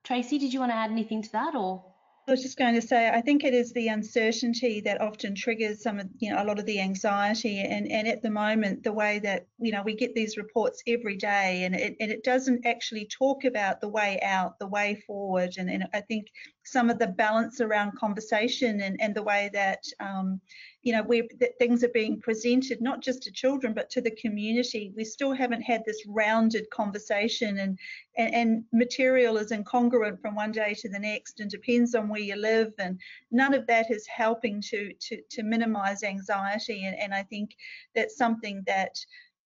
Tracy, 0.05 0.39
did 0.39 0.53
you 0.53 0.61
want 0.61 0.70
to 0.70 0.76
add 0.76 0.91
anything 0.91 1.22
to 1.22 1.32
that 1.32 1.55
or? 1.55 1.84
I 2.28 2.32
was 2.32 2.42
just 2.42 2.58
going 2.58 2.74
to 2.74 2.82
say, 2.82 3.08
I 3.08 3.20
think 3.20 3.44
it 3.44 3.54
is 3.54 3.72
the 3.72 3.86
uncertainty 3.86 4.80
that 4.80 5.00
often 5.00 5.36
triggers 5.36 5.80
some 5.80 6.00
of, 6.00 6.08
you 6.18 6.32
know, 6.32 6.42
a 6.42 6.44
lot 6.44 6.58
of 6.58 6.66
the 6.66 6.80
anxiety. 6.80 7.60
And, 7.60 7.88
and 7.88 8.08
at 8.08 8.20
the 8.20 8.30
moment, 8.30 8.82
the 8.82 8.92
way 8.92 9.20
that, 9.20 9.46
you 9.60 9.70
know, 9.70 9.82
we 9.84 9.94
get 9.94 10.12
these 10.16 10.36
reports 10.36 10.82
every 10.88 11.16
day 11.16 11.62
and 11.62 11.76
it, 11.76 11.96
and 12.00 12.10
it 12.10 12.24
doesn't 12.24 12.66
actually 12.66 13.06
talk 13.06 13.44
about 13.44 13.80
the 13.80 13.88
way 13.88 14.18
out, 14.22 14.58
the 14.58 14.66
way 14.66 15.00
forward. 15.06 15.54
And, 15.56 15.70
and 15.70 15.86
I 15.94 16.00
think 16.00 16.26
some 16.64 16.90
of 16.90 16.98
the 16.98 17.06
balance 17.06 17.60
around 17.60 17.96
conversation 17.96 18.80
and, 18.80 19.00
and 19.00 19.14
the 19.14 19.22
way 19.22 19.48
that, 19.52 19.84
um, 20.00 20.40
you 20.87 20.93
know, 20.93 21.03
where 21.03 21.24
things 21.59 21.82
are 21.82 21.89
being 21.89 22.20
presented, 22.20 22.80
not 22.80 23.03
just 23.03 23.20
to 23.20 23.32
children, 23.32 23.74
but 23.74 23.91
to 23.91 24.01
the 24.01 24.12
community. 24.12 24.93
We 24.95 25.05
still 25.05 25.32
haven't 25.32 25.62
had 25.62 25.82
this 25.84 26.01
rounded 26.07 26.70
conversation 26.70 27.59
and, 27.59 27.76
and, 28.16 28.32
and 28.32 28.64
material 28.72 29.37
is 29.37 29.51
incongruent 29.51 30.20
from 30.22 30.37
one 30.37 30.53
day 30.53 30.74
to 30.74 30.89
the 30.89 31.01
next 31.01 31.41
and 31.41 31.51
depends 31.51 31.97
on 31.97 32.09
where 32.09 32.20
you 32.20 32.37
live. 32.37 32.72
And 32.78 33.01
none 33.32 33.53
of 33.53 33.66
that 33.66 33.91
is 33.91 34.07
helping 34.07 34.62
to, 34.70 34.93
to, 35.09 35.20
to 35.28 35.43
minimize 35.43 36.05
anxiety. 36.05 36.84
And, 36.84 36.97
and 36.97 37.12
I 37.12 37.24
think 37.24 37.57
that's 37.97 38.16
something 38.16 38.62
that, 38.68 38.95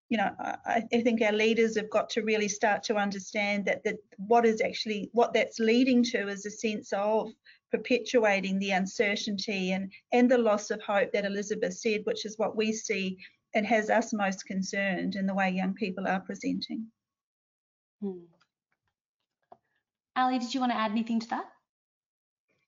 you 0.09 0.17
know, 0.17 0.31
I, 0.39 0.81
I, 0.91 1.01
think 1.01 1.21
our 1.21 1.33
leaders 1.33 1.77
have 1.77 1.91
got 1.91 2.09
to 2.11 2.23
really 2.23 2.47
start 2.47 2.81
to 2.85 2.95
understand 2.95 3.65
that 3.65 3.83
that 3.83 3.97
what 4.15 4.43
is 4.43 4.59
actually 4.59 5.11
what 5.13 5.33
that's 5.33 5.59
leading 5.59 6.01
to 6.05 6.29
is 6.29 6.47
a 6.47 6.49
sense 6.49 6.91
of 6.93 7.29
perpetuating 7.71 8.59
the 8.59 8.71
uncertainty 8.71 9.71
and, 9.71 9.91
and 10.11 10.29
the 10.29 10.37
loss 10.37 10.71
of 10.71 10.81
hope 10.81 11.11
that 11.13 11.25
Elizabeth 11.25 11.73
said, 11.73 12.01
which 12.05 12.25
is 12.25 12.37
what 12.37 12.55
we 12.55 12.71
see 12.71 13.17
and 13.53 13.65
has 13.65 13.89
us 13.89 14.13
most 14.13 14.45
concerned 14.45 15.15
in 15.15 15.25
the 15.25 15.33
way 15.33 15.49
young 15.49 15.73
people 15.73 16.07
are 16.07 16.19
presenting. 16.19 16.85
Hmm. 18.01 18.19
Ali, 20.15 20.39
did 20.39 20.53
you 20.53 20.59
want 20.59 20.71
to 20.71 20.77
add 20.77 20.91
anything 20.91 21.19
to 21.19 21.29
that? 21.29 21.45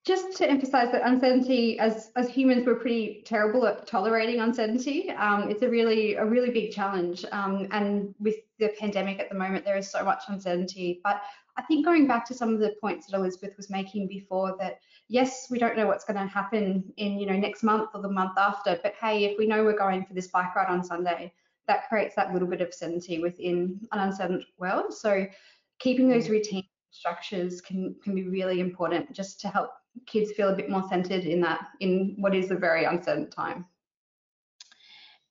Just 0.06 0.38
to 0.38 0.50
emphasize 0.50 0.91
that 0.91 1.06
uncertainty, 1.06 1.78
as 1.78 2.12
as 2.16 2.30
humans, 2.30 2.66
we're 2.66 2.76
pretty 2.76 3.22
terrible 3.26 3.68
at 3.68 3.86
tolerating 3.86 4.39
uncertainty. 4.39 5.12
Um, 5.12 5.50
it's 5.50 5.62
a 5.62 5.70
really 5.70 6.16
a 6.16 6.26
really 6.26 6.52
big 6.52 6.72
challenge, 6.72 7.26
um, 7.32 7.68
and 7.72 8.16
with 8.20 8.38
the 8.60 8.70
pandemic 8.80 9.20
at 9.20 9.30
the 9.30 9.36
moment, 9.36 9.66
there 9.66 9.78
is 9.78 9.91
so 9.91 10.04
much 10.04 10.24
uncertainty. 10.28 11.02
But 11.04 11.22
I 11.60 11.64
think 11.64 11.86
going 11.86 12.07
back 12.07 12.26
to 12.28 12.34
some 12.34 12.53
of 12.53 12.62
the 12.62 12.74
points 12.80 13.07
that 13.07 13.18
Elizabeth 13.18 13.57
was 13.57 13.70
making 13.70 14.07
before 14.07 14.55
that 14.60 14.80
yes, 15.10 15.47
we 15.51 15.60
don't 15.60 15.76
know 15.76 15.88
what's 15.88 16.05
going 16.05 16.16
to 16.18 16.26
happen 16.26 16.86
in 16.95 17.20
you 17.20 17.26
know 17.26 17.36
next 17.36 17.64
month 17.64 17.89
or 17.93 18.01
the 18.01 18.10
month 18.10 18.38
after, 18.38 18.80
but 18.82 18.93
hey, 18.99 19.26
if 19.26 19.38
we 19.38 19.45
know 19.45 19.64
we're 19.66 19.78
going 19.78 20.05
for 20.05 20.14
this 20.14 20.28
bike 20.28 20.55
ride 20.55 20.70
on 20.70 20.84
Sunday, 20.86 21.34
that 21.68 21.89
creates 21.89 22.16
that 22.16 22.32
little 22.32 22.47
bit 22.47 22.62
of 22.62 22.74
certainty 22.74 23.20
within 23.20 23.78
an 23.91 23.99
uncertain 23.99 24.41
world. 24.57 24.93
So 24.93 25.28
keeping 25.80 26.07
those 26.07 26.28
mm. 26.28 26.32
routine 26.32 26.64
structures 26.91 27.60
can 27.60 27.93
can 28.01 28.16
be 28.16 28.30
really 28.30 28.62
important 28.62 29.12
just 29.12 29.41
to 29.41 29.49
help 29.49 29.72
kids 30.05 30.32
feel 30.32 30.49
a 30.49 30.55
bit 30.55 30.70
more 30.70 30.88
centered 30.88 31.26
in 31.26 31.41
that 31.41 31.68
in 31.82 32.16
what 32.20 32.34
is 32.34 32.51
a 32.51 32.55
very 32.55 32.86
uncertain 32.86 33.30
time. 33.30 33.66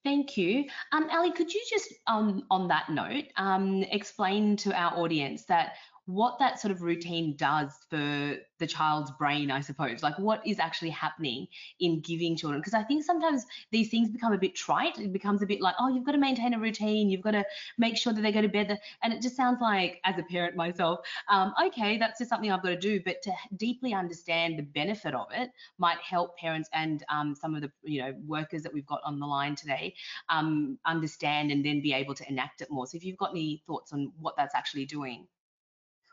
Thank 0.04 0.36
you. 0.36 0.66
Um, 0.92 1.08
Ali, 1.10 1.32
could 1.32 1.52
you 1.52 1.62
just, 1.68 1.92
um, 2.06 2.44
on 2.50 2.68
that 2.68 2.88
note, 2.88 3.24
um, 3.36 3.82
explain 3.82 4.56
to 4.58 4.72
our 4.72 4.96
audience 4.96 5.44
that 5.46 5.72
what 6.08 6.38
that 6.38 6.58
sort 6.58 6.72
of 6.72 6.80
routine 6.80 7.36
does 7.36 7.70
for 7.90 8.36
the 8.58 8.66
child's 8.66 9.10
brain, 9.10 9.50
I 9.50 9.60
suppose, 9.60 10.02
like 10.02 10.18
what 10.18 10.44
is 10.46 10.58
actually 10.58 10.88
happening 10.88 11.46
in 11.80 12.00
giving 12.00 12.34
children. 12.34 12.60
Because 12.60 12.72
I 12.72 12.82
think 12.82 13.04
sometimes 13.04 13.44
these 13.72 13.90
things 13.90 14.08
become 14.08 14.32
a 14.32 14.38
bit 14.38 14.54
trite. 14.54 14.98
It 14.98 15.12
becomes 15.12 15.42
a 15.42 15.46
bit 15.46 15.60
like, 15.60 15.74
oh, 15.78 15.88
you've 15.88 16.06
got 16.06 16.12
to 16.12 16.18
maintain 16.18 16.54
a 16.54 16.58
routine, 16.58 17.10
you've 17.10 17.20
got 17.20 17.32
to 17.32 17.44
make 17.76 17.98
sure 17.98 18.14
that 18.14 18.22
they 18.22 18.32
go 18.32 18.40
to 18.40 18.48
bed. 18.48 18.78
And 19.02 19.12
it 19.12 19.20
just 19.20 19.36
sounds 19.36 19.58
like, 19.60 20.00
as 20.04 20.18
a 20.18 20.22
parent 20.22 20.56
myself, 20.56 21.00
um, 21.28 21.52
okay, 21.66 21.98
that's 21.98 22.18
just 22.18 22.30
something 22.30 22.50
I've 22.50 22.62
got 22.62 22.70
to 22.70 22.78
do. 22.78 23.02
But 23.04 23.20
to 23.24 23.32
deeply 23.58 23.92
understand 23.92 24.58
the 24.58 24.62
benefit 24.62 25.14
of 25.14 25.26
it 25.32 25.50
might 25.76 25.98
help 25.98 26.38
parents 26.38 26.70
and 26.72 27.04
um, 27.10 27.34
some 27.34 27.54
of 27.54 27.60
the 27.60 27.70
you 27.82 28.00
know 28.00 28.14
workers 28.26 28.62
that 28.62 28.72
we've 28.72 28.86
got 28.86 29.02
on 29.04 29.20
the 29.20 29.26
line 29.26 29.56
today 29.56 29.94
um, 30.30 30.78
understand 30.86 31.50
and 31.50 31.62
then 31.62 31.82
be 31.82 31.92
able 31.92 32.14
to 32.14 32.26
enact 32.30 32.62
it 32.62 32.70
more. 32.70 32.86
So 32.86 32.96
if 32.96 33.04
you've 33.04 33.18
got 33.18 33.32
any 33.32 33.62
thoughts 33.66 33.92
on 33.92 34.10
what 34.18 34.36
that's 34.38 34.54
actually 34.54 34.86
doing. 34.86 35.26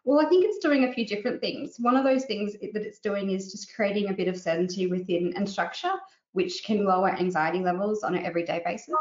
Well, 0.06 0.24
I 0.24 0.30
think 0.30 0.46
it's 0.46 0.60
doing 0.60 0.84
a 0.84 0.94
few 0.94 1.06
different 1.06 1.42
things. 1.42 1.78
One 1.80 1.96
of 1.96 2.04
those 2.04 2.26
things 2.26 2.54
that 2.54 2.86
it's 2.86 3.00
doing 3.00 3.32
is 3.32 3.52
just 3.52 3.76
creating 3.76 4.10
a 4.10 4.14
bit 4.14 4.28
of 4.28 4.38
certainty 4.38 4.86
within 4.86 5.34
and 5.36 5.50
structure, 5.50 5.94
which 6.34 6.64
can 6.64 6.86
lower 6.86 7.10
anxiety 7.10 7.60
levels 7.60 8.04
on 8.04 8.14
an 8.14 8.24
everyday 8.24 8.62
basis. 8.64 8.94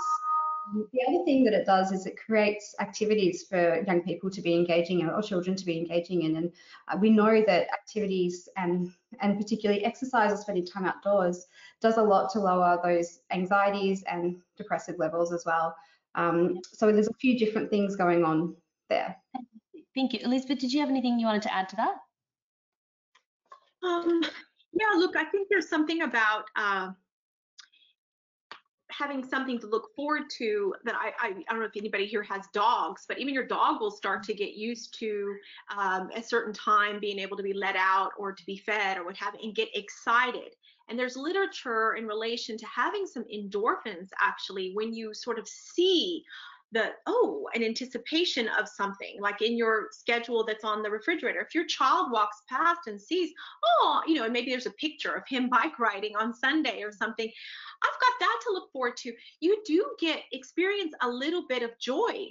The 0.72 1.00
other 1.06 1.22
thing 1.26 1.44
that 1.44 1.52
it 1.52 1.66
does 1.66 1.92
is 1.92 2.06
it 2.06 2.16
creates 2.16 2.74
activities 2.80 3.44
for 3.46 3.84
young 3.86 4.00
people 4.00 4.30
to 4.30 4.40
be 4.40 4.54
engaging 4.54 5.00
in 5.00 5.10
or 5.10 5.20
children 5.20 5.54
to 5.56 5.66
be 5.66 5.76
engaging 5.76 6.22
in. 6.22 6.36
And 6.36 6.52
uh, 6.88 6.96
we 6.98 7.10
know 7.10 7.44
that 7.46 7.68
activities 7.70 8.48
and, 8.56 8.90
and 9.20 9.38
particularly 9.38 9.84
exercise 9.84 10.32
or 10.32 10.38
spending 10.38 10.64
time 10.64 10.86
outdoors 10.86 11.48
does 11.82 11.98
a 11.98 12.02
lot 12.02 12.32
to 12.32 12.40
lower 12.40 12.80
those 12.82 13.20
anxieties 13.30 14.04
and 14.04 14.40
depressive 14.56 14.98
levels 14.98 15.34
as 15.34 15.44
well. 15.44 15.76
Um, 16.14 16.60
so 16.72 16.90
there's 16.90 17.08
a 17.08 17.14
few 17.20 17.38
different 17.38 17.68
things 17.68 17.94
going 17.94 18.24
on 18.24 18.56
there. 18.88 19.14
Thank 19.94 20.12
you. 20.12 20.20
Elizabeth, 20.22 20.58
did 20.58 20.72
you 20.72 20.80
have 20.80 20.88
anything 20.88 21.18
you 21.18 21.26
wanted 21.26 21.42
to 21.42 21.54
add 21.54 21.68
to 21.68 21.76
that? 21.76 21.94
Um, 23.86 24.22
yeah, 24.72 24.96
look, 24.96 25.16
I 25.16 25.24
think 25.24 25.48
there's 25.48 25.68
something 25.68 26.02
about 26.02 26.44
uh, 26.56 26.90
having 28.90 29.24
something 29.24 29.58
to 29.58 29.66
look 29.66 29.94
forward 29.94 30.22
to 30.38 30.74
that 30.84 30.94
I, 30.94 31.12
I, 31.20 31.28
I, 31.28 31.50
don't 31.50 31.60
know 31.60 31.66
if 31.66 31.76
anybody 31.76 32.06
here 32.06 32.22
has 32.24 32.46
dogs, 32.52 33.04
but 33.06 33.18
even 33.18 33.34
your 33.34 33.46
dog 33.46 33.80
will 33.80 33.90
start 33.90 34.22
to 34.24 34.34
get 34.34 34.54
used 34.54 34.98
to 35.00 35.36
um, 35.76 36.10
a 36.14 36.22
certain 36.22 36.52
time 36.52 37.00
being 37.00 37.18
able 37.18 37.36
to 37.36 37.42
be 37.42 37.52
let 37.52 37.76
out 37.76 38.12
or 38.18 38.32
to 38.32 38.46
be 38.46 38.56
fed 38.56 38.98
or 38.98 39.04
what 39.04 39.16
have 39.16 39.34
and 39.34 39.54
get 39.54 39.68
excited. 39.74 40.54
And 40.88 40.98
there's 40.98 41.16
literature 41.16 41.94
in 41.94 42.06
relation 42.06 42.58
to 42.58 42.66
having 42.66 43.06
some 43.06 43.24
endorphins 43.24 44.10
actually 44.20 44.72
when 44.74 44.92
you 44.92 45.14
sort 45.14 45.38
of 45.38 45.48
see 45.48 46.22
the 46.74 46.90
oh 47.06 47.48
an 47.54 47.62
anticipation 47.62 48.48
of 48.58 48.68
something 48.68 49.16
like 49.20 49.40
in 49.40 49.56
your 49.56 49.88
schedule 49.92 50.44
that's 50.44 50.64
on 50.64 50.82
the 50.82 50.90
refrigerator. 50.90 51.40
If 51.40 51.54
your 51.54 51.66
child 51.66 52.10
walks 52.10 52.42
past 52.48 52.80
and 52.88 53.00
sees 53.00 53.30
oh 53.64 54.02
you 54.06 54.14
know 54.14 54.24
and 54.24 54.32
maybe 54.32 54.50
there's 54.50 54.66
a 54.66 54.72
picture 54.72 55.12
of 55.12 55.22
him 55.26 55.48
bike 55.54 55.78
riding 55.78 56.16
on 56.16 56.34
sunday 56.34 56.82
or 56.82 56.92
something 56.92 57.26
i've 57.26 58.00
got 58.00 58.20
that 58.20 58.40
to 58.44 58.52
look 58.52 58.70
forward 58.72 58.96
to. 58.98 59.12
You 59.40 59.62
do 59.64 59.86
get 60.00 60.20
experience 60.32 60.92
a 61.00 61.08
little 61.08 61.46
bit 61.48 61.62
of 61.62 61.78
joy 61.78 62.26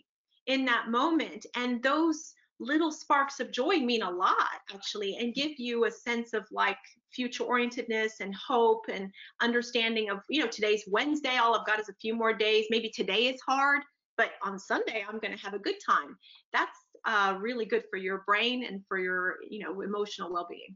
in 0.46 0.66
that 0.66 0.89
moment 0.89 1.46
and 1.56 1.82
those 1.82 2.34
little 2.60 2.91
sparks 2.91 3.39
of 3.39 3.52
joy 3.52 3.78
mean 3.78 4.04
a 4.04 4.12
lot 4.12 4.62
actually 4.74 5.18
and 5.18 5.34
give 5.34 5.52
you 5.58 5.86
a 5.86 5.91
sense 5.91 6.34
of 6.34 6.46
like 6.52 6.78
future 7.12 7.44
orientedness 7.44 8.20
and 8.20 8.36
hope 8.36 8.86
and 8.91 9.10
understanding 9.41 10.10
of 10.10 10.20
you 10.30 10.41
know 10.41 10.50
today's 10.50 10.84
wednesday 10.88 11.38
all 11.38 11.58
i've 11.58 11.66
got 11.66 11.80
is 11.80 11.89
a 11.89 11.96
few 12.02 12.14
more 12.14 12.34
days. 12.34 12.66
Maybe 12.70 12.89
today 12.89 13.28
is 13.28 13.39
hard 13.41 13.82
but 14.18 14.32
on 14.41 14.59
Sunday 14.59 15.05
I'm 15.07 15.20
going 15.20 15.36
to 15.36 15.43
have 15.43 15.53
a 15.53 15.59
good 15.59 15.76
time. 15.86 16.18
That's 16.51 16.78
uh, 17.05 17.38
really 17.39 17.66
good 17.66 17.84
for 17.89 17.97
your 17.97 18.24
brain 18.26 18.64
and 18.64 18.82
for 18.88 18.97
your, 18.97 19.36
you 19.49 19.59
know, 19.59 19.82
emotional 19.82 20.32
well-being. 20.32 20.76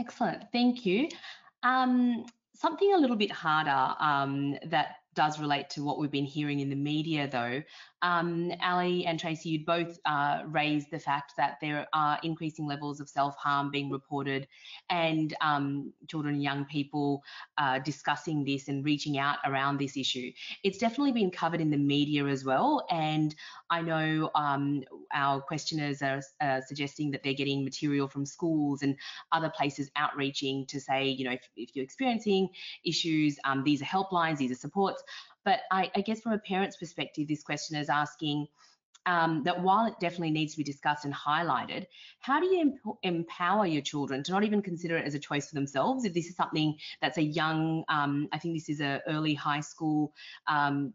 Excellent, 0.00 0.44
thank 0.52 0.84
you. 0.86 1.08
Um, 1.62 2.24
something 2.54 2.92
a 2.94 2.98
little 2.98 3.16
bit 3.16 3.30
harder 3.30 3.94
um, 4.00 4.56
that 4.66 4.96
does 5.14 5.40
relate 5.40 5.70
to 5.70 5.82
what 5.82 5.98
we've 5.98 6.10
been 6.10 6.24
hearing 6.24 6.60
in 6.60 6.70
the 6.70 6.76
media, 6.76 7.28
though. 7.28 7.62
Um, 8.02 8.52
Ali 8.62 9.06
and 9.06 9.18
Tracy, 9.18 9.50
you'd 9.50 9.66
both 9.66 9.98
uh, 10.04 10.42
raised 10.46 10.90
the 10.90 10.98
fact 10.98 11.32
that 11.36 11.56
there 11.60 11.86
are 11.92 12.18
increasing 12.22 12.66
levels 12.66 13.00
of 13.00 13.08
self-harm 13.08 13.70
being 13.70 13.90
reported 13.90 14.46
and 14.90 15.34
um, 15.40 15.92
children 16.08 16.34
and 16.34 16.42
young 16.42 16.64
people 16.66 17.22
uh, 17.58 17.78
discussing 17.78 18.44
this 18.44 18.68
and 18.68 18.84
reaching 18.84 19.18
out 19.18 19.38
around 19.44 19.78
this 19.78 19.96
issue. 19.96 20.30
It's 20.62 20.78
definitely 20.78 21.12
been 21.12 21.30
covered 21.30 21.60
in 21.60 21.70
the 21.70 21.78
media 21.78 22.26
as 22.26 22.44
well. 22.44 22.86
And 22.90 23.34
I 23.70 23.82
know 23.82 24.30
um, 24.34 24.82
our 25.14 25.40
questioners 25.40 26.02
are 26.02 26.20
uh, 26.40 26.60
suggesting 26.60 27.10
that 27.12 27.22
they're 27.22 27.34
getting 27.34 27.64
material 27.64 28.08
from 28.08 28.26
schools 28.26 28.82
and 28.82 28.96
other 29.32 29.50
places 29.50 29.90
outreaching 29.96 30.66
to 30.66 30.80
say, 30.80 31.08
you 31.08 31.24
know, 31.24 31.32
if, 31.32 31.48
if 31.56 31.74
you're 31.74 31.84
experiencing 31.84 32.48
issues, 32.84 33.38
um, 33.44 33.64
these 33.64 33.82
are 33.82 33.86
helplines, 33.86 34.38
these 34.38 34.52
are 34.52 34.56
supports. 34.56 35.02
But 35.46 35.60
I, 35.70 35.90
I 35.94 36.00
guess 36.02 36.20
from 36.20 36.32
a 36.32 36.38
parent's 36.38 36.76
perspective, 36.76 37.28
this 37.28 37.42
question 37.44 37.78
is 37.78 37.88
asking 37.88 38.48
um, 39.06 39.44
that 39.44 39.62
while 39.62 39.86
it 39.86 39.94
definitely 40.00 40.32
needs 40.32 40.52
to 40.54 40.58
be 40.58 40.64
discussed 40.64 41.04
and 41.04 41.14
highlighted, 41.14 41.86
how 42.18 42.40
do 42.40 42.46
you 42.46 42.74
empower 43.04 43.64
your 43.64 43.80
children 43.80 44.24
to 44.24 44.32
not 44.32 44.42
even 44.42 44.60
consider 44.60 44.96
it 44.96 45.06
as 45.06 45.14
a 45.14 45.20
choice 45.20 45.48
for 45.48 45.54
themselves? 45.54 46.04
If 46.04 46.12
this 46.12 46.26
is 46.26 46.34
something 46.34 46.76
that's 47.00 47.16
a 47.16 47.22
young, 47.22 47.84
um, 47.88 48.28
I 48.32 48.38
think 48.38 48.54
this 48.54 48.68
is 48.68 48.80
a 48.80 49.00
early 49.06 49.34
high 49.34 49.60
school 49.60 50.12
um, 50.48 50.92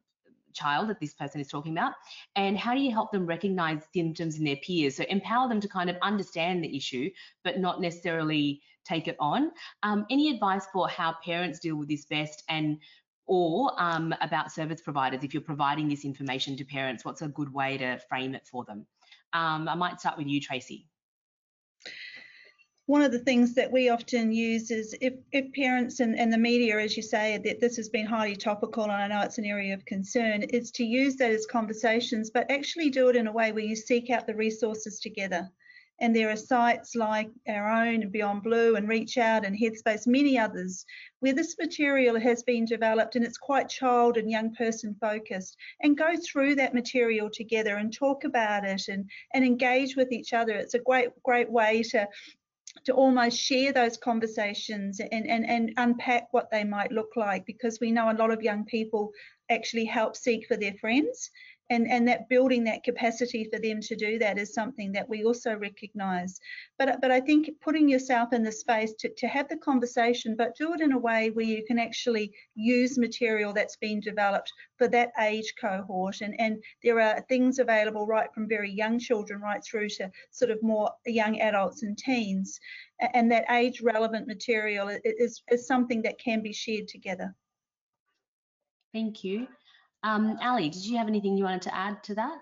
child 0.53 0.89
that 0.89 0.99
this 0.99 1.13
person 1.13 1.39
is 1.39 1.47
talking 1.47 1.71
about, 1.71 1.93
and 2.35 2.57
how 2.57 2.73
do 2.75 2.81
you 2.81 2.91
help 2.91 3.13
them 3.13 3.25
recognize 3.25 3.83
symptoms 3.93 4.37
in 4.37 4.43
their 4.43 4.57
peers? 4.57 4.97
So 4.97 5.05
empower 5.07 5.47
them 5.47 5.61
to 5.61 5.69
kind 5.69 5.89
of 5.89 5.95
understand 6.01 6.61
the 6.61 6.75
issue, 6.75 7.09
but 7.45 7.59
not 7.59 7.79
necessarily 7.79 8.61
take 8.83 9.07
it 9.07 9.15
on. 9.19 9.51
Um, 9.83 10.05
any 10.09 10.29
advice 10.29 10.65
for 10.73 10.89
how 10.89 11.15
parents 11.23 11.59
deal 11.59 11.77
with 11.77 11.87
this 11.87 12.05
best 12.05 12.43
and 12.49 12.77
or 13.25 13.71
um, 13.77 14.13
about 14.21 14.51
service 14.51 14.81
providers. 14.81 15.23
If 15.23 15.33
you're 15.33 15.41
providing 15.41 15.87
this 15.87 16.05
information 16.05 16.57
to 16.57 16.65
parents, 16.65 17.05
what's 17.05 17.21
a 17.21 17.27
good 17.27 17.53
way 17.53 17.77
to 17.77 17.97
frame 18.09 18.35
it 18.35 18.45
for 18.45 18.65
them? 18.65 18.85
Um, 19.33 19.67
I 19.69 19.75
might 19.75 19.99
start 19.99 20.17
with 20.17 20.27
you, 20.27 20.41
Tracy. 20.41 20.87
One 22.87 23.03
of 23.03 23.11
the 23.13 23.19
things 23.19 23.53
that 23.55 23.71
we 23.71 23.87
often 23.89 24.33
use 24.33 24.69
is 24.69 24.93
if, 24.99 25.13
if 25.31 25.53
parents 25.53 26.01
and, 26.01 26.17
and 26.17 26.33
the 26.33 26.37
media, 26.37 26.77
as 26.77 26.97
you 26.97 27.03
say, 27.03 27.37
that 27.37 27.61
this 27.61 27.77
has 27.77 27.87
been 27.87 28.05
highly 28.05 28.35
topical 28.35 28.83
and 28.83 28.91
I 28.91 29.07
know 29.07 29.21
it's 29.21 29.37
an 29.37 29.45
area 29.45 29.73
of 29.73 29.85
concern, 29.85 30.43
is 30.43 30.71
to 30.71 30.83
use 30.83 31.21
as 31.21 31.45
conversations, 31.45 32.31
but 32.31 32.51
actually 32.51 32.89
do 32.89 33.07
it 33.07 33.15
in 33.15 33.27
a 33.27 33.31
way 33.31 33.53
where 33.53 33.63
you 33.63 33.77
seek 33.77 34.09
out 34.09 34.27
the 34.27 34.35
resources 34.35 34.99
together. 34.99 35.49
And 36.01 36.15
there 36.15 36.31
are 36.31 36.35
sites 36.35 36.95
like 36.95 37.29
our 37.47 37.69
own, 37.69 38.01
and 38.01 38.11
Beyond 38.11 38.41
Blue, 38.41 38.75
and 38.75 38.89
Reach 38.89 39.19
Out, 39.19 39.45
and 39.45 39.55
Headspace, 39.55 40.07
many 40.07 40.37
others, 40.37 40.83
where 41.19 41.33
this 41.33 41.55
material 41.59 42.19
has 42.19 42.41
been 42.41 42.65
developed 42.65 43.15
and 43.15 43.23
it's 43.23 43.37
quite 43.37 43.69
child 43.69 44.17
and 44.17 44.29
young 44.29 44.53
person 44.55 44.95
focused. 44.99 45.55
And 45.81 45.95
go 45.95 46.15
through 46.17 46.55
that 46.55 46.73
material 46.73 47.29
together 47.31 47.77
and 47.77 47.93
talk 47.93 48.23
about 48.23 48.65
it 48.65 48.87
and, 48.87 49.07
and 49.35 49.45
engage 49.45 49.95
with 49.95 50.11
each 50.11 50.33
other. 50.33 50.53
It's 50.53 50.73
a 50.73 50.79
great, 50.79 51.09
great 51.23 51.51
way 51.51 51.83
to 51.91 52.07
to 52.85 52.93
almost 52.93 53.37
share 53.37 53.73
those 53.73 53.97
conversations 53.97 54.99
and, 54.99 55.27
and, 55.27 55.45
and 55.45 55.73
unpack 55.77 56.27
what 56.31 56.49
they 56.51 56.63
might 56.63 56.91
look 56.91 57.09
like 57.15 57.45
because 57.45 57.79
we 57.81 57.91
know 57.91 58.09
a 58.09 58.15
lot 58.15 58.31
of 58.31 58.41
young 58.41 58.63
people 58.63 59.11
actually 59.49 59.83
help 59.83 60.15
seek 60.15 60.47
for 60.47 60.55
their 60.55 60.73
friends 60.75 61.29
and 61.71 61.89
and 61.89 62.05
that 62.05 62.27
building 62.27 62.65
that 62.65 62.83
capacity 62.83 63.45
for 63.45 63.57
them 63.57 63.79
to 63.79 63.95
do 63.95 64.19
that 64.19 64.37
is 64.37 64.53
something 64.53 64.91
that 64.91 65.07
we 65.07 65.23
also 65.23 65.55
recognize. 65.55 66.39
But 66.77 66.99
but 67.01 67.11
i 67.11 67.19
think 67.19 67.49
putting 67.61 67.87
yourself 67.87 68.33
in 68.33 68.43
the 68.43 68.51
space 68.51 68.93
to, 68.99 69.09
to 69.09 69.27
have 69.27 69.47
the 69.47 69.57
conversation 69.57 70.35
but 70.35 70.57
do 70.57 70.73
it 70.73 70.81
in 70.81 70.91
a 70.91 70.99
way 70.99 71.29
where 71.29 71.45
you 71.45 71.63
can 71.65 71.79
actually 71.79 72.33
use 72.55 72.97
material 72.97 73.53
that's 73.53 73.77
been 73.77 74.01
developed 74.01 74.51
for 74.77 74.89
that 74.89 75.11
age 75.21 75.53
cohort. 75.59 76.19
And 76.21 76.39
and 76.39 76.61
there 76.83 76.99
are 76.99 77.21
things 77.29 77.57
available 77.57 78.05
right 78.05 78.31
from 78.33 78.49
very 78.49 78.71
young 78.71 78.99
children 78.99 79.39
right 79.39 79.63
through 79.63 79.89
to 79.89 80.11
sort 80.31 80.51
of 80.51 80.61
more 80.61 80.91
young 81.05 81.39
adults 81.39 81.83
and 81.83 81.97
teens. 81.97 82.59
And 83.13 83.31
that 83.31 83.45
age 83.49 83.81
relevant 83.81 84.27
material 84.27 84.89
is, 84.89 85.41
is 85.49 85.65
something 85.65 86.01
that 86.03 86.19
can 86.19 86.43
be 86.43 86.53
shared 86.53 86.87
together. 86.89 87.33
Thank 88.93 89.23
you 89.23 89.47
um, 90.03 90.37
Ali, 90.41 90.69
did 90.69 90.85
you 90.85 90.97
have 90.97 91.07
anything 91.07 91.37
you 91.37 91.43
wanted 91.43 91.61
to 91.63 91.75
add 91.75 92.03
to 92.03 92.15
that? 92.15 92.37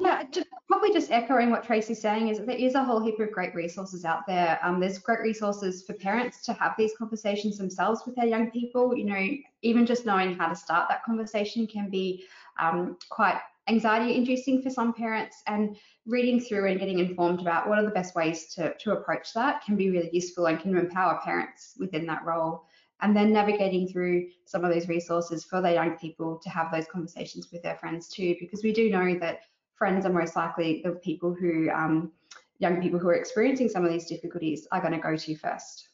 Yeah, 0.00 0.22
just, 0.30 0.46
probably 0.66 0.92
just 0.94 1.10
echoing 1.10 1.50
what 1.50 1.62
Tracy's 1.62 2.00
saying 2.00 2.28
is 2.28 2.38
that 2.38 2.46
there 2.46 2.56
is 2.56 2.74
a 2.74 2.82
whole 2.82 3.00
heap 3.00 3.20
of 3.20 3.30
great 3.32 3.54
resources 3.54 4.06
out 4.06 4.26
there. 4.26 4.58
Um, 4.62 4.80
there's 4.80 4.98
great 4.98 5.20
resources 5.20 5.82
for 5.82 5.92
parents 5.92 6.42
to 6.46 6.54
have 6.54 6.72
these 6.78 6.92
conversations 6.96 7.58
themselves 7.58 8.02
with 8.06 8.16
their 8.16 8.24
young 8.24 8.50
people. 8.50 8.96
You 8.96 9.04
know, 9.04 9.28
even 9.60 9.84
just 9.84 10.06
knowing 10.06 10.38
how 10.38 10.48
to 10.48 10.56
start 10.56 10.88
that 10.88 11.04
conversation 11.04 11.66
can 11.66 11.90
be 11.90 12.24
um, 12.58 12.96
quite 13.10 13.38
anxiety 13.68 14.16
inducing 14.16 14.62
for 14.62 14.70
some 14.70 14.94
parents 14.94 15.42
and 15.46 15.76
reading 16.06 16.40
through 16.40 16.66
and 16.66 16.80
getting 16.80 16.98
informed 16.98 17.40
about 17.40 17.68
what 17.68 17.78
are 17.78 17.84
the 17.84 17.90
best 17.90 18.14
ways 18.14 18.52
to, 18.54 18.74
to 18.78 18.92
approach 18.92 19.32
that 19.34 19.62
can 19.64 19.76
be 19.76 19.90
really 19.90 20.10
useful 20.12 20.46
and 20.46 20.60
can 20.60 20.76
empower 20.76 21.20
parents 21.22 21.74
within 21.78 22.06
that 22.06 22.24
role 22.24 22.64
and 23.02 23.16
then 23.16 23.32
navigating 23.32 23.88
through 23.88 24.28
some 24.44 24.64
of 24.64 24.72
those 24.72 24.88
resources 24.88 25.44
for 25.44 25.60
their 25.60 25.74
young 25.74 25.96
people 25.98 26.38
to 26.42 26.50
have 26.50 26.70
those 26.72 26.86
conversations 26.86 27.48
with 27.52 27.62
their 27.62 27.76
friends 27.76 28.08
too 28.08 28.36
because 28.40 28.62
we 28.62 28.72
do 28.72 28.90
know 28.90 29.18
that 29.18 29.40
friends 29.76 30.04
are 30.04 30.12
most 30.12 30.36
likely 30.36 30.82
the 30.84 30.92
people 30.92 31.34
who 31.34 31.70
um, 31.70 32.12
young 32.58 32.80
people 32.80 32.98
who 32.98 33.08
are 33.08 33.14
experiencing 33.14 33.68
some 33.68 33.84
of 33.84 33.90
these 33.90 34.06
difficulties 34.06 34.66
are 34.72 34.80
going 34.80 34.92
to 34.92 34.98
go 34.98 35.16
to 35.16 35.36
first. 35.36 35.88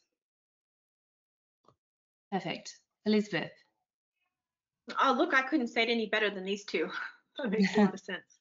Perfect. 2.33 2.79
Elizabeth? 3.07 3.53
Oh 5.03 5.15
look 5.17 5.35
i 5.35 5.43
couldn't 5.43 5.69
say 5.69 5.83
it 5.83 5.89
any 5.89 6.07
better 6.07 6.31
than 6.31 6.45
these 6.45 6.65
two. 6.65 6.91
That 7.39 7.51
makes 7.51 7.77
a 7.77 7.81
lot 7.83 7.93
of 7.93 8.01
sense. 8.01 8.36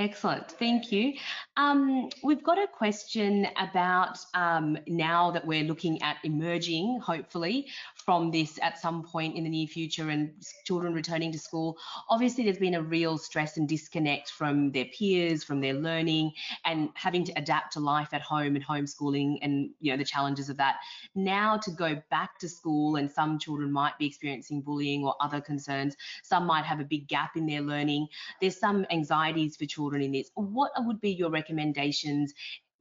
Excellent, 0.00 0.52
thank 0.52 0.90
you. 0.90 1.12
Um, 1.58 2.08
we've 2.24 2.42
got 2.42 2.56
a 2.56 2.66
question 2.66 3.46
about 3.58 4.16
um, 4.32 4.78
now 4.86 5.30
that 5.30 5.46
we're 5.46 5.62
looking 5.62 6.00
at 6.00 6.16
emerging, 6.24 7.00
hopefully, 7.04 7.66
from 8.00 8.30
this 8.30 8.58
at 8.62 8.78
some 8.78 9.02
point 9.02 9.36
in 9.36 9.44
the 9.44 9.50
near 9.50 9.66
future 9.66 10.08
and 10.08 10.32
children 10.64 10.92
returning 10.94 11.32
to 11.32 11.38
school. 11.38 11.76
Obviously, 12.08 12.44
there's 12.44 12.58
been 12.58 12.74
a 12.74 12.82
real 12.82 13.18
stress 13.18 13.56
and 13.56 13.68
disconnect 13.68 14.30
from 14.30 14.72
their 14.72 14.86
peers, 14.86 15.44
from 15.44 15.60
their 15.60 15.74
learning, 15.74 16.32
and 16.64 16.90
having 16.94 17.24
to 17.24 17.32
adapt 17.32 17.72
to 17.74 17.80
life 17.80 18.08
at 18.12 18.22
home 18.22 18.56
and 18.56 18.66
homeschooling 18.66 19.38
and 19.42 19.70
you 19.80 19.92
know 19.92 19.96
the 19.96 20.04
challenges 20.04 20.48
of 20.48 20.56
that. 20.56 20.76
Now 21.14 21.56
to 21.58 21.70
go 21.70 22.00
back 22.10 22.38
to 22.40 22.48
school, 22.48 22.96
and 22.96 23.10
some 23.10 23.38
children 23.38 23.72
might 23.72 23.98
be 23.98 24.06
experiencing 24.06 24.62
bullying 24.62 25.04
or 25.04 25.14
other 25.20 25.40
concerns. 25.40 25.96
Some 26.22 26.46
might 26.46 26.64
have 26.64 26.80
a 26.80 26.84
big 26.84 27.08
gap 27.08 27.36
in 27.36 27.46
their 27.46 27.60
learning. 27.60 28.08
There's 28.40 28.58
some 28.58 28.86
anxieties 28.90 29.56
for 29.56 29.66
children 29.66 30.02
in 30.02 30.12
this, 30.12 30.30
what 30.34 30.72
would 30.78 31.00
be 31.00 31.10
your 31.12 31.30
recommendations 31.30 32.32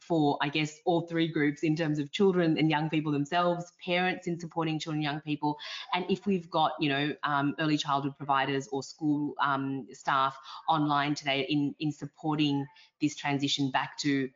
for, 0.10 0.40
I 0.42 0.50
guess, 0.50 0.80
all 0.86 1.02
three 1.02 1.28
groups 1.28 1.62
in 1.62 1.76
terms 1.76 2.00
of 2.00 2.12
children 2.12 2.58
and 2.58 2.68
young 2.68 2.90
people 2.90 3.12
themselves, 3.12 3.72
parents 3.86 4.26
in 4.26 4.40
supporting 4.40 4.80
children 4.80 4.98
and 4.98 5.04
young 5.04 5.22
people, 5.22 5.56
and 5.94 6.04
if 6.10 6.26
we've 6.26 6.50
got, 6.50 6.72
you 6.80 6.90
know, 6.90 7.16
um, 7.24 7.56
early 7.60 7.78
childhood 7.78 8.18
providers 8.18 8.68
or 8.72 8.82
school 8.82 9.36
um, 9.40 9.88
staff 9.94 10.36
online 10.68 11.14
today 11.14 11.46
in, 11.48 11.76
in 11.80 11.92
supporting 11.92 12.66
this 13.00 13.16
transition 13.16 13.70
back 13.70 13.98
to 14.00 14.30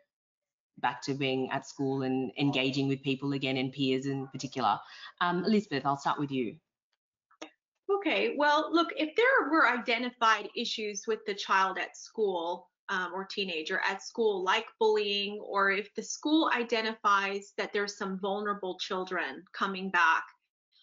back 0.79 1.01
to 1.01 1.13
being 1.13 1.49
at 1.51 1.67
school 1.67 2.01
and 2.03 2.31
engaging 2.37 2.87
with 2.87 3.01
people 3.03 3.33
again 3.33 3.57
and 3.57 3.71
peers 3.71 4.05
in 4.05 4.27
particular. 4.27 4.79
Um, 5.21 5.43
Elizabeth, 5.45 5.85
I'll 5.85 5.97
start 5.97 6.19
with 6.19 6.31
you. 6.31 6.55
Okay, 7.97 8.35
well, 8.37 8.69
look, 8.71 8.89
if 8.97 9.15
there 9.15 9.51
were 9.51 9.67
identified 9.67 10.49
issues 10.55 11.05
with 11.07 11.19
the 11.25 11.33
child 11.33 11.77
at 11.77 11.95
school 11.95 12.69
um, 12.89 13.11
or 13.13 13.25
teenager 13.25 13.81
at 13.87 14.01
school, 14.01 14.43
like 14.43 14.65
bullying, 14.79 15.39
or 15.39 15.71
if 15.71 15.93
the 15.95 16.03
school 16.03 16.51
identifies 16.53 17.53
that 17.57 17.71
there's 17.73 17.97
some 17.97 18.19
vulnerable 18.19 18.77
children 18.79 19.43
coming 19.53 19.89
back, 19.89 20.23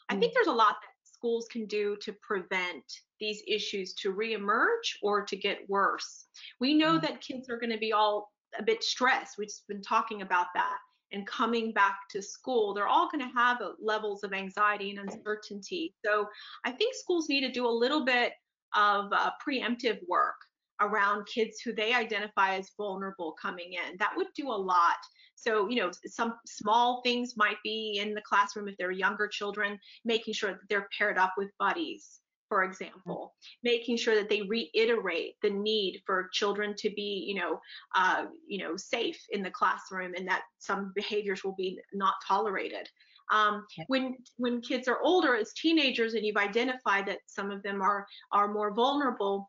I 0.09 0.16
think 0.16 0.32
mm. 0.32 0.34
there's 0.34 0.46
a 0.46 0.53
lot 0.53 0.76
that 0.80 1.11
schools 1.12 1.46
can 1.51 1.66
do 1.66 1.96
to 2.03 2.12
prevent 2.22 2.84
these 3.18 3.42
issues 3.46 3.94
to 3.94 4.12
reemerge 4.14 4.96
or 5.03 5.24
to 5.24 5.36
get 5.36 5.68
worse. 5.68 6.26
We 6.59 6.74
know 6.74 6.98
mm. 6.98 7.03
that 7.03 7.20
kids 7.20 7.48
are 7.51 7.59
going 7.59 7.72
to 7.72 7.78
be 7.78 7.92
all 7.92 8.32
a 8.59 8.62
bit 8.62 8.82
stressed. 8.82 9.36
We've 9.38 9.48
been 9.68 9.82
talking 9.82 10.22
about 10.22 10.46
that 10.55 10.78
and 11.12 11.26
coming 11.26 11.72
back 11.72 11.98
to 12.11 12.22
school, 12.22 12.72
they're 12.72 12.88
all 12.88 13.09
going 13.11 13.26
to 13.26 13.34
have 13.34 13.59
levels 13.80 14.22
of 14.24 14.32
anxiety 14.32 14.90
and 14.90 15.01
uncertainty. 15.01 15.94
So 16.05 16.28
I 16.64 16.70
think 16.70 16.94
schools 16.94 17.28
need 17.28 17.40
to 17.42 17.53
do 17.53 17.66
a 17.66 17.68
little 17.68 18.05
bit 18.05 18.32
of 18.74 19.12
uh, 19.12 19.30
preemptive 19.46 19.98
work 20.09 20.36
around 20.81 21.26
kids 21.26 21.61
who 21.61 21.72
they 21.72 21.93
identify 21.93 22.57
as 22.57 22.70
vulnerable 22.76 23.35
coming 23.41 23.72
in. 23.74 23.97
That 23.99 24.12
would 24.16 24.28
do 24.35 24.49
a 24.49 24.53
lot. 24.53 24.97
So, 25.35 25.68
you 25.68 25.76
know, 25.76 25.91
some 26.07 26.35
small 26.47 27.01
things 27.03 27.35
might 27.37 27.57
be 27.64 27.99
in 28.03 28.14
the 28.14 28.22
classroom 28.22 28.68
if 28.68 28.76
they're 28.76 28.91
younger 28.91 29.26
children, 29.26 29.78
making 30.05 30.35
sure 30.35 30.51
that 30.51 30.68
they're 30.68 30.89
paired 30.99 31.18
up 31.18 31.35
with 31.37 31.51
buddies 31.59 32.20
for 32.51 32.64
example, 32.64 33.33
making 33.62 33.97
sure 33.97 34.16
that 34.16 34.28
they 34.28 34.43
reiterate 34.43 35.37
the 35.41 35.49
need 35.49 36.03
for 36.05 36.28
children 36.33 36.74
to 36.78 36.91
be, 36.91 37.24
you 37.28 37.37
know, 37.37 37.61
uh, 37.95 38.26
you 38.47 38.59
know, 38.59 38.76
safe 38.76 39.24
in 39.31 39.41
the 39.41 39.53
classroom 39.53 40.14
and 40.16 40.26
that 40.26 40.43
some 40.59 40.93
behaviors 40.97 41.45
will 41.45 41.55
be 41.55 41.78
not 41.95 42.14
tolerated. 42.26 42.89
Um, 43.33 43.64
when 43.87 44.16
when 44.37 44.61
kids 44.61 44.89
are 44.89 45.01
older 45.05 45.37
as 45.37 45.53
teenagers 45.53 46.14
and 46.14 46.26
you've 46.26 46.37
identified 46.37 47.07
that 47.07 47.20
some 47.26 47.53
of 47.53 47.62
them 47.62 47.81
are 47.81 48.05
are 48.33 48.53
more 48.53 48.74
vulnerable, 48.74 49.49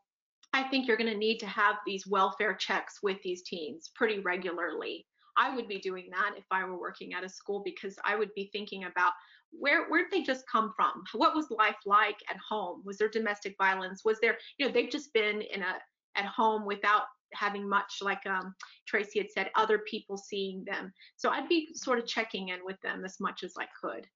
I 0.52 0.64
think 0.64 0.86
you're 0.86 0.96
going 0.96 1.12
to 1.12 1.18
need 1.18 1.38
to 1.38 1.46
have 1.46 1.76
these 1.86 2.06
welfare 2.06 2.54
checks 2.54 2.98
with 3.02 3.22
these 3.22 3.42
teens 3.42 3.90
pretty 3.94 4.20
regularly. 4.20 5.06
I 5.36 5.54
would 5.54 5.66
be 5.66 5.78
doing 5.78 6.08
that 6.10 6.34
if 6.36 6.44
I 6.50 6.64
were 6.64 6.78
working 6.78 7.14
at 7.14 7.24
a 7.24 7.28
school 7.28 7.62
because 7.64 7.96
I 8.04 8.16
would 8.16 8.34
be 8.34 8.50
thinking 8.52 8.84
about 8.84 9.12
where 9.50 9.88
where 9.88 10.02
did 10.02 10.12
they 10.12 10.22
just 10.22 10.44
come 10.50 10.72
from? 10.76 11.04
What 11.14 11.34
was 11.34 11.50
life 11.50 11.76
like 11.86 12.16
at 12.28 12.36
home? 12.36 12.82
Was 12.84 12.98
there 12.98 13.08
domestic 13.08 13.54
violence? 13.58 14.02
Was 14.04 14.18
there, 14.20 14.36
you 14.58 14.66
know, 14.66 14.72
they've 14.72 14.90
just 14.90 15.12
been 15.12 15.42
in 15.42 15.62
a 15.62 15.74
at 16.16 16.26
home 16.26 16.66
without 16.66 17.04
having 17.32 17.68
much 17.68 17.98
like 18.02 18.24
um, 18.26 18.54
Tracy 18.86 19.18
had 19.18 19.30
said, 19.30 19.50
other 19.54 19.78
people 19.78 20.16
seeing 20.16 20.64
them. 20.64 20.92
So 21.16 21.30
I'd 21.30 21.48
be 21.48 21.68
sort 21.74 21.98
of 21.98 22.06
checking 22.06 22.48
in 22.48 22.60
with 22.64 22.80
them 22.82 23.04
as 23.04 23.18
much 23.20 23.42
as 23.42 23.54
I 23.58 23.66
could. 23.80 24.06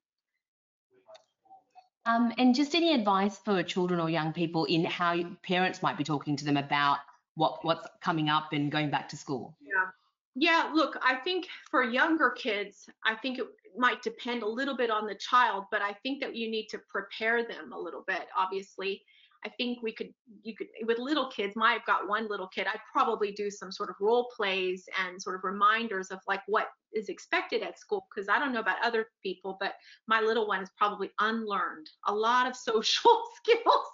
Um, 2.07 2.33
and 2.39 2.55
just 2.55 2.75
any 2.75 2.95
advice 2.95 3.39
for 3.39 3.63
children 3.63 4.01
or 4.01 4.09
young 4.09 4.33
people 4.33 4.65
in 4.67 4.85
how 4.85 5.23
parents 5.43 5.83
might 5.83 5.99
be 5.99 6.05
talking 6.05 6.37
to 6.37 6.45
them 6.45 6.57
about 6.57 6.99
what 7.35 7.65
what's 7.65 7.87
coming 8.01 8.29
up 8.29 8.53
and 8.53 8.71
going 8.71 8.91
back 8.91 9.09
to 9.11 9.17
school? 9.17 9.57
Yeah. 9.61 9.91
Yeah, 10.39 10.71
look, 10.75 10.99
I 11.03 11.17
think 11.17 11.47
for 11.71 11.83
younger 11.83 12.31
kids, 12.31 12.89
I 13.05 13.15
think 13.15 13.39
it 13.39 13.47
might 13.77 14.03
depend 14.03 14.43
a 14.43 14.49
little 14.49 14.77
bit 14.77 14.91
on 14.91 15.07
the 15.07 15.15
child, 15.15 15.65
but 15.71 15.81
I 15.81 15.95
think 16.03 16.21
that 16.21 16.37
you 16.37 16.51
need 16.51 16.67
to 16.69 16.79
prepare 16.91 17.43
them 17.43 17.73
a 17.73 17.79
little 17.79 18.05
bit, 18.07 18.27
obviously. 18.37 19.03
I 19.47 19.49
think 19.49 19.83
we 19.83 19.93
could, 19.93 20.13
you 20.43 20.55
could, 20.55 20.67
with 20.85 20.99
little 20.99 21.31
kids, 21.31 21.55
my, 21.57 21.75
I've 21.75 21.87
got 21.87 22.09
one 22.09 22.29
little 22.29 22.49
kid, 22.49 22.67
I'd 22.67 22.81
probably 22.93 23.33
do 23.33 23.51
some 23.51 23.73
sort 23.73 23.89
of 23.89 23.97
role 23.99 24.31
plays 24.37 24.85
and 25.07 25.21
sort 25.21 25.37
of 25.37 25.45
reminders 25.45 26.11
of 26.11 26.19
like 26.27 26.43
what 26.49 26.67
is 26.97 27.09
expected 27.09 27.63
at 27.63 27.79
school 27.79 28.07
because 28.15 28.29
I 28.29 28.39
don't 28.39 28.53
know 28.53 28.61
about 28.61 28.83
other 28.83 29.07
people, 29.23 29.57
but 29.61 29.75
my 30.09 30.21
little 30.21 30.49
one 30.49 30.61
has 30.61 30.71
probably 30.77 31.11
unlearned 31.21 31.89
a 32.07 32.15
lot 32.15 32.49
of 32.49 32.57
social 32.57 33.23
skills 33.37 33.87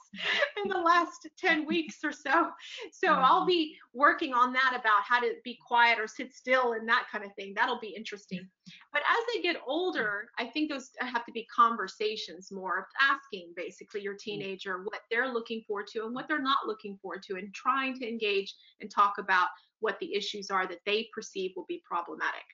in 0.63 0.69
the 0.69 0.79
last 0.79 1.27
10 1.39 1.67
weeks 1.67 1.99
or 2.05 2.13
so. 2.13 2.51
So 2.93 3.09
I'll 3.09 3.41
mm-hmm. 3.41 3.49
be 3.49 3.77
working 3.93 4.35
on 4.35 4.53
that 4.53 4.77
about 4.79 5.03
how 5.07 5.21
to 5.21 5.35
be 5.45 5.59
quiet 5.67 5.99
or 5.99 6.07
sit 6.07 6.35
still 6.35 6.73
and 6.73 6.89
that 6.89 7.07
kind 7.11 7.25
of 7.25 7.35
thing. 7.35 7.53
That'll 7.55 7.81
be 7.81 7.95
interesting. 7.97 8.47
But 8.93 9.03
as 9.03 9.35
they 9.35 9.43
get 9.43 9.57
older, 9.67 10.29
I 10.39 10.47
think 10.47 10.71
those 10.71 10.91
have 11.01 11.25
to 11.27 11.33
be 11.33 11.47
conversations 11.47 12.51
more, 12.53 12.79
of 12.79 12.85
asking 13.01 13.53
basically 13.57 14.03
your 14.03 14.15
mm. 14.15 14.21
teenager 14.21 14.83
what 14.85 15.01
they're 15.11 15.33
looking 15.33 15.63
forward 15.67 15.87
to 15.89 16.05
and 16.05 16.15
what 16.15 16.29
they're 16.29 16.43
not 16.43 16.67
looking 16.67 16.99
forward 17.01 17.23
to, 17.25 17.37
and 17.37 17.53
trying 17.55 17.99
to 17.99 18.09
engage 18.09 18.55
and 18.81 18.91
talk 18.91 19.15
about 19.19 19.49
what 19.81 19.99
the 19.99 20.15
issues 20.15 20.51
are 20.51 20.67
that 20.67 20.81
they 20.87 21.09
perceive 21.13 21.53
will 21.57 21.67
be 21.69 21.83
problematic. 21.85 22.45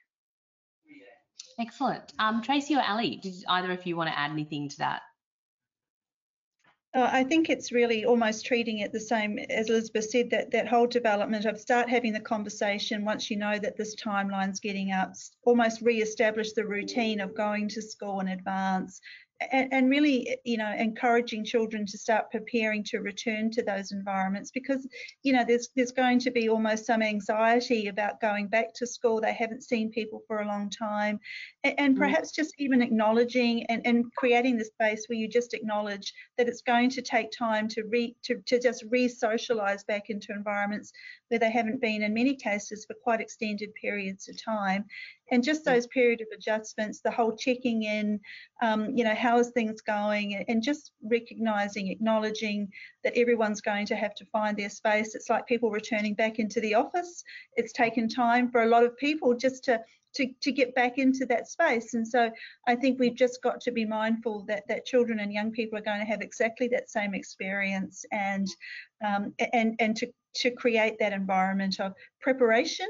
Excellent. 1.59 2.13
Um, 2.19 2.43
Tracy 2.43 2.77
or 2.77 2.83
Ali, 2.83 3.17
did 3.17 3.35
either 3.49 3.73
of 3.73 3.85
you 3.85 3.97
want 3.97 4.11
to 4.11 4.19
add 4.19 4.31
anything 4.31 4.69
to 4.69 4.79
that? 4.79 5.03
Uh, 6.95 7.09
I 7.13 7.23
think 7.25 7.51
it's 7.51 7.71
really 7.71 8.05
almost 8.07 8.47
treating 8.47 8.79
it 8.79 8.93
the 8.93 9.01
same 9.01 9.39
as 9.39 9.69
Elizabeth 9.69 10.09
said 10.09 10.31
that 10.31 10.51
that 10.53 10.69
whole 10.69 10.87
development 10.87 11.45
of 11.45 11.61
start 11.61 11.89
having 11.89 12.15
the 12.15 12.21
conversation 12.21 13.05
once 13.05 13.31
you 13.31 13.37
know 13.37 13.59
that 13.59 13.77
this 13.77 13.95
timeline's 13.95 14.59
getting 14.59 14.91
up, 14.91 15.13
almost 15.45 15.83
re-establish 15.83 16.53
the 16.53 16.65
routine 16.65 17.21
of 17.21 17.35
going 17.35 17.69
to 17.69 17.83
school 17.83 18.21
in 18.21 18.29
advance, 18.29 19.01
and, 19.53 19.73
and, 19.73 19.91
really, 19.91 20.37
you 20.45 20.57
know, 20.57 20.73
encouraging 20.77 21.45
children 21.45 21.87
to 21.87 21.97
start 21.97 22.31
preparing 22.31 22.83
to 22.85 22.99
return 22.99 23.51
to 23.53 23.63
those 23.63 23.93
environments 23.93 24.51
because, 24.51 24.87
you 25.23 25.33
know, 25.33 25.45
there's 25.47 25.69
there's 25.77 25.93
going 25.93 26.19
to 26.21 26.31
be 26.31 26.49
almost 26.49 26.87
some 26.87 27.03
anxiety 27.03 27.87
about 27.87 28.21
going 28.21 28.49
back 28.49 28.75
to 28.75 28.87
school. 28.87 29.21
They 29.21 29.33
haven't 29.33 29.63
seen 29.63 29.91
people 29.91 30.23
for 30.27 30.41
a 30.41 30.47
long 30.47 30.71
time, 30.71 31.21
and, 31.63 31.75
and 31.79 31.95
mm. 31.95 31.99
perhaps 31.99 32.33
just 32.33 32.53
even 32.59 32.83
acknowledging 32.83 33.65
and, 33.67 33.81
and 33.87 34.13
creating 34.17 34.57
the 34.59 34.65
space 34.65 35.05
where 35.07 35.19
you 35.19 35.29
just 35.29 35.55
acknowledge 35.55 36.13
that 36.37 36.49
it's 36.49 36.63
going 36.63 36.91
to 36.91 37.03
take 37.03 37.31
time 37.31 37.69
to 37.69 37.85
re 37.85 38.17
to, 38.25 38.43
to 38.47 38.59
just 38.59 38.85
re-socialize 38.91 39.85
back 39.85 40.11
into 40.11 40.33
environments 40.33 40.93
where 41.29 41.39
they 41.39 41.51
haven't 41.51 41.81
been 41.81 42.03
in 42.03 42.13
many 42.13 42.35
cases 42.35 42.85
for 42.85 42.95
quite 43.05 43.21
extended 43.21 43.73
periods 43.75 44.29
of 44.29 44.43
time 44.43 44.85
and 45.31 45.45
just 45.45 45.65
those 45.65 45.87
period 45.89 46.21
of 46.21 46.29
adjustments, 46.35 47.01
the 47.01 47.11
whole 47.11 47.37
checking 47.37 47.83
in, 47.83 48.21
um, 48.63 48.97
you 48.97 49.05
know, 49.05 49.15
how's 49.15 49.51
things 49.51 49.81
going, 49.81 50.45
and 50.49 50.63
just 50.63 50.93
recognizing, 51.03 51.89
acknowledging 51.89 52.69
that 53.05 53.17
everyone's 53.17 53.61
going 53.61 53.87
to 53.87 53.97
have 53.97 54.15
to 54.15 54.25
find 54.27 54.57
their 54.57 54.71
space. 54.71 55.15
It's 55.15 55.31
like 55.31 55.47
people 55.47 55.71
returning 55.71 56.15
back 56.15 56.39
into 56.39 56.61
the 56.61 56.75
office. 56.75 57.23
It's 57.57 57.73
taken 57.73 58.09
time 58.09 58.51
for 58.51 58.63
a 58.63 58.69
lot 58.69 58.85
of 58.85 58.97
people 58.97 59.35
just 59.35 59.65
to 59.65 59.81
to, 60.15 60.27
to 60.41 60.53
get 60.53 60.75
back 60.75 60.99
into 60.99 61.27
that 61.27 61.49
space. 61.49 61.95
And 61.95 62.07
so 62.07 62.31
I 62.67 62.75
think 62.75 62.99
we've 62.99 63.15
just 63.15 63.43
got 63.43 63.61
to 63.63 63.71
be 63.71 63.85
mindful 63.85 64.45
that 64.49 64.67
that 64.69 64.87
children 64.87 65.21
and 65.21 65.33
young 65.33 65.53
people 65.53 65.79
are 65.79 65.83
going 65.83 66.01
to 66.01 66.07
have 66.07 66.23
exactly 66.23 66.67
that 66.69 66.91
same 66.91 67.15
experience 67.15 68.05
and 68.11 68.47
um, 69.07 69.35
and 69.53 69.77
and 69.79 69.97
to 69.97 70.09
to 70.37 70.51
create 70.51 70.99
that 70.99 71.13
environment 71.13 71.81
of 71.81 71.95
preparation 72.21 72.89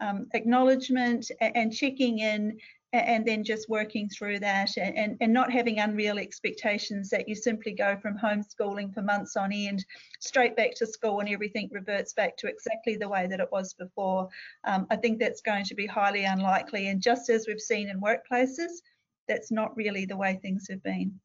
um, 0.00 0.26
acknowledgement 0.34 1.30
and 1.40 1.72
checking 1.72 2.20
in 2.20 2.56
and 2.94 3.26
then 3.26 3.44
just 3.44 3.68
working 3.68 4.08
through 4.08 4.38
that 4.38 4.70
and, 4.78 5.18
and 5.20 5.32
not 5.32 5.52
having 5.52 5.78
unreal 5.78 6.18
expectations 6.18 7.10
that 7.10 7.28
you 7.28 7.34
simply 7.34 7.72
go 7.72 7.98
from 8.00 8.16
homeschooling 8.16 8.92
for 8.94 9.02
months 9.02 9.36
on 9.36 9.52
end 9.52 9.84
straight 10.20 10.56
back 10.56 10.74
to 10.74 10.86
school 10.86 11.20
and 11.20 11.28
everything 11.28 11.68
reverts 11.70 12.14
back 12.14 12.34
to 12.38 12.46
exactly 12.46 12.96
the 12.96 13.08
way 13.08 13.26
that 13.26 13.40
it 13.40 13.48
was 13.52 13.74
before. 13.74 14.28
Um, 14.64 14.86
I 14.90 14.96
think 14.96 15.18
that's 15.18 15.42
going 15.42 15.64
to 15.64 15.74
be 15.74 15.86
highly 15.86 16.24
unlikely. 16.24 16.88
And 16.88 17.02
just 17.02 17.28
as 17.28 17.46
we've 17.46 17.60
seen 17.60 17.90
in 17.90 18.00
workplaces, 18.00 18.80
that's 19.28 19.50
not 19.50 19.76
really 19.76 20.06
the 20.06 20.16
way 20.16 20.38
things 20.40 20.66
have 20.70 20.82
been. 20.82 21.20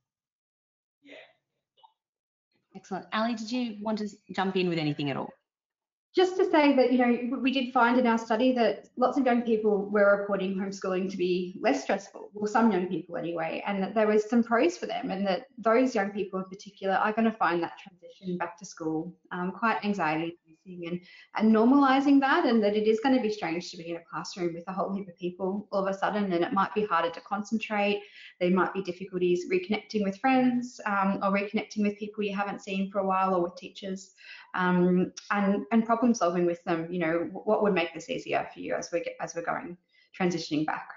Excellent. 2.75 3.05
Ali, 3.13 3.35
did 3.35 3.51
you 3.51 3.77
want 3.81 3.99
to 3.99 4.09
jump 4.35 4.57
in 4.57 4.67
with 4.67 4.79
anything 4.79 5.09
at 5.09 5.17
all? 5.17 5.31
Just 6.15 6.37
to 6.37 6.49
say 6.49 6.75
that 6.75 6.91
you 6.91 6.97
know 6.97 7.37
we 7.39 7.51
did 7.51 7.73
find 7.73 7.99
in 7.99 8.05
our 8.05 8.17
study 8.17 8.53
that 8.53 8.87
lots 8.97 9.17
of 9.17 9.25
young 9.25 9.41
people 9.41 9.85
were 9.89 10.19
reporting 10.19 10.55
homeschooling 10.55 11.09
to 11.09 11.17
be 11.17 11.57
less 11.59 11.83
stressful 11.83 12.29
well 12.33 12.47
some 12.47 12.71
young 12.71 12.87
people 12.87 13.17
anyway 13.17 13.63
and 13.65 13.81
that 13.81 13.95
there 13.95 14.07
was 14.07 14.29
some 14.29 14.43
pros 14.43 14.77
for 14.77 14.85
them 14.85 15.11
and 15.11 15.25
that 15.25 15.47
those 15.57 15.95
young 15.95 16.11
people 16.11 16.39
in 16.39 16.45
particular 16.45 16.95
are 16.95 17.13
going 17.13 17.29
to 17.29 17.37
find 17.37 17.61
that 17.63 17.73
transition 17.79 18.37
back 18.37 18.57
to 18.57 18.65
school 18.65 19.13
um, 19.31 19.51
quite 19.51 19.83
anxiety 19.83 20.37
and, 20.65 20.99
and 21.35 21.53
normalizing 21.53 22.19
that 22.19 22.45
and 22.45 22.63
that 22.63 22.75
it 22.75 22.87
is 22.87 22.99
going 23.01 23.15
to 23.15 23.21
be 23.21 23.31
strange 23.31 23.69
to 23.71 23.77
be 23.77 23.89
in 23.89 23.97
a 23.97 24.03
classroom 24.09 24.53
with 24.53 24.63
a 24.67 24.73
whole 24.73 24.93
heap 24.95 25.07
of 25.07 25.17
people 25.17 25.67
all 25.71 25.85
of 25.85 25.93
a 25.93 25.97
sudden 25.97 26.31
and 26.31 26.43
it 26.43 26.53
might 26.53 26.73
be 26.73 26.85
harder 26.85 27.09
to 27.09 27.21
concentrate. 27.21 28.01
There 28.39 28.51
might 28.51 28.73
be 28.73 28.81
difficulties 28.81 29.45
reconnecting 29.51 30.03
with 30.03 30.17
friends 30.17 30.79
um, 30.85 31.19
or 31.21 31.31
reconnecting 31.31 31.83
with 31.83 31.97
people 31.97 32.23
you 32.23 32.35
haven't 32.35 32.61
seen 32.61 32.89
for 32.91 32.99
a 32.99 33.05
while 33.05 33.35
or 33.35 33.43
with 33.43 33.55
teachers 33.55 34.13
um, 34.53 35.11
and 35.31 35.65
and 35.71 35.85
problem 35.85 36.13
solving 36.13 36.45
with 36.45 36.63
them 36.63 36.87
you 36.91 36.99
know 36.99 37.29
what 37.31 37.63
would 37.63 37.73
make 37.73 37.93
this 37.93 38.09
easier 38.09 38.47
for 38.53 38.59
you 38.59 38.75
as 38.75 38.89
we 38.91 39.01
get, 39.01 39.15
as 39.19 39.35
we're 39.35 39.43
going 39.43 39.77
transitioning 40.17 40.65
back 40.65 40.89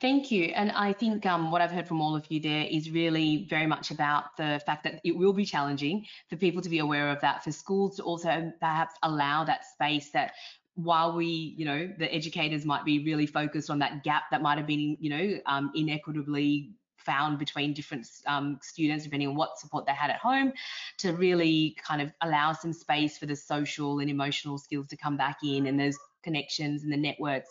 Thank 0.00 0.30
you. 0.30 0.44
And 0.54 0.70
I 0.72 0.92
think 0.92 1.26
um, 1.26 1.50
what 1.50 1.60
I've 1.60 1.72
heard 1.72 1.88
from 1.88 2.00
all 2.00 2.14
of 2.14 2.30
you 2.30 2.38
there 2.40 2.62
is 2.70 2.88
really 2.90 3.46
very 3.50 3.66
much 3.66 3.90
about 3.90 4.36
the 4.36 4.62
fact 4.64 4.84
that 4.84 5.00
it 5.02 5.16
will 5.16 5.32
be 5.32 5.44
challenging 5.44 6.06
for 6.30 6.36
people 6.36 6.62
to 6.62 6.68
be 6.68 6.78
aware 6.78 7.10
of 7.10 7.20
that, 7.22 7.42
for 7.42 7.50
schools 7.50 7.96
to 7.96 8.04
also 8.04 8.52
perhaps 8.60 8.94
allow 9.02 9.42
that 9.44 9.64
space 9.64 10.10
that 10.10 10.34
while 10.74 11.16
we, 11.16 11.54
you 11.56 11.64
know, 11.64 11.90
the 11.98 12.14
educators 12.14 12.64
might 12.64 12.84
be 12.84 13.04
really 13.04 13.26
focused 13.26 13.70
on 13.70 13.80
that 13.80 14.04
gap 14.04 14.24
that 14.30 14.40
might 14.40 14.56
have 14.56 14.68
been, 14.68 14.96
you 15.00 15.10
know, 15.10 15.40
um, 15.46 15.72
inequitably 15.74 16.70
found 16.98 17.38
between 17.38 17.72
different 17.72 18.06
um, 18.26 18.58
students, 18.62 19.02
depending 19.02 19.28
on 19.28 19.34
what 19.34 19.58
support 19.58 19.84
they 19.86 19.92
had 19.92 20.10
at 20.10 20.18
home, 20.18 20.52
to 20.98 21.12
really 21.12 21.76
kind 21.84 22.00
of 22.00 22.12
allow 22.20 22.52
some 22.52 22.72
space 22.72 23.18
for 23.18 23.26
the 23.26 23.34
social 23.34 23.98
and 23.98 24.10
emotional 24.10 24.58
skills 24.58 24.86
to 24.86 24.96
come 24.96 25.16
back 25.16 25.38
in. 25.42 25.66
And 25.66 25.80
there's 25.80 25.98
connections 26.28 26.76
and 26.84 26.92
the 26.96 27.02
networks 27.08 27.50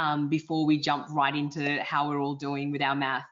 um, 0.00 0.28
before 0.36 0.62
we 0.70 0.76
jump 0.88 1.04
right 1.20 1.36
into 1.42 1.62
how 1.90 2.00
we're 2.08 2.22
all 2.24 2.38
doing 2.48 2.66
with 2.72 2.82
our 2.88 2.96
math. 3.04 3.28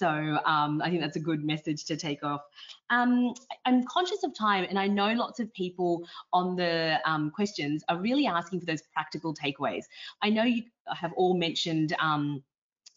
So 0.00 0.08
um, 0.54 0.72
I 0.84 0.90
think 0.90 1.00
that's 1.04 1.16
a 1.16 1.26
good 1.30 1.42
message 1.44 1.84
to 1.90 1.96
take 1.96 2.22
off. 2.24 2.42
Um, 2.90 3.34
I'm 3.64 3.84
conscious 3.96 4.22
of 4.24 4.30
time, 4.36 4.66
and 4.68 4.78
I 4.84 4.88
know 4.88 5.10
lots 5.24 5.38
of 5.40 5.46
people 5.62 5.90
on 6.32 6.56
the 6.56 6.98
um, 7.10 7.30
questions 7.30 7.84
are 7.88 7.98
really 8.08 8.26
asking 8.26 8.60
for 8.60 8.66
those 8.66 8.82
practical 8.92 9.32
takeaways. 9.42 9.84
I 10.20 10.30
know 10.30 10.42
you 10.42 10.62
have 11.02 11.12
all 11.20 11.34
mentioned 11.46 11.90
um, 12.00 12.42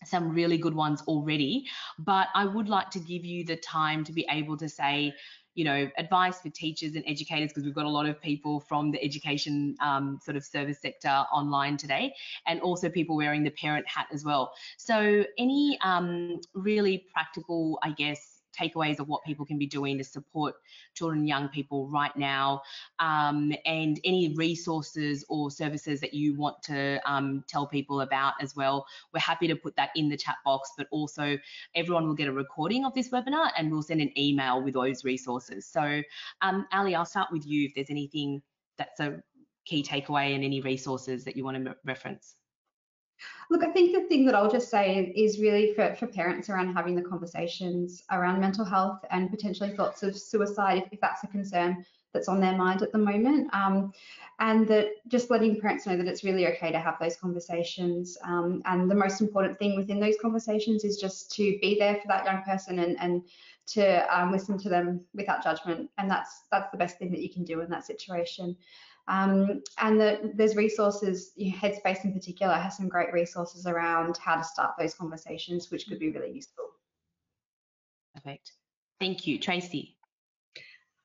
some 0.05 0.29
really 0.29 0.57
good 0.57 0.73
ones 0.75 1.01
already, 1.07 1.65
but 1.99 2.27
I 2.35 2.45
would 2.45 2.69
like 2.69 2.89
to 2.91 2.99
give 2.99 3.23
you 3.25 3.45
the 3.45 3.57
time 3.57 4.03
to 4.03 4.13
be 4.13 4.25
able 4.29 4.57
to 4.57 4.69
say, 4.69 5.13
you 5.58 5.64
know, 5.64 5.89
advice 5.97 6.39
for 6.39 6.49
teachers 6.49 6.93
and 6.93 7.03
educators 7.08 7.49
because 7.49 7.64
we've 7.64 7.74
got 7.74 7.86
a 7.86 7.89
lot 7.89 8.08
of 8.08 8.22
people 8.22 8.60
from 8.60 8.91
the 8.91 9.03
education 9.03 9.76
um, 9.82 10.20
sort 10.24 10.38
of 10.38 10.45
service 10.45 10.80
sector 10.80 11.10
online 11.34 11.78
today, 11.78 12.14
and 12.45 12.62
also 12.62 12.89
people 12.89 13.16
wearing 13.16 13.43
the 13.43 13.49
parent 13.49 13.88
hat 13.88 14.05
as 14.14 14.24
well. 14.24 14.53
So 14.78 15.26
any 15.39 15.80
um, 15.84 16.39
really 16.53 17.08
practical, 17.12 17.80
I 17.82 17.89
guess, 17.89 18.36
takeaways 18.60 18.99
of 18.99 19.08
what 19.08 19.24
people 19.24 19.45
can 19.45 19.58
be 19.58 19.68
doing 19.68 19.97
to 19.97 20.03
support 20.03 20.55
children 20.93 21.20
and 21.20 21.28
young 21.28 21.49
people 21.49 21.88
right 21.88 22.16
now, 22.16 22.62
um, 22.99 23.53
and 23.66 23.99
any 24.03 24.34
resources 24.36 25.26
or 25.30 25.51
services 25.51 25.99
that 26.01 26.14
you 26.14 26.36
want 26.36 26.62
to 26.64 26.99
um, 27.05 27.43
tell 27.47 27.68
people 27.68 28.01
about 28.01 28.34
as 28.41 28.55
well. 28.55 28.86
We're 29.14 29.20
happy 29.20 29.47
to 29.47 29.55
put 29.55 29.76
that 29.76 29.89
in 29.95 30.10
the 30.10 30.18
chat 30.18 30.36
box, 30.45 30.72
but 30.78 30.88
also 30.91 31.38
everyone 31.76 32.08
will 32.08 32.16
get 32.16 32.28
a 32.28 32.32
recording 32.34 32.86
of 32.86 32.93
this 32.93 33.10
webinar 33.10 33.51
and 33.58 33.72
we'll 33.72 33.84
send 33.84 34.01
an 34.01 34.18
email 34.18 34.62
with 34.62 34.74
those 34.74 35.03
resources. 35.03 35.66
So, 35.66 36.01
um, 36.41 36.66
Ali, 36.72 36.95
I'll 36.95 37.05
start 37.05 37.30
with 37.32 37.45
you 37.45 37.66
if 37.66 37.76
there's 37.76 37.89
anything 37.89 38.41
that's 38.78 38.99
a 38.99 39.22
key 39.66 39.84
takeaway 39.84 40.34
and 40.34 40.43
any 40.43 40.62
resources 40.62 41.24
that 41.26 41.36
you 41.36 41.43
want 41.43 41.64
to 41.64 41.76
reference. 41.84 42.36
Look, 43.49 43.63
I 43.63 43.72
think 43.72 43.93
the 43.93 44.07
thing 44.07 44.26
that 44.26 44.36
I'll 44.36 44.51
just 44.51 44.70
say 44.70 45.13
is 45.15 45.39
really 45.39 45.74
for, 45.74 45.95
for 45.95 46.07
parents 46.07 46.49
around 46.49 46.74
having 46.74 46.95
the 46.95 47.01
conversations 47.01 48.03
around 48.11 48.39
mental 48.39 48.65
health 48.65 48.99
and 49.09 49.30
potentially 49.30 49.76
thoughts 49.76 50.03
of 50.03 50.18
suicide 50.18 50.80
if, 50.80 50.93
if 50.93 50.99
that's 50.99 51.24
a 51.24 51.28
concern 51.28 51.86
that's 52.13 52.28
on 52.28 52.39
their 52.39 52.55
mind 52.55 52.82
at 52.82 52.91
the 52.91 52.97
moment. 52.97 53.53
Um, 53.53 53.93
and 54.39 54.68
that 54.68 54.89
just 55.07 55.30
letting 55.30 55.59
parents 55.59 55.88
know 55.88 55.97
that 55.97 56.07
it's 56.07 56.24
really 56.24 56.47
okay 56.47 56.72
to 56.72 56.80
have 56.80 56.97
those 56.99 57.15
conversations. 57.15 58.18
Um, 58.24 58.61
and 58.65 58.89
the 58.89 58.95
most 58.95 59.22
important 59.22 59.57
thing 59.57 59.76
within 59.76 59.99
those 59.99 60.15
conversations 60.22 60.84
is 60.84 60.97
just 60.97 61.32
to 61.36 61.57
be 61.61 61.78
there 61.80 61.95
for 61.95 62.07
that 62.07 62.26
young 62.26 62.43
person 62.43 62.80
and, 62.80 62.97
and 62.99 63.24
to 63.68 64.18
um, 64.18 64.32
listen 64.32 64.57
to 64.59 64.70
them 64.70 65.01
without 65.13 65.43
judgment. 65.43 65.89
And 65.97 66.09
that's 66.09 66.43
that's 66.51 66.72
the 66.72 66.78
best 66.78 66.97
thing 66.97 67.11
that 67.11 67.22
you 67.22 67.30
can 67.30 67.43
do 67.43 67.61
in 67.61 67.70
that 67.70 67.86
situation. 67.86 68.55
Um, 69.08 69.64
and 69.80 69.99
the, 69.99 70.32
there's 70.36 70.55
resources, 70.55 71.32
Headspace 71.39 72.03
in 72.03 72.14
particular 72.14 72.53
has 72.55 72.76
some 72.76 72.89
great 72.89 73.14
resources 73.14 73.66
around 73.66 74.18
how 74.18 74.36
to 74.36 74.43
start 74.43 74.76
those 74.78 74.93
conversations, 74.93 75.72
which 75.72 75.88
could 75.88 75.99
be 75.99 76.12
really 76.12 76.34
useful. 76.34 76.66
Perfect. 78.16 78.53
Thank 78.99 79.28
you. 79.28 79.39
Tracy. 79.39 79.96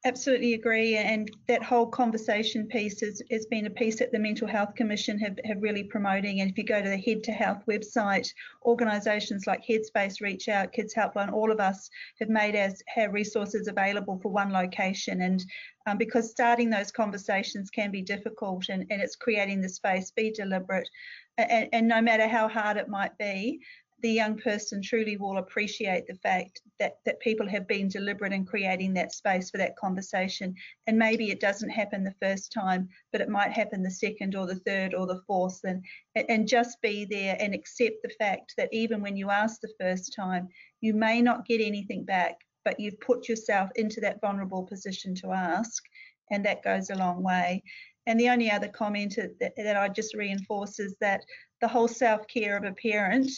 Absolutely 0.05 0.55
agree. 0.55 0.97
And 0.97 1.31
that 1.47 1.63
whole 1.63 1.87
conversation 1.87 2.67
piece 2.67 3.01
has, 3.03 3.23
has 3.31 3.47
been 3.47 3.67
a 3.67 3.71
piece 3.71 4.01
that 4.01 4.11
the 4.11 4.19
Mental 4.19 4.49
Health 4.49 4.75
Commission 4.75 5.17
have, 5.21 5.39
have 5.45 5.63
really 5.63 5.85
promoting. 5.85 6.41
And 6.41 6.51
if 6.51 6.59
you 6.59 6.65
go 6.65 6.83
to 6.83 6.89
the 6.89 6.97
Head 6.99 7.23
to 7.25 7.33
Health 7.33 7.63
website, 7.71 8.29
organisations 8.65 9.47
like 9.47 9.65
Headspace, 9.65 10.21
Reach 10.21 10.49
Out, 10.49 10.73
Kids 10.73 10.93
Helpline, 10.93 11.33
all 11.33 11.53
of 11.53 11.61
us 11.61 11.89
have 12.19 12.29
made 12.29 12.57
as 12.57 12.83
have 12.89 13.13
resources 13.13 13.69
available 13.69 14.19
for 14.21 14.33
one 14.33 14.53
location. 14.53 15.21
And 15.23 15.45
um, 15.87 15.99
because 15.99 16.31
starting 16.31 16.69
those 16.69 16.91
conversations 16.91 17.71
can 17.71 17.93
be 17.93 18.03
difficult 18.03 18.71
and, 18.71 18.85
and 18.91 19.01
it's 19.01 19.15
creating 19.15 19.61
the 19.61 19.69
space, 19.69 20.11
be 20.11 20.33
deliberate. 20.33 20.89
And, 21.39 21.69
and 21.73 21.87
no 21.87 22.03
matter 22.03 22.27
how 22.27 22.49
hard 22.49 22.77
it 22.77 22.89
might 22.89 23.17
be, 23.19 23.61
the 24.03 24.11
young 24.11 24.37
person 24.37 24.83
truly 24.83 25.17
will 25.17 25.39
appreciate 25.39 26.07
the 26.07 26.17
fact 26.17 26.61
that, 26.81 26.97
that 27.07 27.21
people 27.21 27.49
have 27.49 27.69
been 27.69 27.89
deliberate 27.89 28.33
in 28.33 28.45
creating 28.45 28.93
that 28.95 29.13
space 29.13 29.49
for 29.49 29.59
that 29.59 29.77
conversation. 29.77 30.55
And 30.89 30.99
maybe 30.99 31.31
it 31.31 31.41
doesn't 31.41 31.71
happen 31.71 32.03
the 32.03 32.15
first 32.21 32.53
time, 32.53 32.89
but 33.13 33.21
it 33.21 33.29
might 33.29 33.53
happen 33.53 33.83
the 33.83 33.91
second 33.91 34.35
or 34.35 34.47
the 34.47 34.57
third 34.57 34.93
or 34.93 35.07
the 35.07 35.23
fourth. 35.27 35.61
And, 35.65 35.85
and 36.17 36.49
just 36.49 36.83
be 36.83 37.05
there 37.05 37.37
and 37.39 37.55
accept 37.55 37.97
the 38.03 38.13
fact 38.19 38.55
that 38.59 38.69
even 38.73 39.01
when 39.01 39.17
you 39.17 39.31
ask 39.31 39.61
the 39.61 39.73
first 39.81 40.13
time, 40.15 40.49
you 40.81 40.95
may 40.95 41.23
not 41.23 41.47
get 41.47 41.61
anything 41.61 42.05
back, 42.05 42.35
but 42.65 42.81
you've 42.81 43.01
put 43.01 43.29
yourself 43.29 43.71
into 43.77 44.01
that 44.01 44.21
vulnerable 44.21 44.65
position 44.65 45.15
to 45.17 45.31
ask. 45.31 45.83
And 46.33 46.45
that 46.45 46.65
goes 46.65 46.91
a 46.91 46.97
long 46.97 47.23
way. 47.23 47.63
And 48.07 48.19
the 48.19 48.31
only 48.31 48.51
other 48.51 48.69
comment 48.69 49.17
that, 49.17 49.53
that 49.57 49.77
I 49.77 49.89
just 49.89 50.15
reinforce 50.15 50.81
is 50.81 50.97
that 51.01 51.21
the 51.61 51.69
whole 51.69 51.87
self 51.87 52.27
care 52.27 52.57
of 52.57 52.65
a 52.65 52.73
parent 52.73 53.31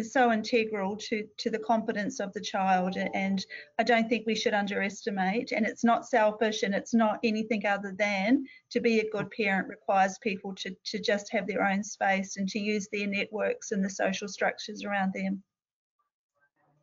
is 0.00 0.12
so 0.12 0.32
integral 0.32 0.96
to 0.96 1.26
to 1.38 1.50
the 1.50 1.58
confidence 1.58 2.18
of 2.18 2.32
the 2.32 2.40
child 2.40 2.96
and 2.96 3.44
I 3.78 3.84
don't 3.84 4.08
think 4.08 4.26
we 4.26 4.34
should 4.34 4.54
underestimate 4.54 5.52
and 5.52 5.64
it's 5.66 5.84
not 5.84 6.08
selfish 6.08 6.62
and 6.64 6.74
it's 6.74 6.94
not 6.94 7.20
anything 7.22 7.64
other 7.66 7.94
than 7.96 8.44
to 8.70 8.80
be 8.80 8.98
a 8.98 9.10
good 9.10 9.30
parent 9.30 9.68
requires 9.68 10.18
people 10.18 10.54
to 10.56 10.74
to 10.86 10.98
just 10.98 11.30
have 11.30 11.46
their 11.46 11.64
own 11.64 11.84
space 11.84 12.36
and 12.38 12.48
to 12.48 12.58
use 12.58 12.88
their 12.90 13.06
networks 13.06 13.70
and 13.70 13.84
the 13.84 13.90
social 13.90 14.26
structures 14.26 14.84
around 14.84 15.12
them. 15.14 15.42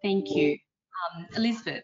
Thank 0.01 0.29
you. 0.29 0.57
Um, 1.15 1.25
Elizabeth. 1.35 1.83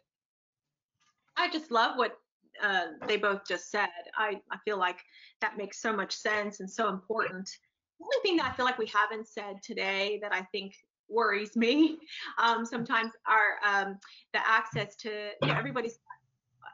I 1.36 1.49
just 1.49 1.71
love 1.71 1.97
what 1.97 2.15
uh, 2.61 2.86
they 3.07 3.17
both 3.17 3.41
just 3.47 3.71
said. 3.71 3.89
I, 4.15 4.39
I 4.51 4.57
feel 4.63 4.77
like 4.77 4.99
that 5.41 5.57
makes 5.57 5.81
so 5.81 5.91
much 5.91 6.13
sense 6.15 6.59
and 6.59 6.69
so 6.69 6.89
important. 6.89 7.49
The 7.99 8.05
only 8.05 8.17
thing 8.21 8.38
that 8.38 8.51
I 8.51 8.55
feel 8.55 8.65
like 8.65 8.77
we 8.77 8.86
haven't 8.86 9.27
said 9.27 9.55
today 9.63 10.19
that 10.21 10.31
I 10.31 10.41
think 10.51 10.73
worries 11.10 11.56
me. 11.56 11.97
Um, 12.38 12.66
sometimes 12.66 13.12
are 13.28 13.58
um, 13.68 13.99
the 14.34 14.39
access 14.47 14.95
to 14.97 15.10
you 15.41 15.47
know, 15.47 15.54
everybody's 15.56 15.99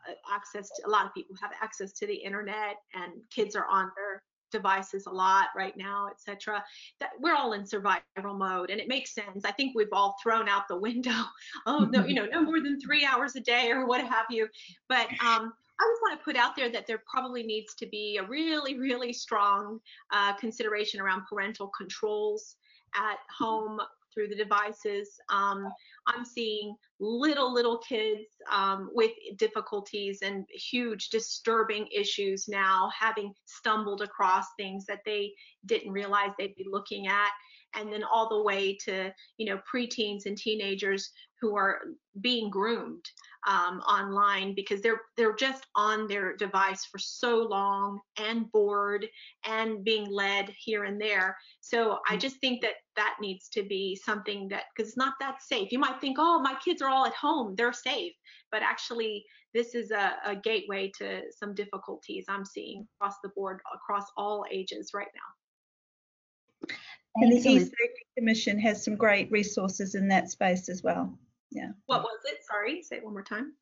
uh, 0.09 0.13
access 0.33 0.69
to 0.69 0.87
a 0.87 0.89
lot 0.89 1.05
of 1.05 1.13
people 1.13 1.35
have 1.41 1.51
access 1.61 1.91
to 1.93 2.07
the 2.07 2.15
internet 2.15 2.77
and 2.93 3.13
kids 3.29 3.55
are 3.55 3.65
on 3.65 3.91
their 3.95 4.23
devices 4.51 5.05
a 5.05 5.11
lot 5.11 5.49
right 5.55 5.77
now 5.77 6.07
etc 6.11 6.63
that 6.99 7.11
we're 7.19 7.35
all 7.35 7.53
in 7.53 7.63
survival 7.63 8.01
mode 8.33 8.71
and 8.71 8.79
it 8.79 8.87
makes 8.87 9.13
sense. 9.13 9.45
I 9.45 9.51
think 9.51 9.75
we've 9.75 9.93
all 9.93 10.15
thrown 10.23 10.49
out 10.49 10.67
the 10.67 10.77
window. 10.77 11.11
Oh 11.67 11.87
no 11.91 12.05
you 12.05 12.15
know 12.15 12.25
no 12.25 12.41
more 12.41 12.59
than 12.61 12.79
three 12.79 13.05
hours 13.05 13.35
a 13.35 13.41
day 13.41 13.69
or 13.69 13.85
what 13.85 14.01
have 14.01 14.25
you. 14.29 14.47
But 14.87 15.07
um, 15.23 15.53
I 15.79 15.85
just 15.91 16.01
want 16.01 16.19
to 16.19 16.23
put 16.25 16.35
out 16.35 16.55
there 16.55 16.69
that 16.71 16.87
there 16.87 17.01
probably 17.09 17.43
needs 17.43 17.73
to 17.75 17.85
be 17.87 18.17
a 18.17 18.27
really, 18.27 18.77
really 18.77 19.13
strong 19.13 19.79
uh, 20.11 20.33
consideration 20.33 20.99
around 20.99 21.23
parental 21.29 21.67
controls 21.67 22.57
at 22.95 23.19
home 23.37 23.79
through 24.13 24.27
the 24.27 24.35
devices. 24.35 25.19
Um, 25.29 25.67
I'm 26.07 26.25
seeing 26.25 26.75
little, 26.99 27.53
little 27.53 27.77
kids 27.79 28.27
um, 28.51 28.89
with 28.93 29.11
difficulties 29.37 30.19
and 30.21 30.45
huge 30.49 31.09
disturbing 31.09 31.87
issues 31.95 32.47
now 32.47 32.89
having 32.97 33.33
stumbled 33.45 34.01
across 34.01 34.45
things 34.57 34.85
that 34.85 35.01
they 35.05 35.33
didn't 35.65 35.91
realize 35.91 36.31
they'd 36.37 36.55
be 36.55 36.65
looking 36.69 37.07
at. 37.07 37.31
And 37.75 37.93
then 37.93 38.03
all 38.03 38.27
the 38.27 38.41
way 38.41 38.75
to, 38.85 39.13
you 39.37 39.45
know, 39.45 39.59
preteens 39.71 40.25
and 40.25 40.35
teenagers 40.35 41.11
who 41.39 41.55
are 41.55 41.79
being 42.19 42.49
groomed 42.49 43.05
um, 43.47 43.79
online 43.81 44.53
because 44.53 44.81
they're 44.81 45.01
they're 45.15 45.35
just 45.35 45.65
on 45.75 46.07
their 46.07 46.35
device 46.35 46.85
for 46.85 46.97
so 46.97 47.37
long 47.37 47.99
and 48.17 48.51
bored 48.51 49.07
and 49.45 49.83
being 49.83 50.09
led 50.11 50.53
here 50.57 50.83
and 50.83 50.99
there. 50.99 51.37
So 51.61 51.99
I 52.09 52.15
mm. 52.15 52.19
just 52.19 52.37
think 52.37 52.61
that 52.61 52.73
that 52.95 53.15
needs 53.21 53.49
to 53.49 53.63
be 53.63 53.95
something 53.95 54.47
that 54.49 54.63
because 54.75 54.89
it's 54.89 54.97
not 54.97 55.13
that 55.19 55.41
safe. 55.41 55.71
You 55.71 55.79
might 55.79 56.01
think, 56.01 56.17
oh, 56.19 56.41
my 56.41 56.55
kids 56.63 56.81
are 56.81 56.89
all 56.89 57.05
at 57.05 57.13
home, 57.13 57.55
they're 57.55 57.73
safe, 57.73 58.13
but 58.51 58.61
actually 58.61 59.25
this 59.53 59.73
is 59.73 59.91
a, 59.91 60.13
a 60.25 60.35
gateway 60.35 60.91
to 60.97 61.21
some 61.31 61.55
difficulties 61.55 62.25
I'm 62.27 62.45
seeing 62.45 62.87
across 62.95 63.15
the 63.23 63.29
board, 63.35 63.59
across 63.73 64.05
all 64.15 64.45
ages 64.51 64.91
right 64.93 65.07
now. 65.15 66.75
And 67.15 67.31
the 67.31 67.37
e-safety 67.37 68.05
commission 68.17 68.59
has 68.59 68.83
some 68.83 68.95
great 68.95 69.31
resources 69.31 69.95
in 69.95 70.07
that 70.09 70.29
space 70.29 70.69
as 70.69 70.83
well. 70.83 71.17
Yeah. 71.51 71.69
What 71.87 72.01
was 72.01 72.19
it? 72.25 72.39
Sorry, 72.45 72.81
say 72.81 72.97
it 72.97 73.03
one 73.03 73.13
more 73.13 73.23
time. 73.23 73.53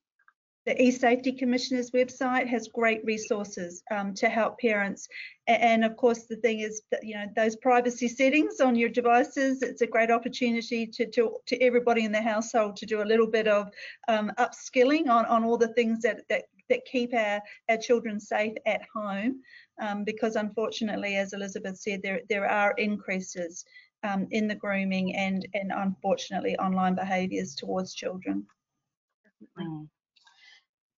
The 0.65 0.81
e-safety 0.81 1.31
commissioner's 1.31 1.91
website 1.91 2.45
has 2.47 2.67
great 2.67 2.99
resources 3.05 3.81
um, 3.89 4.13
to 4.15 4.27
help 4.27 4.59
parents. 4.59 5.07
And 5.47 5.85
of 5.85 5.95
course, 5.95 6.25
the 6.25 6.35
thing 6.35 6.59
is 6.59 6.81
that, 6.91 7.05
you 7.05 7.15
know, 7.15 7.27
those 7.38 7.55
privacy 7.55 8.09
settings 8.09 8.59
on 8.59 8.75
your 8.75 8.89
devices, 8.89 9.61
it's 9.61 9.81
a 9.81 9.88
great 9.88 10.11
opportunity 10.11 10.85
to, 10.85 11.09
to, 11.11 11.38
to 11.45 11.63
everybody 11.63 12.03
in 12.03 12.11
the 12.11 12.21
household 12.21 12.75
to 12.75 12.85
do 12.85 13.01
a 13.01 13.07
little 13.07 13.27
bit 13.27 13.47
of 13.47 13.69
um, 14.09 14.29
upskilling 14.38 15.07
on, 15.07 15.25
on 15.27 15.45
all 15.45 15.57
the 15.57 15.73
things 15.73 16.01
that, 16.01 16.23
that, 16.27 16.43
that 16.69 16.83
keep 16.83 17.13
our, 17.13 17.39
our 17.69 17.77
children 17.77 18.19
safe 18.19 18.55
at 18.65 18.81
home. 18.93 19.41
Um, 19.81 20.03
because 20.03 20.35
unfortunately, 20.35 21.15
as 21.15 21.31
Elizabeth 21.31 21.77
said, 21.77 22.01
there, 22.03 22.21
there 22.29 22.49
are 22.49 22.73
increases 22.77 23.63
um, 24.03 24.27
in 24.31 24.47
the 24.47 24.55
grooming 24.55 25.15
and, 25.15 25.47
and 25.53 25.71
unfortunately 25.75 26.57
online 26.57 26.95
behaviours 26.95 27.55
towards 27.55 27.93
children. 27.93 28.45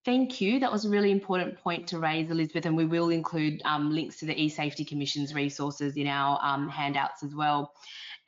Thank 0.05 0.39
you. 0.39 0.59
That 0.59 0.71
was 0.71 0.85
a 0.85 0.89
really 0.89 1.11
important 1.11 1.57
point 1.57 1.87
to 1.87 1.99
raise, 1.99 2.31
Elizabeth, 2.31 2.65
and 2.65 2.75
we 2.75 2.85
will 2.85 3.09
include 3.09 3.61
um, 3.65 3.91
links 3.91 4.17
to 4.19 4.25
the 4.25 4.33
eSafety 4.33 4.87
Commission's 4.87 5.33
resources 5.33 5.97
in 5.97 6.07
our 6.07 6.39
um, 6.41 6.69
handouts 6.69 7.21
as 7.21 7.35
well. 7.35 7.73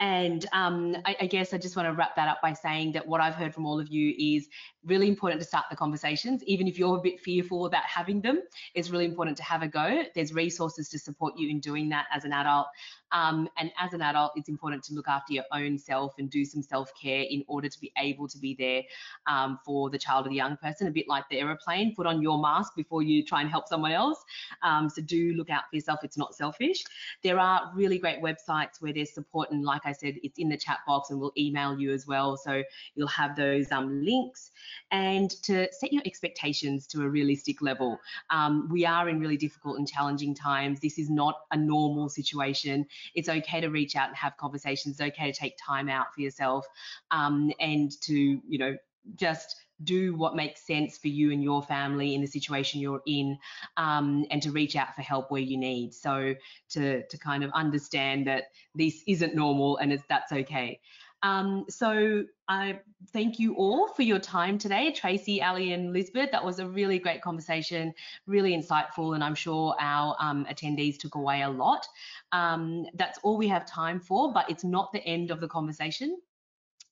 And 0.02 0.47
um, 0.52 0.97
I, 1.06 1.16
I, 1.22 1.26
guess 1.28 1.54
I 1.54 1.60
just 1.60 1.76
want 1.76 1.88
to 1.88 1.93
wrap 1.93 2.16
that 2.16 2.28
up 2.28 2.41
by 2.41 2.54
saying 2.54 2.93
that 2.93 3.08
what 3.08 3.22
I've 3.22 3.36
heard 3.36 3.54
from 3.54 3.68
all 3.68 3.80
of 3.80 3.88
you 3.89 4.16
is 4.18 4.49
really 4.84 5.08
important 5.08 5.39
to 5.39 5.47
start 5.47 5.66
the 5.70 5.76
conversations, 5.76 6.43
even 6.45 6.68
if 6.68 6.80
you're 6.80 6.97
a 6.97 7.02
bit 7.02 7.20
fearful 7.20 7.68
about 7.68 7.84
having 7.84 8.20
them. 8.20 8.41
It's 8.74 8.89
really 8.89 9.06
important 9.06 9.38
to 9.38 9.43
have 9.43 9.62
a 9.62 9.68
go. 9.68 10.04
There's 10.16 10.34
resources 10.34 10.89
to 10.89 10.97
support 10.97 11.36
you 11.38 11.49
in 11.49 11.60
doing 11.60 11.88
that 11.89 12.08
as 12.12 12.26
an 12.26 12.34
adult. 12.34 12.66
Um, 13.12 13.49
and 13.58 13.72
as 13.80 13.93
an 13.93 14.02
adult, 14.02 14.32
it's 14.36 14.49
important 14.49 14.84
to 14.86 14.93
look 14.93 15.08
after 15.08 15.34
your 15.34 15.43
own 15.52 15.78
self 15.78 16.14
and 16.18 16.30
do 16.30 16.45
some 16.45 16.64
self 16.64 16.91
care 16.99 17.26
in 17.30 17.43
order 17.47 17.70
to 17.70 17.80
be 17.80 17.91
able 17.97 18.28
to 18.30 18.38
be 18.38 18.56
there 18.58 18.84
um, 19.28 19.60
for 19.66 19.89
the 19.89 19.97
child 19.99 20.26
or 20.26 20.30
the 20.30 20.36
young 20.36 20.58
person, 20.58 20.88
a 20.88 20.91
bit 20.91 21.08
like 21.08 21.26
the 21.30 21.39
aeroplane. 21.39 21.93
Put 21.95 22.08
on 22.08 22.22
your 22.22 22.41
mask 22.41 22.74
before 22.76 23.04
you 23.04 23.24
try 23.24 23.41
and 23.41 23.49
help 23.49 23.68
someone 23.68 23.91
else. 23.91 24.24
Um, 24.64 24.89
so 24.89 25.02
do 25.02 25.34
look 25.34 25.49
out 25.49 25.64
for 25.70 25.76
yourself. 25.76 25.99
It's 26.04 26.18
not 26.18 26.34
selfish. 26.34 26.84
There 27.22 27.38
are 27.38 27.72
really 27.76 27.99
great 27.99 28.22
websites 28.22 28.82
where 28.82 28.93
there's 28.93 29.14
support. 29.14 29.52
And 29.52 29.64
like 29.64 29.82
I 29.86 29.91
said, 29.94 30.16
it's 30.24 30.38
in 30.38 30.50
the 30.50 30.58
chat 30.58 30.80
box 30.88 31.10
and 31.10 31.20
we'll 31.20 31.34
email 31.38 31.80
you 31.80 31.92
as 31.92 32.08
well. 32.08 32.38
So 32.38 32.64
you'll 32.96 33.08
have 33.08 33.36
those 33.36 33.72
um, 33.72 34.04
links 34.04 34.52
and 34.92 35.30
to 35.44 35.68
set 35.72 35.94
your 35.94 36.04
expectations 36.06 36.88
to 36.88 37.02
a 37.02 37.10
realistic 37.10 37.62
level. 37.62 38.00
Um, 38.30 38.68
we 38.72 38.86
are 38.86 39.10
in 39.10 39.20
really 39.20 39.38
difficult 39.38 39.78
and 39.78 39.88
challenging 39.88 40.36
times. 40.36 40.80
This 40.80 40.98
is 40.98 41.10
not 41.10 41.36
a 41.52 41.58
normal 41.58 42.10
situation 42.10 42.88
it's 43.16 43.30
okay 43.30 43.62
to 43.62 43.70
reach 43.70 43.96
out 43.96 44.08
and 44.08 44.18
have 44.18 44.38
conversations. 44.38 45.00
It's 45.00 45.14
okay 45.14 45.32
to 45.32 45.38
take 45.38 45.58
time 45.58 45.89
out 45.89 46.14
for 46.14 46.22
yourself 46.22 46.66
um, 47.12 47.52
and 47.60 47.92
to, 48.02 48.14
you 48.16 48.58
know, 48.58 48.76
just 49.16 49.56
do 49.84 50.15
what 50.15 50.36
makes 50.36 50.65
sense 50.65 50.97
for 50.97 51.07
you 51.07 51.32
and 51.32 51.43
your 51.43 51.61
family 51.61 52.15
in 52.15 52.21
the 52.21 52.27
situation 52.27 52.79
you're 52.79 53.01
in 53.05 53.38
um, 53.77 54.25
and 54.32 54.41
to 54.41 54.51
reach 54.51 54.75
out 54.75 54.95
for 54.95 55.01
help 55.01 55.32
where 55.32 55.41
you 55.41 55.57
need 55.57 55.93
so 55.93 56.34
to 56.69 57.03
to 57.07 57.17
kind 57.17 57.43
of 57.43 57.51
understand 57.53 58.27
that 58.27 58.45
this 58.75 59.03
isn't 59.07 59.36
normal 59.36 59.77
and 59.77 59.91
it's 59.91 60.03
that's 60.09 60.32
okay 60.32 60.79
um, 61.23 61.65
so 61.69 62.25
I 62.47 62.79
thank 63.13 63.39
you 63.39 63.55
all 63.55 63.88
for 63.89 64.01
your 64.01 64.19
time 64.19 64.57
today, 64.57 64.91
Tracy, 64.91 65.41
Ali, 65.41 65.73
and 65.73 65.93
Lisbeth. 65.93 66.32
That 66.32 66.43
was 66.43 66.59
a 66.59 66.67
really 66.67 66.97
great 66.97 67.21
conversation, 67.21 67.93
really 68.25 68.57
insightful, 68.57 69.13
and 69.13 69.23
I'm 69.23 69.36
sure 69.36 69.75
our 69.79 70.15
um, 70.19 70.45
attendees 70.45 70.97
took 70.97 71.15
away 71.15 71.43
a 71.43 71.49
lot. 71.49 71.88
Um, 72.32 72.86
that's 72.95 73.19
all 73.23 73.38
we 73.38 73.47
have 73.49 73.65
time 73.65 73.99
for, 73.99 74.34
but 74.34 74.49
it's 74.49 74.63
not 74.63 74.91
the 74.91 75.03
end 75.05 75.29
of 75.32 75.39
the 75.39 75.47
conversation. 75.47 76.17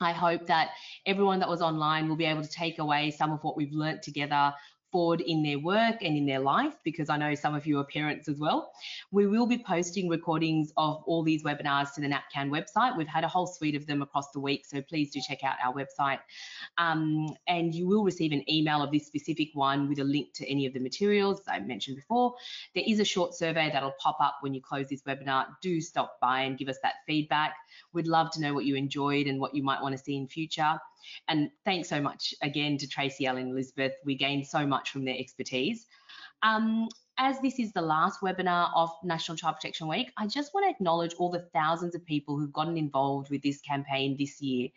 I 0.01 0.13
hope 0.13 0.47
that 0.47 0.69
everyone 1.05 1.39
that 1.39 1.49
was 1.49 1.61
online 1.61 2.07
will 2.07 2.15
be 2.15 2.25
able 2.25 2.43
to 2.43 2.49
take 2.49 2.79
away 2.79 3.11
some 3.11 3.31
of 3.31 3.43
what 3.43 3.57
we've 3.57 3.73
learnt 3.73 4.01
together 4.01 4.53
forward 4.91 5.21
in 5.21 5.43
their 5.43 5.59
work 5.59 5.97
and 6.01 6.17
in 6.17 6.25
their 6.25 6.39
life 6.39 6.75
because 6.83 7.09
I 7.09 7.17
know 7.17 7.35
some 7.35 7.55
of 7.55 7.65
you 7.65 7.79
are 7.79 7.83
parents 7.83 8.27
as 8.27 8.39
well. 8.39 8.71
We 9.11 9.27
will 9.27 9.45
be 9.45 9.57
posting 9.57 10.09
recordings 10.09 10.71
of 10.77 11.03
all 11.05 11.23
these 11.23 11.43
webinars 11.43 11.93
to 11.95 12.01
the 12.01 12.07
NAPCAN 12.07 12.49
website. 12.49 12.97
We've 12.97 13.07
had 13.07 13.23
a 13.23 13.27
whole 13.27 13.47
suite 13.47 13.75
of 13.75 13.85
them 13.85 14.01
across 14.01 14.31
the 14.31 14.39
week, 14.39 14.65
so 14.65 14.81
please 14.81 15.11
do 15.11 15.21
check 15.27 15.43
out 15.43 15.55
our 15.63 15.73
website. 15.73 16.19
Um, 16.77 17.35
and 17.47 17.73
you 17.73 17.87
will 17.87 18.03
receive 18.03 18.31
an 18.31 18.49
email 18.49 18.81
of 18.81 18.91
this 18.91 19.07
specific 19.07 19.49
one 19.53 19.89
with 19.89 19.99
a 19.99 20.03
link 20.03 20.33
to 20.35 20.49
any 20.49 20.65
of 20.65 20.73
the 20.73 20.79
materials 20.79 21.41
I 21.47 21.59
mentioned 21.59 21.97
before. 21.97 22.35
There 22.75 22.83
is 22.85 22.99
a 22.99 23.05
short 23.05 23.33
survey 23.33 23.69
that'll 23.71 23.95
pop 23.99 24.17
up 24.19 24.37
when 24.41 24.53
you 24.53 24.61
close 24.61 24.89
this 24.89 25.03
webinar. 25.03 25.47
Do 25.61 25.81
stop 25.81 26.19
by 26.21 26.41
and 26.41 26.57
give 26.57 26.69
us 26.69 26.77
that 26.83 26.95
feedback. 27.05 27.55
We'd 27.93 28.07
love 28.07 28.31
to 28.31 28.41
know 28.41 28.53
what 28.53 28.65
you 28.65 28.75
enjoyed 28.75 29.27
and 29.27 29.39
what 29.39 29.55
you 29.55 29.63
might 29.63 29.81
want 29.81 29.97
to 29.97 30.03
see 30.03 30.15
in 30.15 30.27
future. 30.27 30.79
And 31.27 31.49
thanks 31.65 31.89
so 31.89 32.01
much 32.01 32.33
again 32.41 32.77
to 32.77 32.87
Tracy, 32.87 33.25
Ellen, 33.25 33.43
and 33.43 33.51
Elizabeth. 33.51 33.93
We 34.05 34.15
gained 34.15 34.47
so 34.47 34.65
much 34.65 34.91
from 34.91 35.05
their 35.05 35.17
expertise. 35.17 35.85
Um, 36.43 36.87
as 37.19 37.37
this 37.41 37.59
is 37.59 37.73
the 37.73 37.81
last 37.81 38.21
webinar 38.21 38.71
of 38.73 38.89
National 39.03 39.35
Child 39.35 39.55
Protection 39.55 39.89
Week, 39.89 40.09
I 40.17 40.25
just 40.25 40.53
want 40.53 40.65
to 40.65 40.69
acknowledge 40.69 41.13
all 41.19 41.29
the 41.29 41.45
thousands 41.53 41.93
of 41.93 42.05
people 42.05 42.39
who've 42.39 42.53
gotten 42.53 42.77
involved 42.77 43.29
with 43.29 43.43
this 43.43 43.59
campaign 43.59 44.15
this 44.17 44.41
year. 44.41 44.69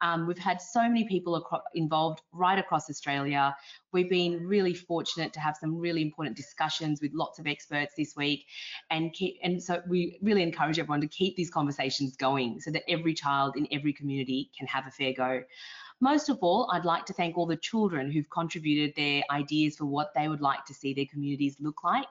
Um, 0.00 0.26
we've 0.26 0.36
had 0.36 0.60
so 0.60 0.82
many 0.82 1.04
people 1.04 1.40
involved 1.72 2.20
right 2.32 2.58
across 2.58 2.90
Australia. 2.90 3.56
We've 3.92 4.10
been 4.10 4.44
really 4.44 4.74
fortunate 4.74 5.32
to 5.34 5.40
have 5.40 5.56
some 5.56 5.78
really 5.78 6.02
important 6.02 6.36
discussions 6.36 7.00
with 7.00 7.12
lots 7.14 7.38
of 7.38 7.46
experts 7.46 7.94
this 7.96 8.14
week, 8.16 8.44
and 8.90 9.12
keep, 9.12 9.36
and 9.44 9.62
so 9.62 9.80
we 9.88 10.18
really 10.20 10.42
encourage 10.42 10.80
everyone 10.80 11.00
to 11.02 11.06
keep 11.06 11.36
these 11.36 11.50
conversations 11.50 12.16
going 12.16 12.60
so 12.60 12.72
that 12.72 12.82
every 12.88 13.14
child 13.14 13.54
in 13.56 13.68
every 13.70 13.92
community 13.92 14.50
can 14.58 14.66
have 14.66 14.88
a 14.88 14.90
fair 14.90 15.12
go. 15.12 15.42
Most 16.04 16.28
of 16.28 16.36
all, 16.42 16.68
I'd 16.70 16.84
like 16.84 17.06
to 17.06 17.14
thank 17.14 17.38
all 17.38 17.46
the 17.46 17.56
children 17.56 18.10
who've 18.10 18.28
contributed 18.28 18.94
their 18.94 19.22
ideas 19.30 19.78
for 19.78 19.86
what 19.86 20.12
they 20.14 20.28
would 20.28 20.42
like 20.42 20.62
to 20.66 20.74
see 20.74 20.92
their 20.92 21.06
communities 21.06 21.56
look 21.60 21.82
like 21.82 22.06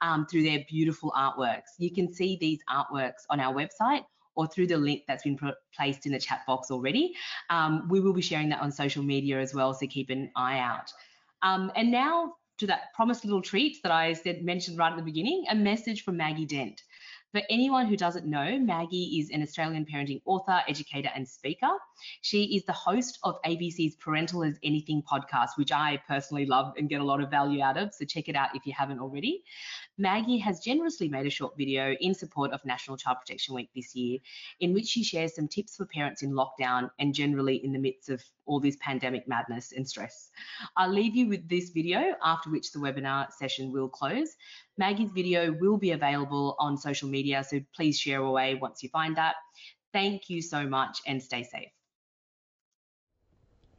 um, 0.00 0.24
through 0.24 0.44
their 0.44 0.64
beautiful 0.66 1.12
artworks. 1.14 1.76
You 1.78 1.92
can 1.92 2.10
see 2.10 2.38
these 2.40 2.60
artworks 2.70 3.26
on 3.28 3.40
our 3.40 3.52
website 3.52 4.06
or 4.34 4.46
through 4.46 4.68
the 4.68 4.78
link 4.78 5.02
that's 5.06 5.24
been 5.24 5.38
placed 5.76 6.06
in 6.06 6.12
the 6.12 6.18
chat 6.18 6.40
box 6.46 6.70
already. 6.70 7.12
Um, 7.50 7.86
we 7.90 8.00
will 8.00 8.14
be 8.14 8.22
sharing 8.22 8.48
that 8.48 8.62
on 8.62 8.72
social 8.72 9.02
media 9.02 9.38
as 9.38 9.52
well, 9.52 9.74
so 9.74 9.86
keep 9.88 10.08
an 10.08 10.30
eye 10.34 10.58
out. 10.58 10.90
Um, 11.42 11.70
and 11.76 11.90
now 11.90 12.36
to 12.60 12.66
that 12.68 12.94
promised 12.94 13.26
little 13.26 13.42
treat 13.42 13.76
that 13.82 13.92
I 13.92 14.14
said 14.14 14.42
mentioned 14.42 14.78
right 14.78 14.90
at 14.90 14.96
the 14.96 15.02
beginning, 15.02 15.44
a 15.50 15.54
message 15.54 16.02
from 16.02 16.16
Maggie 16.16 16.46
Dent. 16.46 16.80
For 17.34 17.42
anyone 17.50 17.88
who 17.88 17.96
doesn't 17.96 18.26
know, 18.26 18.60
Maggie 18.60 19.18
is 19.18 19.30
an 19.30 19.42
Australian 19.42 19.84
parenting 19.86 20.22
author, 20.24 20.62
educator, 20.68 21.10
and 21.16 21.26
speaker. 21.26 21.72
She 22.22 22.56
is 22.56 22.64
the 22.64 22.72
host 22.72 23.18
of 23.24 23.42
ABC's 23.44 23.96
Parental 23.96 24.44
as 24.44 24.56
Anything 24.62 25.02
podcast, 25.02 25.48
which 25.56 25.72
I 25.72 26.00
personally 26.06 26.46
love 26.46 26.74
and 26.78 26.88
get 26.88 27.00
a 27.00 27.04
lot 27.04 27.20
of 27.20 27.30
value 27.30 27.60
out 27.60 27.76
of. 27.76 27.92
So 27.92 28.04
check 28.04 28.28
it 28.28 28.36
out 28.36 28.54
if 28.54 28.64
you 28.66 28.72
haven't 28.72 29.00
already. 29.00 29.42
Maggie 29.98 30.38
has 30.38 30.60
generously 30.60 31.08
made 31.08 31.26
a 31.26 31.30
short 31.30 31.56
video 31.58 31.96
in 32.00 32.14
support 32.14 32.52
of 32.52 32.64
National 32.64 32.96
Child 32.96 33.16
Protection 33.26 33.56
Week 33.56 33.70
this 33.74 33.96
year, 33.96 34.20
in 34.60 34.72
which 34.72 34.86
she 34.86 35.02
shares 35.02 35.34
some 35.34 35.48
tips 35.48 35.74
for 35.74 35.86
parents 35.86 36.22
in 36.22 36.30
lockdown 36.30 36.88
and 37.00 37.12
generally 37.12 37.56
in 37.56 37.72
the 37.72 37.80
midst 37.80 38.10
of 38.10 38.22
all 38.46 38.60
this 38.60 38.76
pandemic 38.80 39.26
madness 39.26 39.72
and 39.72 39.88
stress. 39.88 40.30
I'll 40.76 40.92
leave 40.92 41.16
you 41.16 41.28
with 41.28 41.48
this 41.48 41.70
video, 41.70 42.14
after 42.22 42.50
which 42.50 42.72
the 42.72 42.78
webinar 42.78 43.32
session 43.32 43.72
will 43.72 43.88
close. 43.88 44.36
Maggie's 44.78 45.10
video 45.12 45.52
will 45.52 45.76
be 45.76 45.92
available 45.92 46.56
on 46.58 46.76
social 46.76 47.08
media, 47.08 47.44
so 47.44 47.60
please 47.74 47.98
share 47.98 48.20
away 48.20 48.54
once 48.54 48.82
you 48.82 48.88
find 48.88 49.16
that. 49.16 49.36
Thank 49.92 50.28
you 50.28 50.42
so 50.42 50.66
much 50.66 50.98
and 51.06 51.22
stay 51.22 51.42
safe. 51.42 51.70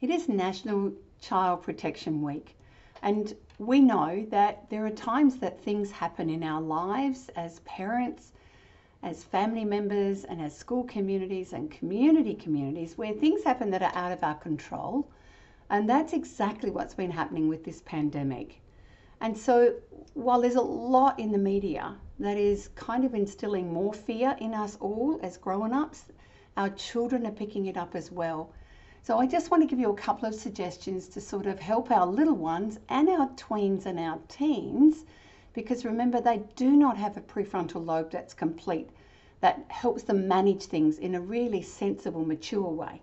It 0.02 0.10
is 0.10 0.30
National 0.30 0.94
Child 1.22 1.64
Protection 1.64 2.22
Week, 2.22 2.58
and 3.02 3.34
we 3.58 3.80
know 3.80 4.26
that 4.30 4.70
there 4.70 4.86
are 4.86 4.92
times 4.92 5.38
that 5.38 5.62
things 5.62 5.92
happen 5.92 6.30
in 6.30 6.44
our 6.44 6.62
lives 6.62 7.30
as 7.36 7.60
parents, 7.62 8.34
as 9.06 9.24
family 9.24 9.64
members, 9.64 10.26
and 10.26 10.42
as 10.42 10.58
school 10.58 10.84
communities 10.84 11.54
and 11.54 11.72
community 11.72 12.34
communities 12.34 12.98
where 12.98 13.14
things 13.14 13.44
happen 13.44 13.70
that 13.72 13.82
are 13.82 13.96
out 13.96 14.12
of 14.12 14.24
our 14.24 14.36
control. 14.36 15.08
And 15.70 15.90
that's 15.90 16.12
exactly 16.12 16.70
what's 16.72 16.96
been 16.96 17.12
happening 17.12 17.48
with 17.48 17.64
this 17.64 17.82
pandemic. 17.86 18.60
And 19.22 19.38
so, 19.38 19.76
while 20.14 20.42
there's 20.42 20.56
a 20.56 20.62
lot 20.62 21.20
in 21.20 21.32
the 21.32 21.38
media 21.38 21.96
that 22.20 22.38
is 22.38 22.70
kind 22.76 23.06
of 23.06 23.16
instilling 23.16 23.72
more 23.72 23.94
fear 23.94 24.36
in 24.42 24.54
us 24.54 24.78
all 24.82 25.20
as 25.24 25.38
grown 25.38 25.72
ups, 25.72 26.06
our 26.58 26.70
children 26.70 27.26
are 27.26 27.32
picking 27.32 27.68
it 27.68 27.78
up 27.78 27.96
as 27.96 28.12
well. 28.12 28.52
So 29.04 29.20
I 29.20 29.28
just 29.28 29.52
want 29.52 29.62
to 29.62 29.68
give 29.68 29.80
you 29.80 29.92
a 29.92 29.96
couple 29.96 30.28
of 30.28 30.34
suggestions 30.34 31.08
to 31.10 31.22
sort 31.22 31.46
of 31.46 31.60
help 31.60 31.92
our 31.92 32.08
little 32.08 32.36
ones 32.36 32.80
and 32.90 33.08
our 33.08 33.30
tweens 33.36 33.86
and 33.86 34.00
our 34.00 34.18
teens, 34.30 35.06
because 35.54 35.86
remember, 35.86 36.20
they 36.20 36.42
do 36.56 36.72
not 36.72 36.98
have 36.98 37.16
a 37.16 37.22
prefrontal 37.22 37.86
lobe 37.86 38.10
that's 38.10 38.34
complete, 38.34 38.90
that 39.46 39.64
helps 39.70 40.02
them 40.02 40.28
manage 40.28 40.64
things 40.64 40.98
in 40.98 41.14
a 41.14 41.22
really 41.22 41.62
sensible, 41.62 42.26
mature 42.26 42.68
way. 42.68 43.00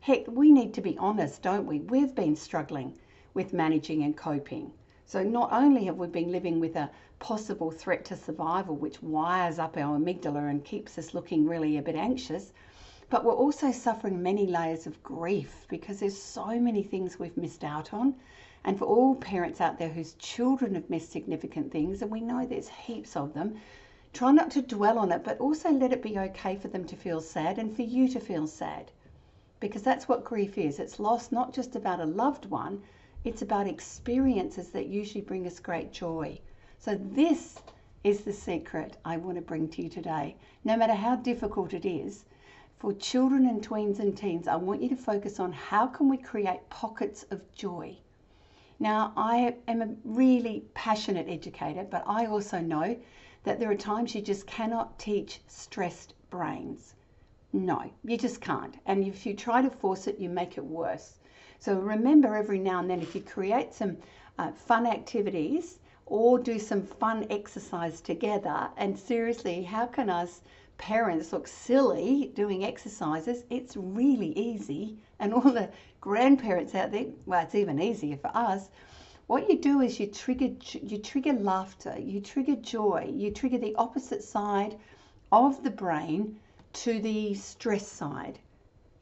Heck, 0.00 0.28
we 0.28 0.52
need 0.52 0.74
to 0.74 0.82
be 0.82 0.98
honest, 0.98 1.40
don't 1.40 1.64
we? 1.64 1.80
We've 1.80 2.14
been 2.14 2.36
struggling 2.36 2.98
with 3.32 3.54
managing 3.54 4.02
and 4.02 4.14
coping. 4.14 4.72
So 5.06 5.22
not 5.22 5.54
only 5.54 5.84
have 5.84 5.96
we 5.96 6.06
been 6.08 6.30
living 6.30 6.60
with 6.60 6.76
a 6.76 6.90
possible 7.18 7.70
threat 7.70 8.04
to 8.04 8.14
survival, 8.14 8.76
which 8.76 9.02
wires 9.02 9.58
up 9.58 9.78
our 9.78 9.98
amygdala 9.98 10.50
and 10.50 10.62
keeps 10.62 10.98
us 10.98 11.14
looking 11.14 11.46
really 11.46 11.78
a 11.78 11.82
bit 11.82 11.96
anxious, 11.96 12.52
but 13.08 13.24
we're 13.24 13.32
also 13.32 13.72
suffering 13.72 14.22
many 14.22 14.46
layers 14.46 14.86
of 14.86 15.02
grief 15.02 15.64
because 15.70 16.00
there's 16.00 16.20
so 16.20 16.60
many 16.60 16.82
things 16.82 17.18
we've 17.18 17.38
missed 17.38 17.64
out 17.64 17.94
on. 17.94 18.16
And 18.64 18.78
for 18.78 18.84
all 18.84 19.14
parents 19.14 19.62
out 19.62 19.78
there 19.78 19.88
whose 19.88 20.12
children 20.18 20.74
have 20.74 20.90
missed 20.90 21.10
significant 21.10 21.72
things, 21.72 22.02
and 22.02 22.10
we 22.10 22.20
know 22.20 22.44
there's 22.44 22.68
heaps 22.68 23.16
of 23.16 23.32
them, 23.32 23.56
try 24.16 24.32
not 24.32 24.50
to 24.50 24.62
dwell 24.62 24.98
on 24.98 25.12
it, 25.12 25.22
but 25.22 25.38
also 25.38 25.70
let 25.70 25.92
it 25.92 26.00
be 26.00 26.18
okay 26.18 26.56
for 26.56 26.68
them 26.68 26.86
to 26.86 26.96
feel 26.96 27.20
sad 27.20 27.58
and 27.58 27.76
for 27.76 27.82
you 27.82 28.08
to 28.08 28.18
feel 28.18 28.46
sad. 28.46 28.90
Because 29.60 29.82
that's 29.82 30.08
what 30.08 30.24
grief 30.24 30.56
is. 30.56 30.78
It's 30.78 30.98
loss 30.98 31.30
not 31.30 31.52
just 31.52 31.76
about 31.76 32.00
a 32.00 32.06
loved 32.06 32.46
one, 32.46 32.82
it's 33.24 33.42
about 33.42 33.66
experiences 33.66 34.70
that 34.70 34.86
usually 34.86 35.20
bring 35.20 35.46
us 35.46 35.60
great 35.60 35.92
joy. 35.92 36.40
So, 36.78 36.94
this 36.94 37.60
is 38.04 38.22
the 38.24 38.32
secret 38.32 38.96
I 39.04 39.18
want 39.18 39.36
to 39.36 39.42
bring 39.42 39.68
to 39.68 39.82
you 39.82 39.90
today. 39.90 40.36
No 40.64 40.78
matter 40.78 40.94
how 40.94 41.16
difficult 41.16 41.74
it 41.74 41.84
is, 41.84 42.24
for 42.78 42.94
children 42.94 43.46
and 43.46 43.60
tweens 43.60 43.98
and 43.98 44.16
teens, 44.16 44.48
I 44.48 44.56
want 44.56 44.80
you 44.80 44.88
to 44.88 44.96
focus 44.96 45.38
on 45.38 45.52
how 45.52 45.86
can 45.86 46.08
we 46.08 46.16
create 46.16 46.70
pockets 46.70 47.24
of 47.30 47.42
joy. 47.54 47.98
Now, 48.78 49.12
I 49.14 49.56
am 49.68 49.82
a 49.82 49.94
really 50.04 50.64
passionate 50.72 51.28
educator, 51.28 51.84
but 51.84 52.04
I 52.06 52.24
also 52.24 52.60
know 52.60 52.96
that 53.46 53.60
there 53.60 53.70
are 53.70 53.76
times 53.76 54.12
you 54.12 54.20
just 54.20 54.44
cannot 54.46 54.98
teach 54.98 55.40
stressed 55.46 56.14
brains. 56.30 56.94
No, 57.52 57.90
you 58.04 58.18
just 58.18 58.40
can't. 58.40 58.76
And 58.86 59.04
if 59.04 59.24
you 59.24 59.34
try 59.34 59.62
to 59.62 59.70
force 59.70 60.08
it, 60.08 60.18
you 60.18 60.28
make 60.28 60.58
it 60.58 60.64
worse. 60.64 61.20
So 61.60 61.78
remember 61.78 62.34
every 62.34 62.58
now 62.58 62.80
and 62.80 62.90
then 62.90 63.00
if 63.00 63.14
you 63.14 63.20
create 63.20 63.72
some 63.72 63.98
uh, 64.36 64.50
fun 64.50 64.84
activities 64.84 65.78
or 66.06 66.40
do 66.40 66.58
some 66.58 66.82
fun 66.82 67.24
exercise 67.30 68.00
together, 68.00 68.68
and 68.76 68.98
seriously, 68.98 69.62
how 69.62 69.86
can 69.86 70.10
us 70.10 70.42
parents 70.76 71.32
look 71.32 71.46
silly 71.46 72.32
doing 72.34 72.64
exercises, 72.64 73.44
it's 73.48 73.76
really 73.76 74.36
easy. 74.36 74.98
And 75.20 75.32
all 75.32 75.52
the 75.52 75.70
grandparents 76.00 76.74
out 76.74 76.90
there, 76.90 77.06
well, 77.26 77.44
it's 77.44 77.54
even 77.54 77.80
easier 77.80 78.16
for 78.16 78.30
us. 78.34 78.70
What 79.26 79.48
you 79.48 79.58
do 79.58 79.80
is 79.80 79.98
you 79.98 80.06
trigger 80.06 80.50
you 80.72 80.98
trigger 80.98 81.32
laughter, 81.32 81.98
you 81.98 82.20
trigger 82.20 82.56
joy, 82.56 83.12
you 83.14 83.30
trigger 83.30 83.58
the 83.58 83.74
opposite 83.76 84.22
side 84.22 84.78
of 85.32 85.62
the 85.62 85.70
brain 85.70 86.38
to 86.84 87.00
the 87.00 87.34
stress 87.34 87.86
side. 87.86 88.38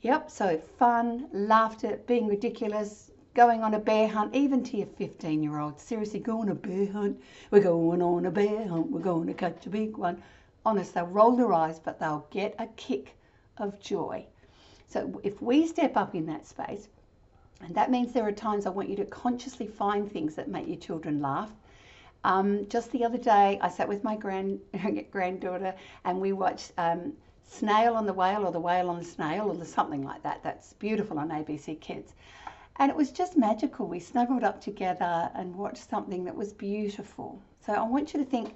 Yep, 0.02 0.30
so 0.30 0.58
fun, 0.78 1.28
laughter, 1.32 2.00
being 2.06 2.26
ridiculous, 2.26 3.10
going 3.34 3.62
on 3.62 3.74
a 3.74 3.78
bear 3.78 4.08
hunt, 4.08 4.34
even 4.34 4.62
to 4.64 4.76
your 4.76 4.86
15 4.86 5.42
year 5.42 5.58
old. 5.58 5.80
Seriously, 5.80 6.20
go 6.20 6.40
on 6.40 6.48
a 6.48 6.54
bear 6.54 6.86
hunt. 6.92 7.20
We're 7.50 7.62
going 7.62 8.02
on 8.02 8.26
a 8.26 8.30
bear 8.30 8.68
hunt. 8.68 8.90
We're 8.90 9.00
going 9.00 9.26
to 9.26 9.34
catch 9.34 9.66
a 9.66 9.70
big 9.70 9.96
one 9.96 10.22
honest, 10.66 10.94
they'll 10.94 11.06
roll 11.06 11.36
their 11.36 11.52
eyes, 11.52 11.78
but 11.78 11.98
they'll 11.98 12.26
get 12.30 12.54
a 12.58 12.66
kick 12.68 13.14
of 13.58 13.78
joy. 13.80 14.24
So 14.88 15.20
if 15.22 15.42
we 15.42 15.66
step 15.66 15.96
up 15.96 16.14
in 16.14 16.26
that 16.26 16.46
space, 16.46 16.88
and 17.64 17.74
that 17.74 17.90
means 17.90 18.12
there 18.12 18.26
are 18.26 18.32
times 18.32 18.66
I 18.66 18.70
want 18.70 18.88
you 18.88 18.96
to 18.96 19.04
consciously 19.06 19.66
find 19.66 20.10
things 20.10 20.34
that 20.34 20.48
make 20.48 20.66
your 20.66 20.76
children 20.76 21.20
laugh. 21.20 21.50
Um, 22.24 22.66
just 22.68 22.90
the 22.92 23.04
other 23.04 23.18
day, 23.18 23.58
I 23.60 23.68
sat 23.68 23.88
with 23.88 24.02
my 24.04 24.16
grand 24.16 24.60
granddaughter 25.10 25.74
and 26.04 26.20
we 26.20 26.32
watched 26.32 26.72
um, 26.78 27.12
Snail 27.46 27.94
on 27.94 28.06
the 28.06 28.12
Whale 28.12 28.46
or 28.46 28.52
the 28.52 28.60
Whale 28.60 28.88
on 28.88 28.98
the 28.98 29.04
Snail 29.04 29.50
or 29.50 29.64
something 29.64 30.02
like 30.02 30.22
that. 30.22 30.42
That's 30.42 30.72
beautiful 30.74 31.18
on 31.18 31.28
ABC 31.28 31.80
Kids. 31.80 32.14
And 32.76 32.90
it 32.90 32.96
was 32.96 33.12
just 33.12 33.36
magical. 33.36 33.86
We 33.86 34.00
snuggled 34.00 34.42
up 34.42 34.60
together 34.60 35.30
and 35.34 35.54
watched 35.54 35.88
something 35.88 36.24
that 36.24 36.34
was 36.34 36.52
beautiful. 36.52 37.40
So 37.64 37.72
I 37.72 37.82
want 37.82 38.12
you 38.12 38.20
to 38.20 38.26
think 38.26 38.54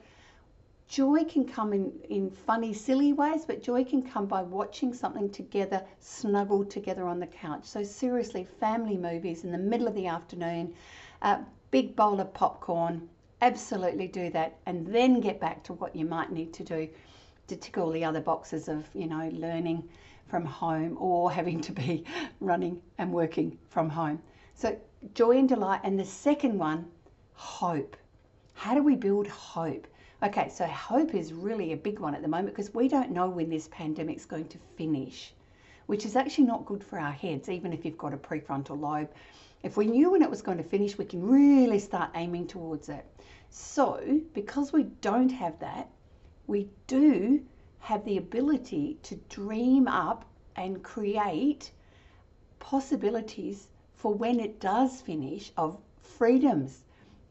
joy 0.89 1.23
can 1.25 1.45
come 1.45 1.75
in, 1.75 1.93
in 2.09 2.31
funny, 2.31 2.73
silly 2.73 3.13
ways, 3.13 3.45
but 3.45 3.63
joy 3.63 3.85
can 3.85 4.03
come 4.03 4.27
by 4.27 4.41
watching 4.41 4.95
something 4.95 5.29
together, 5.31 5.85
snuggled 6.01 6.71
together 6.71 7.07
on 7.07 7.21
the 7.21 7.27
couch. 7.27 7.65
So, 7.65 7.83
seriously, 7.83 8.45
family 8.59 8.97
movies 8.97 9.45
in 9.45 9.53
the 9.53 9.59
middle 9.59 9.87
of 9.87 9.95
the 9.95 10.07
afternoon, 10.07 10.75
a 11.21 11.41
big 11.71 11.95
bowl 11.95 12.21
of 12.21 12.33
popcorn, 12.33 13.07
absolutely 13.43 14.09
do 14.09 14.31
that, 14.31 14.57
and 14.65 14.87
then 14.87 15.21
get 15.21 15.39
back 15.39 15.63
to 15.65 15.75
what 15.75 15.95
you 15.95 16.07
might 16.07 16.33
need 16.33 16.55
to 16.55 16.65
do 16.65 16.89
to 17.49 17.57
tick 17.57 17.77
all 17.77 17.91
the 17.91 18.05
other 18.05 18.21
boxes 18.21 18.69
of, 18.69 18.89
you 18.95 19.07
know, 19.07 19.29
learning 19.35 19.87
from 20.27 20.45
home 20.45 20.97
or 20.99 21.31
having 21.39 21.61
to 21.61 21.73
be 21.73 22.05
running 22.41 22.81
and 22.97 23.13
working 23.13 23.59
from 23.69 23.91
home. 23.91 24.21
So, 24.55 24.77
joy 25.13 25.37
and 25.39 25.49
delight. 25.49 25.81
And 25.85 25.99
the 25.99 26.05
second 26.05 26.59
one, 26.59 26.87
hope. 27.35 27.95
How 28.55 28.75
do 28.75 28.83
we 28.83 28.97
build 28.97 29.29
hope? 29.29 29.87
Okay, 30.21 30.49
so 30.49 30.67
hope 30.67 31.15
is 31.15 31.33
really 31.33 31.73
a 31.73 31.77
big 31.77 32.01
one 32.01 32.13
at 32.13 32.23
the 32.23 32.29
moment 32.29 32.49
because 32.49 32.75
we 32.75 32.89
don't 32.89 33.13
know 33.13 33.29
when 33.29 33.49
this 33.49 33.69
pandemic 33.69 34.17
is 34.17 34.27
going 34.27 34.49
to 34.49 34.59
finish, 34.77 35.33
which 35.87 36.05
is 36.05 36.17
actually 36.17 36.43
not 36.43 36.67
good 36.67 36.83
for 36.83 36.99
our 36.99 37.13
heads, 37.13 37.49
even 37.49 37.73
if 37.73 37.85
you've 37.85 37.97
got 37.97 38.13
a 38.13 38.17
prefrontal 38.17 38.81
lobe. 38.81 39.13
If 39.63 39.77
we 39.77 39.87
knew 39.87 40.11
when 40.11 40.23
it 40.23 40.29
was 40.29 40.43
going 40.43 40.59
to 40.59 40.65
finish, 40.65 40.99
we 40.99 41.05
can 41.05 41.25
really 41.25 41.79
start 41.79 42.11
aiming 42.17 42.49
towards 42.49 42.89
it. 42.89 43.07
So, 43.51 44.21
because 44.35 44.73
we 44.73 44.85
don't 45.03 45.29
have 45.29 45.57
that, 45.61 45.89
we 46.49 46.69
do 46.89 47.41
have 47.79 48.05
the 48.05 48.17
ability 48.17 48.99
to 49.05 49.15
dream 49.29 49.87
up 49.87 50.25
and 50.57 50.83
create 50.83 51.71
possibilities 52.59 53.69
for 53.95 54.13
when 54.13 54.41
it 54.41 54.59
does 54.59 55.01
finish 55.01 55.53
of 55.57 55.79
freedoms, 56.01 56.83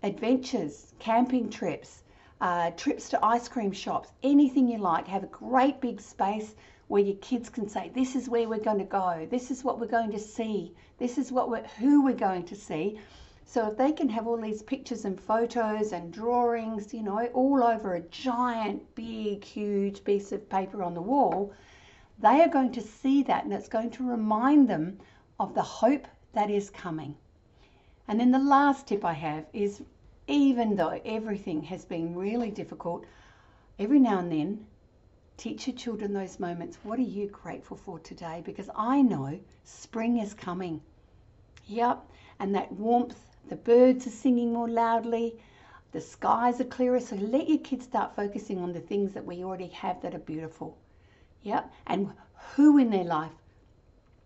adventures, 0.03 0.93
camping 0.99 1.49
trips, 1.49 2.03
uh, 2.41 2.71
trips 2.71 3.09
to 3.09 3.25
ice 3.25 3.47
cream 3.47 3.71
shops, 3.71 4.11
anything 4.23 4.67
you 4.67 4.77
like. 4.77 5.07
Have 5.07 5.23
a 5.23 5.27
great 5.27 5.81
big 5.81 5.99
space 6.01 6.55
where 6.87 7.01
your 7.01 7.17
kids 7.17 7.49
can 7.49 7.67
say, 7.67 7.89
"This 7.93 8.15
is 8.15 8.29
where 8.29 8.47
we're 8.47 8.59
going 8.59 8.79
to 8.79 8.83
go. 8.83 9.27
This 9.29 9.51
is 9.51 9.63
what 9.63 9.79
we're 9.79 9.87
going 9.87 10.11
to 10.11 10.19
see. 10.19 10.73
This 10.97 11.17
is 11.17 11.31
what 11.31 11.49
we're, 11.49 11.67
who 11.79 12.03
we're 12.03 12.13
going 12.13 12.45
to 12.45 12.55
see." 12.55 12.99
So 13.49 13.67
if 13.67 13.77
they 13.77 13.93
can 13.93 14.09
have 14.09 14.27
all 14.27 14.35
these 14.35 14.61
pictures 14.61 15.05
and 15.05 15.17
photos 15.17 15.93
and 15.93 16.11
drawings, 16.11 16.93
you 16.93 17.01
know, 17.01 17.27
all 17.27 17.63
over 17.63 17.93
a 17.93 18.01
giant, 18.01 18.93
big, 18.93 19.43
huge 19.43 20.03
piece 20.03 20.33
of 20.33 20.49
paper 20.49 20.83
on 20.83 20.93
the 20.93 21.01
wall, 21.01 21.53
they 22.19 22.41
are 22.41 22.49
going 22.49 22.73
to 22.73 22.81
see 22.81 23.23
that 23.23 23.45
and 23.45 23.53
it's 23.53 23.69
going 23.69 23.91
to 23.91 24.03
remind 24.03 24.67
them 24.67 24.99
of 25.39 25.53
the 25.53 25.61
hope 25.61 26.07
that 26.33 26.49
is 26.49 26.69
coming. 26.69 27.15
And 28.07 28.19
then 28.19 28.31
the 28.31 28.39
last 28.39 28.87
tip 28.87 29.05
I 29.05 29.13
have 29.13 29.45
is 29.53 29.81
even 30.27 30.75
though 30.75 31.01
everything 31.05 31.63
has 31.63 31.85
been 31.85 32.15
really 32.15 32.51
difficult, 32.51 33.05
every 33.79 33.99
now 33.99 34.19
and 34.19 34.31
then 34.31 34.67
Teach 35.37 35.67
your 35.67 35.75
children 35.75 36.13
those 36.13 36.39
moments. 36.39 36.79
What 36.81 36.97
are 36.97 37.03
you 37.03 37.27
grateful 37.27 37.77
for 37.77 37.99
today? 37.99 38.41
Because 38.43 38.71
I 38.75 39.03
know 39.03 39.39
spring 39.63 40.17
is 40.17 40.33
coming. 40.33 40.81
Yep, 41.67 42.09
and 42.39 42.55
that 42.55 42.71
warmth, 42.71 43.37
the 43.47 43.55
birds 43.55 44.07
are 44.07 44.11
singing 44.11 44.53
more 44.53 44.67
loudly, 44.67 45.39
the 45.91 46.01
skies 46.01 46.59
are 46.59 46.65
clearer. 46.65 46.99
So 46.99 47.17
let 47.17 47.47
your 47.47 47.59
kids 47.59 47.85
start 47.85 48.15
focusing 48.15 48.57
on 48.57 48.73
the 48.73 48.79
things 48.79 49.13
that 49.13 49.25
we 49.25 49.43
already 49.43 49.67
have 49.67 50.01
that 50.01 50.15
are 50.15 50.19
beautiful. 50.19 50.75
Yep, 51.43 51.71
and 51.85 52.11
who 52.55 52.79
in 52.79 52.89
their 52.89 53.03
life 53.03 53.31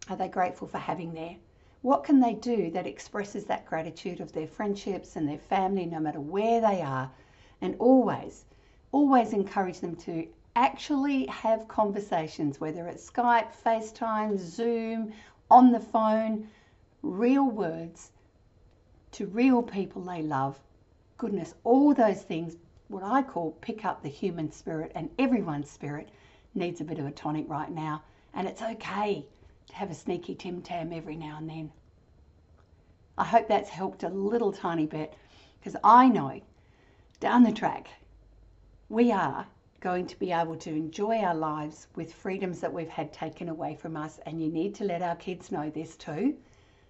are 0.08 0.16
they 0.16 0.30
grateful 0.30 0.68
for 0.70 0.78
having 0.78 1.14
there? 1.14 1.36
What 1.84 2.04
can 2.04 2.20
they 2.20 2.36
do 2.36 2.70
that 2.72 2.86
expresses 2.86 3.46
that 3.46 3.66
gratitude 3.66 4.20
of 4.20 4.32
their 4.32 4.46
friendships 4.46 5.16
and 5.16 5.28
their 5.28 5.40
family, 5.40 5.88
no 5.88 6.00
matter 6.00 6.20
where 6.20 6.62
they 6.62 6.80
are? 6.82 7.10
And 7.60 7.76
always, 7.80 8.46
always 8.92 9.34
encourage 9.34 9.80
them 9.80 9.96
to 9.98 10.28
actually 10.56 11.26
have 11.26 11.68
conversations, 11.68 12.60
whether 12.60 12.86
it's 12.86 13.10
Skype, 13.10 13.56
FaceTime, 13.66 14.38
Zoom, 14.38 15.14
on 15.50 15.72
the 15.72 15.80
phone, 15.80 16.48
real 17.02 17.50
words 17.50 18.12
to 19.14 19.26
real 19.26 19.64
people 19.64 20.04
they 20.04 20.22
love. 20.22 20.60
Goodness, 21.18 21.56
all 21.64 21.96
those 21.96 22.22
things, 22.22 22.58
what 22.90 23.04
I 23.04 23.24
call 23.24 23.54
pick 23.62 23.86
up 23.86 24.04
the 24.04 24.10
human 24.10 24.52
spirit, 24.52 24.92
and 24.94 25.10
everyone's 25.18 25.70
spirit 25.70 26.10
needs 26.54 26.80
a 26.80 26.86
bit 26.86 27.00
of 27.00 27.08
a 27.08 27.12
tonic 27.12 27.50
right 27.50 27.72
now. 27.72 28.04
And 28.36 28.48
it's 28.48 28.62
okay 28.62 29.26
have 29.74 29.92
a 29.92 29.96
sneaky 29.96 30.36
Tim 30.36 30.62
Tam 30.62 30.94
every 30.94 31.16
now 31.16 31.38
and 31.38 31.50
then. 31.50 31.72
I 33.18 33.26
hope 33.26 33.48
that's 33.48 33.70
helped 33.70 34.04
a 34.04 34.10
little 34.10 34.52
tiny 34.52 34.86
bit 34.86 35.14
because 35.60 35.76
I 35.84 36.08
know 36.08 36.42
down 37.20 37.44
the 37.44 37.52
track 37.52 37.88
we 38.90 39.12
are 39.12 39.48
going 39.80 40.06
to 40.06 40.20
be 40.20 40.32
able 40.32 40.56
to 40.56 40.70
enjoy 40.70 41.18
our 41.20 41.34
lives 41.34 41.88
with 41.96 42.14
freedoms 42.14 42.60
that 42.60 42.72
we've 42.72 42.90
had 42.90 43.12
taken 43.12 43.50
away 43.50 43.76
from 43.76 43.98
us. 43.98 44.20
And 44.26 44.42
you 44.42 44.50
need 44.50 44.76
to 44.76 44.84
let 44.84 45.02
our 45.02 45.16
kids 45.16 45.52
know 45.52 45.70
this 45.70 45.96
too. 45.96 46.36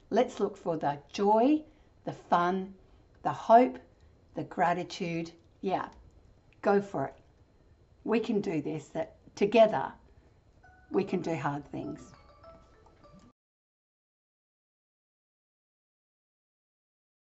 Let's 0.10 0.40
look 0.40 0.58
for 0.58 0.78
the 0.78 0.98
joy, 1.14 1.62
the 2.04 2.12
fun, 2.12 2.74
the 3.24 3.32
hope, 3.32 3.80
the 4.36 4.44
gratitude. 4.44 5.32
Yeah, 5.62 5.88
go 6.62 6.82
for 6.82 7.06
it. 7.06 7.16
We 8.04 8.20
can 8.20 8.42
do 8.42 8.62
this, 8.62 8.88
that 8.90 9.16
together 9.36 9.92
we 10.90 11.04
can 11.04 11.22
do 11.22 11.36
hard 11.36 11.66
things. 11.72 12.02